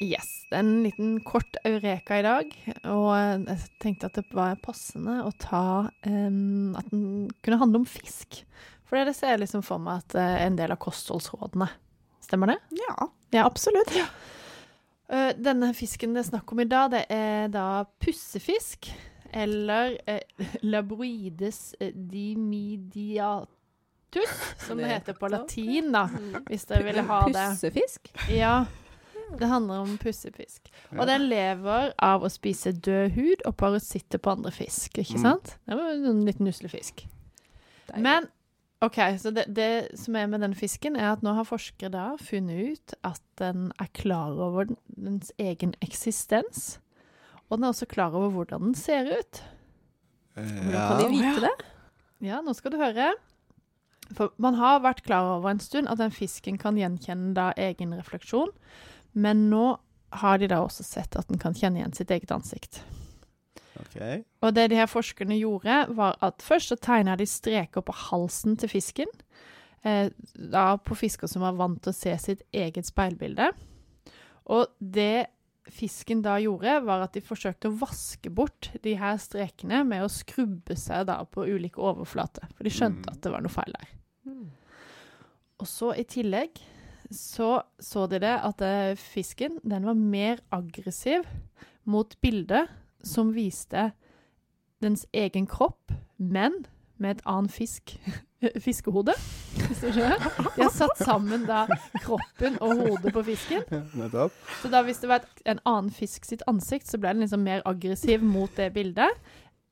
Yes. 0.00 0.46
Det 0.48 0.56
er 0.56 0.62
en 0.64 0.82
liten 0.82 1.10
kort 1.28 1.56
eureka 1.68 2.16
i 2.18 2.22
dag, 2.24 2.54
og 2.88 3.10
eh, 3.12 3.42
jeg 3.50 3.58
tenkte 3.82 4.08
at 4.08 4.16
det 4.16 4.24
var 4.32 4.56
passende 4.64 5.18
å 5.26 5.30
ta 5.38 5.60
um, 6.08 6.72
At 6.78 6.88
den 6.88 7.28
kunne 7.44 7.58
handle 7.60 7.82
om 7.82 7.86
fisk. 7.86 8.40
For 8.88 8.96
det 9.04 9.12
ser 9.18 9.34
jeg 9.34 9.42
liksom 9.44 9.62
for 9.62 9.78
meg 9.78 10.00
at 10.00 10.16
det 10.16 10.24
er 10.24 10.46
en 10.48 10.56
del 10.58 10.72
av 10.74 10.80
kostholdsrådene. 10.82 11.68
Stemmer 12.24 12.54
det? 12.54 12.58
Ja, 12.80 12.96
Ja. 13.36 13.44
absolutt. 13.46 13.92
Eh, 15.10 15.30
denne 15.38 15.72
fisken 15.76 16.14
det 16.16 16.24
er 16.24 16.30
snakk 16.32 16.50
om 16.54 16.60
i 16.64 16.68
dag, 16.70 16.90
det 16.96 17.04
er 17.12 17.48
da 17.52 17.84
pussefisk. 18.02 18.88
Eller 19.36 19.98
eh, 20.10 20.24
labroides 20.66 21.74
eh, 21.78 21.92
dimidiatus, 21.94 23.46
som 24.66 24.78
det 24.80 24.84
Det- 24.88 24.92
heter 24.96 25.12
på 25.20 25.28
latin, 25.30 25.92
da. 25.92 26.08
Hvis 26.48 26.64
dere 26.66 26.82
ville 26.88 27.02
ha 27.06 27.20
det. 27.28 27.34
Pussefisk? 27.52 28.10
Ja. 28.32 28.64
Det 29.38 29.48
handler 29.48 29.84
om 29.84 29.98
pussefisk. 29.98 30.68
Og 30.98 31.06
den 31.06 31.28
lever 31.30 31.92
av 32.02 32.22
å 32.22 32.30
spise 32.32 32.72
død 32.72 33.10
hud 33.14 33.44
og 33.46 33.56
parasitter 33.56 34.18
på 34.18 34.30
andre 34.36 34.50
fisk, 34.50 34.98
ikke 34.98 35.16
Mm. 35.18 35.22
sant? 35.22 35.56
Det 35.68 35.76
var 35.76 35.92
en 35.92 36.24
liten 36.26 36.46
uslefisk. 36.48 37.06
Men 37.96 38.28
OK, 38.82 38.96
så 39.18 39.30
det, 39.34 39.44
det 39.54 39.98
som 39.98 40.16
er 40.16 40.26
med 40.26 40.40
den 40.40 40.54
fisken, 40.54 40.96
er 40.96 41.12
at 41.12 41.22
nå 41.22 41.34
har 41.34 41.44
forskere 41.44 41.90
da 41.92 42.16
funnet 42.16 42.72
ut 42.72 42.94
at 43.04 43.20
den 43.38 43.72
er 43.78 43.88
klar 43.92 44.32
over 44.40 44.66
dens 44.96 45.32
egen 45.38 45.74
eksistens. 45.82 46.78
Og 47.50 47.58
den 47.58 47.64
er 47.64 47.72
også 47.74 47.86
klar 47.90 48.14
over 48.14 48.30
hvordan 48.30 48.60
den 48.70 48.74
ser 48.74 49.04
ut. 49.18 49.42
Hvordan 50.34 50.72
kan 50.72 50.98
de 51.02 51.08
vite 51.10 51.40
det? 51.44 51.56
Ja, 52.20 52.40
nå 52.40 52.54
skal 52.54 52.70
du 52.72 52.78
høre. 52.78 53.12
For 54.16 54.30
man 54.42 54.54
har 54.58 54.80
vært 54.80 55.02
klar 55.06 55.36
over 55.36 55.50
en 55.50 55.60
stund 55.62 55.88
at 55.88 55.98
den 55.98 56.10
fisken 56.10 56.58
kan 56.58 56.76
gjenkjenne 56.78 57.34
da 57.34 57.52
egen 57.56 57.92
refleksjon, 57.94 58.48
men 59.12 59.48
nå 59.50 59.78
har 60.20 60.38
de 60.38 60.48
da 60.50 60.58
også 60.64 60.82
sett 60.86 61.16
at 61.16 61.28
den 61.30 61.38
kan 61.38 61.54
kjenne 61.54 61.78
igjen 61.80 61.94
sitt 61.94 62.10
eget 62.10 62.32
ansikt. 62.34 62.80
Ok. 63.80 63.96
Og 64.42 64.54
det 64.54 64.68
de 64.72 64.76
her 64.80 64.88
forskerne 64.90 65.38
gjorde, 65.38 65.76
var 65.96 66.16
at 66.20 66.42
først 66.44 66.72
så 66.72 66.76
tegna 66.76 67.14
de 67.16 67.26
streker 67.30 67.84
på 67.86 67.94
halsen 68.10 68.56
til 68.60 68.68
fisken. 68.72 69.08
Eh, 69.86 70.10
da 70.34 70.76
på 70.76 70.96
fisker 70.98 71.30
som 71.30 71.42
var 71.46 71.54
vant 71.56 71.78
til 71.82 71.94
å 71.94 71.96
se 71.96 72.16
sitt 72.20 72.42
eget 72.52 72.90
speilbilde. 72.90 73.52
Og 74.50 74.66
det 74.82 75.28
fisken 75.70 76.20
da 76.24 76.34
gjorde, 76.42 76.80
var 76.84 77.04
at 77.06 77.14
de 77.14 77.22
forsøkte 77.22 77.70
å 77.70 77.78
vaske 77.78 78.28
bort 78.34 78.72
de 78.82 78.96
her 78.98 79.16
strekene 79.22 79.84
med 79.86 80.02
å 80.02 80.10
skrubbe 80.10 80.74
seg 80.76 81.06
da 81.06 81.20
på 81.24 81.46
ulike 81.46 81.78
overflater. 81.78 82.50
For 82.56 82.66
de 82.66 82.72
skjønte 82.74 83.06
Mm. 83.06 83.12
at 83.14 83.20
det 83.22 83.30
var 83.32 83.40
noe 83.46 83.54
feil 83.54 83.72
der. 83.78 83.94
Og 85.60 85.66
så 85.68 85.92
i 85.96 86.04
tillegg 86.08 86.58
så 87.10 87.62
så 87.82 88.06
de 88.06 88.20
det 88.22 88.36
at 88.38 88.62
eh, 88.62 88.96
fisken 88.96 89.58
den 89.62 89.86
var 89.86 89.94
mer 89.98 90.42
aggressiv 90.54 91.26
mot 91.84 92.14
bildet 92.20 92.70
som 93.02 93.32
viste 93.34 93.90
dens 94.80 95.06
egen 95.12 95.46
kropp, 95.46 95.92
men 96.16 96.64
med 97.00 97.16
et 97.16 97.22
annet 97.26 97.52
fisk, 97.52 97.96
fiskehode. 98.66 99.14
De 99.80 100.62
har 100.62 100.72
satt 100.72 101.00
sammen 101.00 101.46
da 101.48 101.64
kroppen 102.04 102.58
og 102.60 102.76
hodet 102.80 103.12
på 103.12 103.24
fisken. 103.24 103.64
Så 104.60 104.70
da 104.72 104.82
hvis 104.84 105.00
det 105.02 105.10
var 105.10 105.24
et, 105.24 105.44
en 105.48 105.62
annen 105.64 105.90
fisk 105.92 106.28
sitt 106.28 106.44
ansikt, 106.48 106.88
så 106.88 107.00
ble 107.00 107.14
den 107.14 107.24
liksom 107.24 107.44
mer 107.44 107.64
aggressiv 107.68 108.24
mot 108.24 108.52
det 108.56 108.70
bildet 108.76 109.08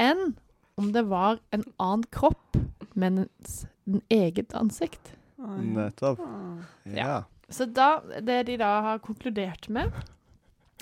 enn 0.01 0.35
om 0.79 0.93
det 0.95 1.05
var 1.11 1.41
en 1.53 1.65
annen 1.83 2.05
kropp, 2.15 2.57
men 2.95 3.27
en 3.27 4.03
eget 4.15 4.55
ansikt. 4.55 5.15
Nettopp. 5.39 6.23
Ja. 6.95 7.25
Så 7.49 7.65
da, 7.71 7.99
det 8.21 8.43
de 8.51 8.57
da 8.61 8.71
har 8.85 9.03
konkludert 9.05 9.69
med, 9.73 9.93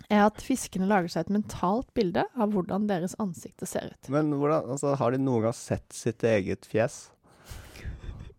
er 0.09 0.27
at 0.27 0.41
fiskene 0.45 0.89
lager 0.89 1.11
seg 1.13 1.27
et 1.27 1.35
mentalt 1.39 1.89
bilde 1.97 2.25
av 2.37 2.55
hvordan 2.55 2.87
deres 2.91 3.17
ansikter 3.23 3.69
ser 3.69 3.93
ut. 3.93 4.11
Men 4.13 4.33
hvordan, 4.35 4.73
altså, 4.77 4.95
har 4.99 5.15
de 5.15 5.21
noen 5.23 5.49
gang 5.49 5.57
sett 5.57 5.87
sitt 5.95 6.25
eget 6.27 6.67
fjes? 6.69 7.07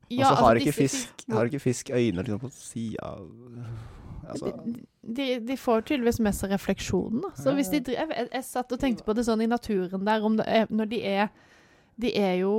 Og 0.08 0.24
så 0.24 0.32
har, 0.32 0.56
altså, 0.56 0.64
ikke 0.64 0.76
fisk, 0.78 1.14
fisk, 1.14 1.32
har 1.36 1.50
ikke 1.50 1.60
fisk 1.60 1.90
øyne 1.92 2.24
liksom 2.24 2.40
på 2.40 2.52
sida 2.56 3.10
av 3.12 3.26
altså, 4.32 4.54
de, 5.02 5.26
de 5.48 5.58
får 5.60 5.84
tydeligvis 5.88 6.20
med 6.24 6.36
seg 6.36 6.54
refleksjonen. 6.56 7.22
Da. 7.26 7.34
Så 7.40 7.54
hvis 7.58 7.72
de, 7.74 7.82
jeg, 7.96 8.08
jeg, 8.16 8.30
jeg 8.32 8.48
satt 8.48 8.72
og 8.72 8.80
tenkte 8.82 9.06
på 9.08 9.16
det 9.18 9.26
sånn 9.28 9.44
i 9.44 9.50
naturen 9.52 10.08
der, 10.08 10.24
om 10.24 10.38
det 10.40 10.48
er, 10.48 10.72
når 10.72 10.92
de 10.92 11.02
er 11.08 11.28
De 11.98 12.12
er 12.20 12.36
jo 12.44 12.52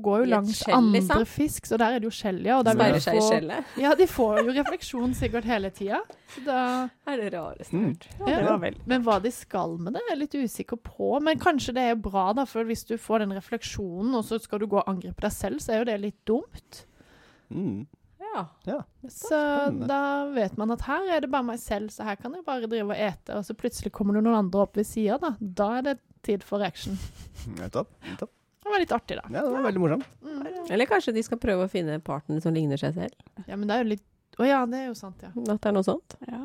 Går 0.00 0.22
jo 0.22 0.28
langs 0.30 0.54
skjell, 0.62 0.86
liksom. 0.94 1.10
andre 1.18 1.26
fisk, 1.28 1.66
så 1.68 1.76
der 1.76 1.96
er 1.96 2.00
det 2.00 2.06
jo 2.08 2.12
skjell, 2.14 2.38
ja. 2.46 2.56
Og 2.62 2.68
Speiler 2.70 3.02
seg 3.04 3.18
i 3.18 3.24
skjellet. 3.26 3.72
Ja, 3.82 3.90
de 3.98 4.06
får 4.08 4.38
jo 4.46 4.54
refleksjon 4.56 5.12
sikkert 5.18 5.44
hele 5.50 5.68
tida. 5.76 5.98
Så 6.32 6.44
da 6.46 6.60
er 7.10 7.20
det 7.20 7.32
rareste 7.34 7.76
Mm. 7.76 7.90
jeg 7.98 8.20
har 8.20 8.30
hørt. 8.30 8.30
Ja, 8.30 8.40
det 8.40 8.60
var. 8.62 8.78
Men 8.94 9.04
hva 9.04 9.18
de 9.20 9.30
skal 9.36 9.76
med 9.78 9.92
det, 9.98 10.00
er 10.06 10.14
jeg 10.14 10.20
litt 10.22 10.38
usikker 10.46 10.80
på. 10.80 11.10
Men 11.26 11.38
kanskje 11.42 11.74
det 11.76 11.84
er 11.90 12.00
bra, 12.00 12.30
da, 12.32 12.46
for 12.48 12.64
hvis 12.64 12.86
du 12.88 12.96
får 12.96 13.26
den 13.26 13.36
refleksjonen, 13.36 14.14
og 14.16 14.24
så 14.24 14.40
skal 14.40 14.62
du 14.62 14.66
gå 14.70 14.80
og 14.80 14.88
angripe 14.88 15.20
deg 15.26 15.32
selv, 15.36 15.60
så 15.60 15.74
er 15.74 15.82
jo 15.82 15.88
det 15.92 16.00
litt 16.00 16.20
dumt. 16.24 16.84
mm. 17.52 17.86
Ja. 18.30 18.78
Så 19.10 19.36
da 19.88 20.28
vet 20.30 20.56
man 20.56 20.70
at 20.70 20.84
her 20.86 21.08
er 21.16 21.20
det 21.24 21.30
bare 21.32 21.42
meg 21.48 21.58
selv, 21.58 21.90
så 21.90 22.04
her 22.06 22.14
kan 22.20 22.32
jeg 22.36 22.44
bare 22.46 22.68
drive 22.70 22.92
og 22.94 22.96
ete, 22.96 23.34
og 23.34 23.42
så 23.44 23.56
plutselig 23.58 23.90
kommer 23.92 24.14
det 24.14 24.22
noen 24.22 24.38
andre 24.44 24.60
opp 24.62 24.76
ved 24.78 24.86
sida, 24.86 25.16
da. 25.18 25.32
Da 25.40 25.66
er 25.80 25.82
det 25.88 25.96
tid 26.22 26.44
for 26.46 26.62
action. 26.62 26.94
Nettopp. 27.58 27.90
nettopp. 28.06 28.30
Det 28.62 28.68
var 28.68 28.78
litt 28.82 28.92
artig, 28.92 29.16
da. 29.16 29.24
Ja, 29.32 29.40
det 29.46 29.50
var 29.54 29.62
veldig 29.70 29.80
morsomt. 29.80 30.08
Mm. 30.22 30.40
Eller 30.70 30.86
kanskje 30.90 31.14
de 31.16 31.22
skal 31.24 31.38
prøve 31.40 31.64
å 31.64 31.70
finne 31.72 31.98
partner 32.04 32.40
som 32.44 32.52
ligner 32.54 32.76
seg 32.80 32.92
selv. 32.94 33.14
Ja, 33.48 33.56
men 33.56 33.66
det 33.70 33.76
er 33.78 33.84
jo 33.86 33.92
litt 33.96 34.06
Å 34.40 34.46
ja, 34.46 34.64
det 34.68 34.78
er 34.78 34.90
jo 34.90 34.94
sant, 34.96 35.20
ja. 35.24 35.30
At 35.34 35.58
det 35.60 35.68
er 35.68 35.72
noe 35.76 35.84
sånt. 35.84 36.14
Ja. 36.28 36.42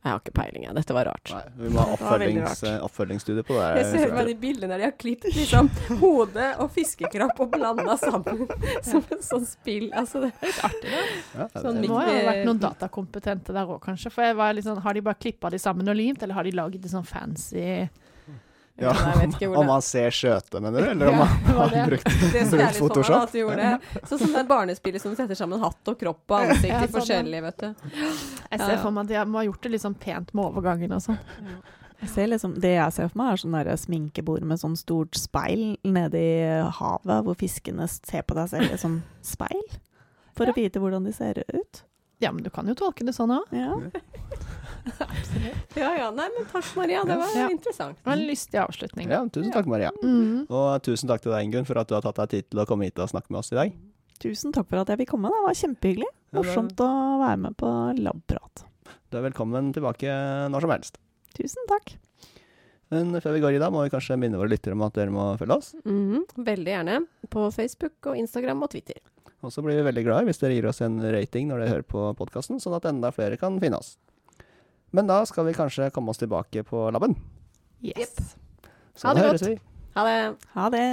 Jeg 0.00 0.14
har 0.14 0.18
ikke 0.22 0.32
peiling, 0.32 0.62
jeg. 0.64 0.72
Dette 0.78 0.94
var 0.96 1.04
rart. 1.10 1.28
Nei, 1.28 1.42
vi 1.60 1.70
må 1.74 1.82
ha 1.84 1.92
oppfølgings, 1.92 2.62
oppfølgingsstudie 2.86 3.44
på 3.44 3.52
det. 3.58 3.66
Jeg 3.82 3.88
ser 3.92 4.14
meg 4.16 4.30
de 4.30 4.34
bildene 4.40 4.70
der 4.72 4.80
de 4.80 4.86
har 4.88 4.94
klippet 4.96 5.36
liksom 5.36 5.68
hode 6.00 6.46
og 6.64 6.70
fiskekropp 6.72 7.42
og 7.44 7.50
blanda 7.52 7.98
sammen 8.00 8.46
som 8.88 9.04
en 9.12 9.20
sånn 9.26 9.44
spill. 9.48 9.90
Altså, 9.92 10.22
det 10.24 10.30
er 10.32 10.46
litt 10.48 10.62
artig, 10.70 10.94
da. 10.94 11.02
Ja, 11.04 11.48
det- 11.52 11.64
Sånn 11.66 11.80
Det 11.84 11.90
må 11.92 12.00
jo 12.00 12.14
ha 12.16 12.22
vært 12.30 12.46
noen 12.48 12.62
datakompetente 12.64 13.52
der 13.56 13.68
òg, 13.76 13.80
kanskje. 13.84 14.12
For 14.16 14.24
jeg 14.24 14.38
var 14.40 14.56
litt 14.56 14.64
sånn 14.64 14.80
Har 14.88 14.96
de 14.96 15.04
bare 15.04 15.20
klippa 15.20 15.52
de 15.52 15.60
sammen 15.60 15.92
og 15.92 16.00
limt, 16.00 16.22
eller 16.24 16.34
har 16.40 16.48
de 16.48 16.56
laget 16.56 16.80
det 16.80 16.92
sånn 16.96 17.04
fancy 17.06 17.66
ja, 18.80 18.92
om 19.48 19.56
han 19.56 19.66
man 19.68 19.82
ser 19.84 20.10
skjøte, 20.14 20.60
mener 20.64 20.80
du? 20.84 20.88
Eller 20.94 21.10
om 21.12 21.18
Ja, 21.20 21.26
man 21.26 21.56
har 21.58 21.74
det. 21.74 21.82
brukt 21.90 22.04
Det 22.06 22.42
er 22.42 22.50
Brukt 22.50 22.78
Photoshop? 22.78 23.16
at 23.26 23.32
de 23.34 23.42
gjorde 23.42 23.56
det. 23.56 24.04
Sånn 24.08 24.22
som 24.24 24.32
det 24.36 24.44
barnespillet 24.48 25.02
som 25.02 25.16
setter 25.18 25.38
sammen 25.38 25.60
hatt 25.62 25.90
og 25.92 25.98
kropp 26.00 26.24
og 26.34 26.38
ansikt 26.46 26.70
Ja, 26.72 26.78
i 26.80 26.86
sånn, 26.88 26.94
forskjellig, 27.00 27.42
vet 27.48 27.58
du. 27.66 27.68
Jeg 28.50 28.60
ser 28.64 28.80
for 28.82 28.90
meg 28.96 29.04
at 29.04 29.12
de 29.12 29.26
må 29.30 29.38
ha 29.42 29.44
gjort 29.50 29.62
det 29.66 29.74
litt 29.76 29.84
sånn 29.84 29.98
pent 30.00 30.32
med 30.34 30.44
overgangen 30.48 30.96
og 30.96 31.04
sånn. 31.04 31.20
Jeg 32.00 32.08
ser 32.14 32.30
liksom, 32.32 32.54
det 32.64 32.70
jeg 32.78 32.92
ser 32.96 33.10
for 33.12 33.20
meg, 33.20 33.34
er 33.34 33.42
sånn 33.42 33.56
der 33.58 33.76
sminkebord 33.76 34.46
med 34.48 34.60
sånn 34.62 34.76
stort 34.80 35.18
speil 35.20 35.74
nede 35.84 36.16
i 36.16 36.38
havet, 36.80 37.26
hvor 37.26 37.36
fiskene 37.36 37.84
ser 37.92 38.22
på 38.24 38.38
deg 38.38 38.48
selv 38.48 38.72
i 38.72 38.78
sånn 38.80 39.02
speil. 39.20 39.66
For 40.38 40.48
å 40.48 40.54
vite 40.56 40.80
hvordan 40.80 41.04
de 41.04 41.12
ser 41.12 41.42
ut. 41.52 41.82
Ja, 42.20 42.32
men 42.32 42.42
du 42.44 42.48
kan 42.52 42.68
jo 42.68 42.74
tolke 42.76 43.04
det 43.04 43.12
sånn 43.16 43.32
òg. 43.36 43.52
Ja. 43.52 43.76
Ja 45.78 45.90
ja, 45.96 46.08
nei, 46.14 46.26
men 46.36 46.46
takk 46.50 46.66
Maria, 46.76 47.02
det 47.06 47.16
var 47.20 47.30
Ja. 47.36 47.48
interessant. 47.52 47.96
Det 48.00 48.06
var 48.06 48.16
en 48.18 48.26
lystig 48.26 48.58
avslutning. 48.60 49.10
Ja, 49.10 49.20
tusen 49.32 49.52
takk, 49.54 49.66
Maria. 49.70 49.90
Mm. 50.02 50.46
Og 50.50 50.82
tusen 50.82 51.08
takk 51.08 51.22
til 51.24 51.32
deg, 51.32 51.44
Ingunn, 51.46 51.66
for 51.68 51.78
at 51.78 51.88
du 51.88 51.94
har 51.94 52.02
tatt 52.02 52.16
deg 52.22 52.28
tid 52.34 52.50
til 52.50 52.60
å 52.62 52.66
komme 52.66 52.84
hit 52.88 52.98
og 52.98 53.08
snakke 53.12 53.30
med 53.30 53.38
oss 53.42 53.52
i 53.52 53.58
dag. 53.60 53.72
Tusen 54.20 54.52
takk 54.52 54.68
for 54.68 54.82
at 54.82 54.88
jeg 54.92 54.98
fikk 55.04 55.12
komme. 55.14 55.30
Det 55.32 55.44
var 55.46 55.56
kjempehyggelig. 55.56 56.10
Morsomt 56.36 56.76
å 56.84 56.90
være 57.22 57.38
med 57.46 57.56
på 57.56 57.70
labprat. 57.98 58.64
Du 59.10 59.18
er 59.18 59.24
velkommen 59.30 59.72
tilbake 59.74 60.10
når 60.52 60.60
som 60.66 60.70
helst. 60.74 60.98
Tusen 61.34 61.66
takk. 61.70 61.94
Men 62.90 63.14
før 63.22 63.36
vi 63.36 63.40
går 63.44 63.54
i 63.54 63.62
dag, 63.62 63.70
må 63.72 63.84
vi 63.86 63.90
kanskje 63.94 64.18
minne 64.18 64.38
våre 64.38 64.50
lyttere 64.50 64.74
om 64.74 64.82
at 64.82 64.92
dere 64.98 65.10
må 65.14 65.30
følge 65.38 65.56
oss. 65.56 65.74
Mhm, 65.86 66.24
veldig 66.42 66.72
gjerne. 66.74 67.06
På 67.30 67.46
Facebook 67.54 68.10
og 68.10 68.18
Instagram 68.18 68.62
og 68.66 68.70
Twitter. 68.70 68.98
Og 69.42 69.50
så 69.54 69.62
blir 69.64 69.78
vi 69.78 69.86
veldig 69.86 70.04
glad 70.04 70.26
hvis 70.26 70.40
dere 70.42 70.52
gir 70.58 70.66
oss 70.68 70.82
en 70.84 70.98
rating 71.00 71.48
når 71.48 71.60
dere 71.62 71.70
hører 71.70 71.86
på 71.88 72.02
podkasten, 72.18 72.58
sånn 72.60 72.74
at 72.76 72.84
enda 72.90 73.10
flere 73.14 73.38
kan 73.40 73.58
finne 73.62 73.78
oss. 73.78 73.96
Men 74.90 75.06
da 75.06 75.20
skal 75.26 75.46
vi 75.46 75.54
kanskje 75.54 75.90
komme 75.94 76.10
oss 76.10 76.18
tilbake 76.18 76.62
på 76.66 76.90
laben. 76.90 77.14
Yes. 77.82 78.36
Så 78.94 79.08
Ha 79.08 79.14
det 79.14 79.22
godt. 79.30 79.46
vi. 79.48 79.58
Ha 79.94 80.04
det. 80.06 80.36
Ha 80.54 80.68
det. 80.70 80.86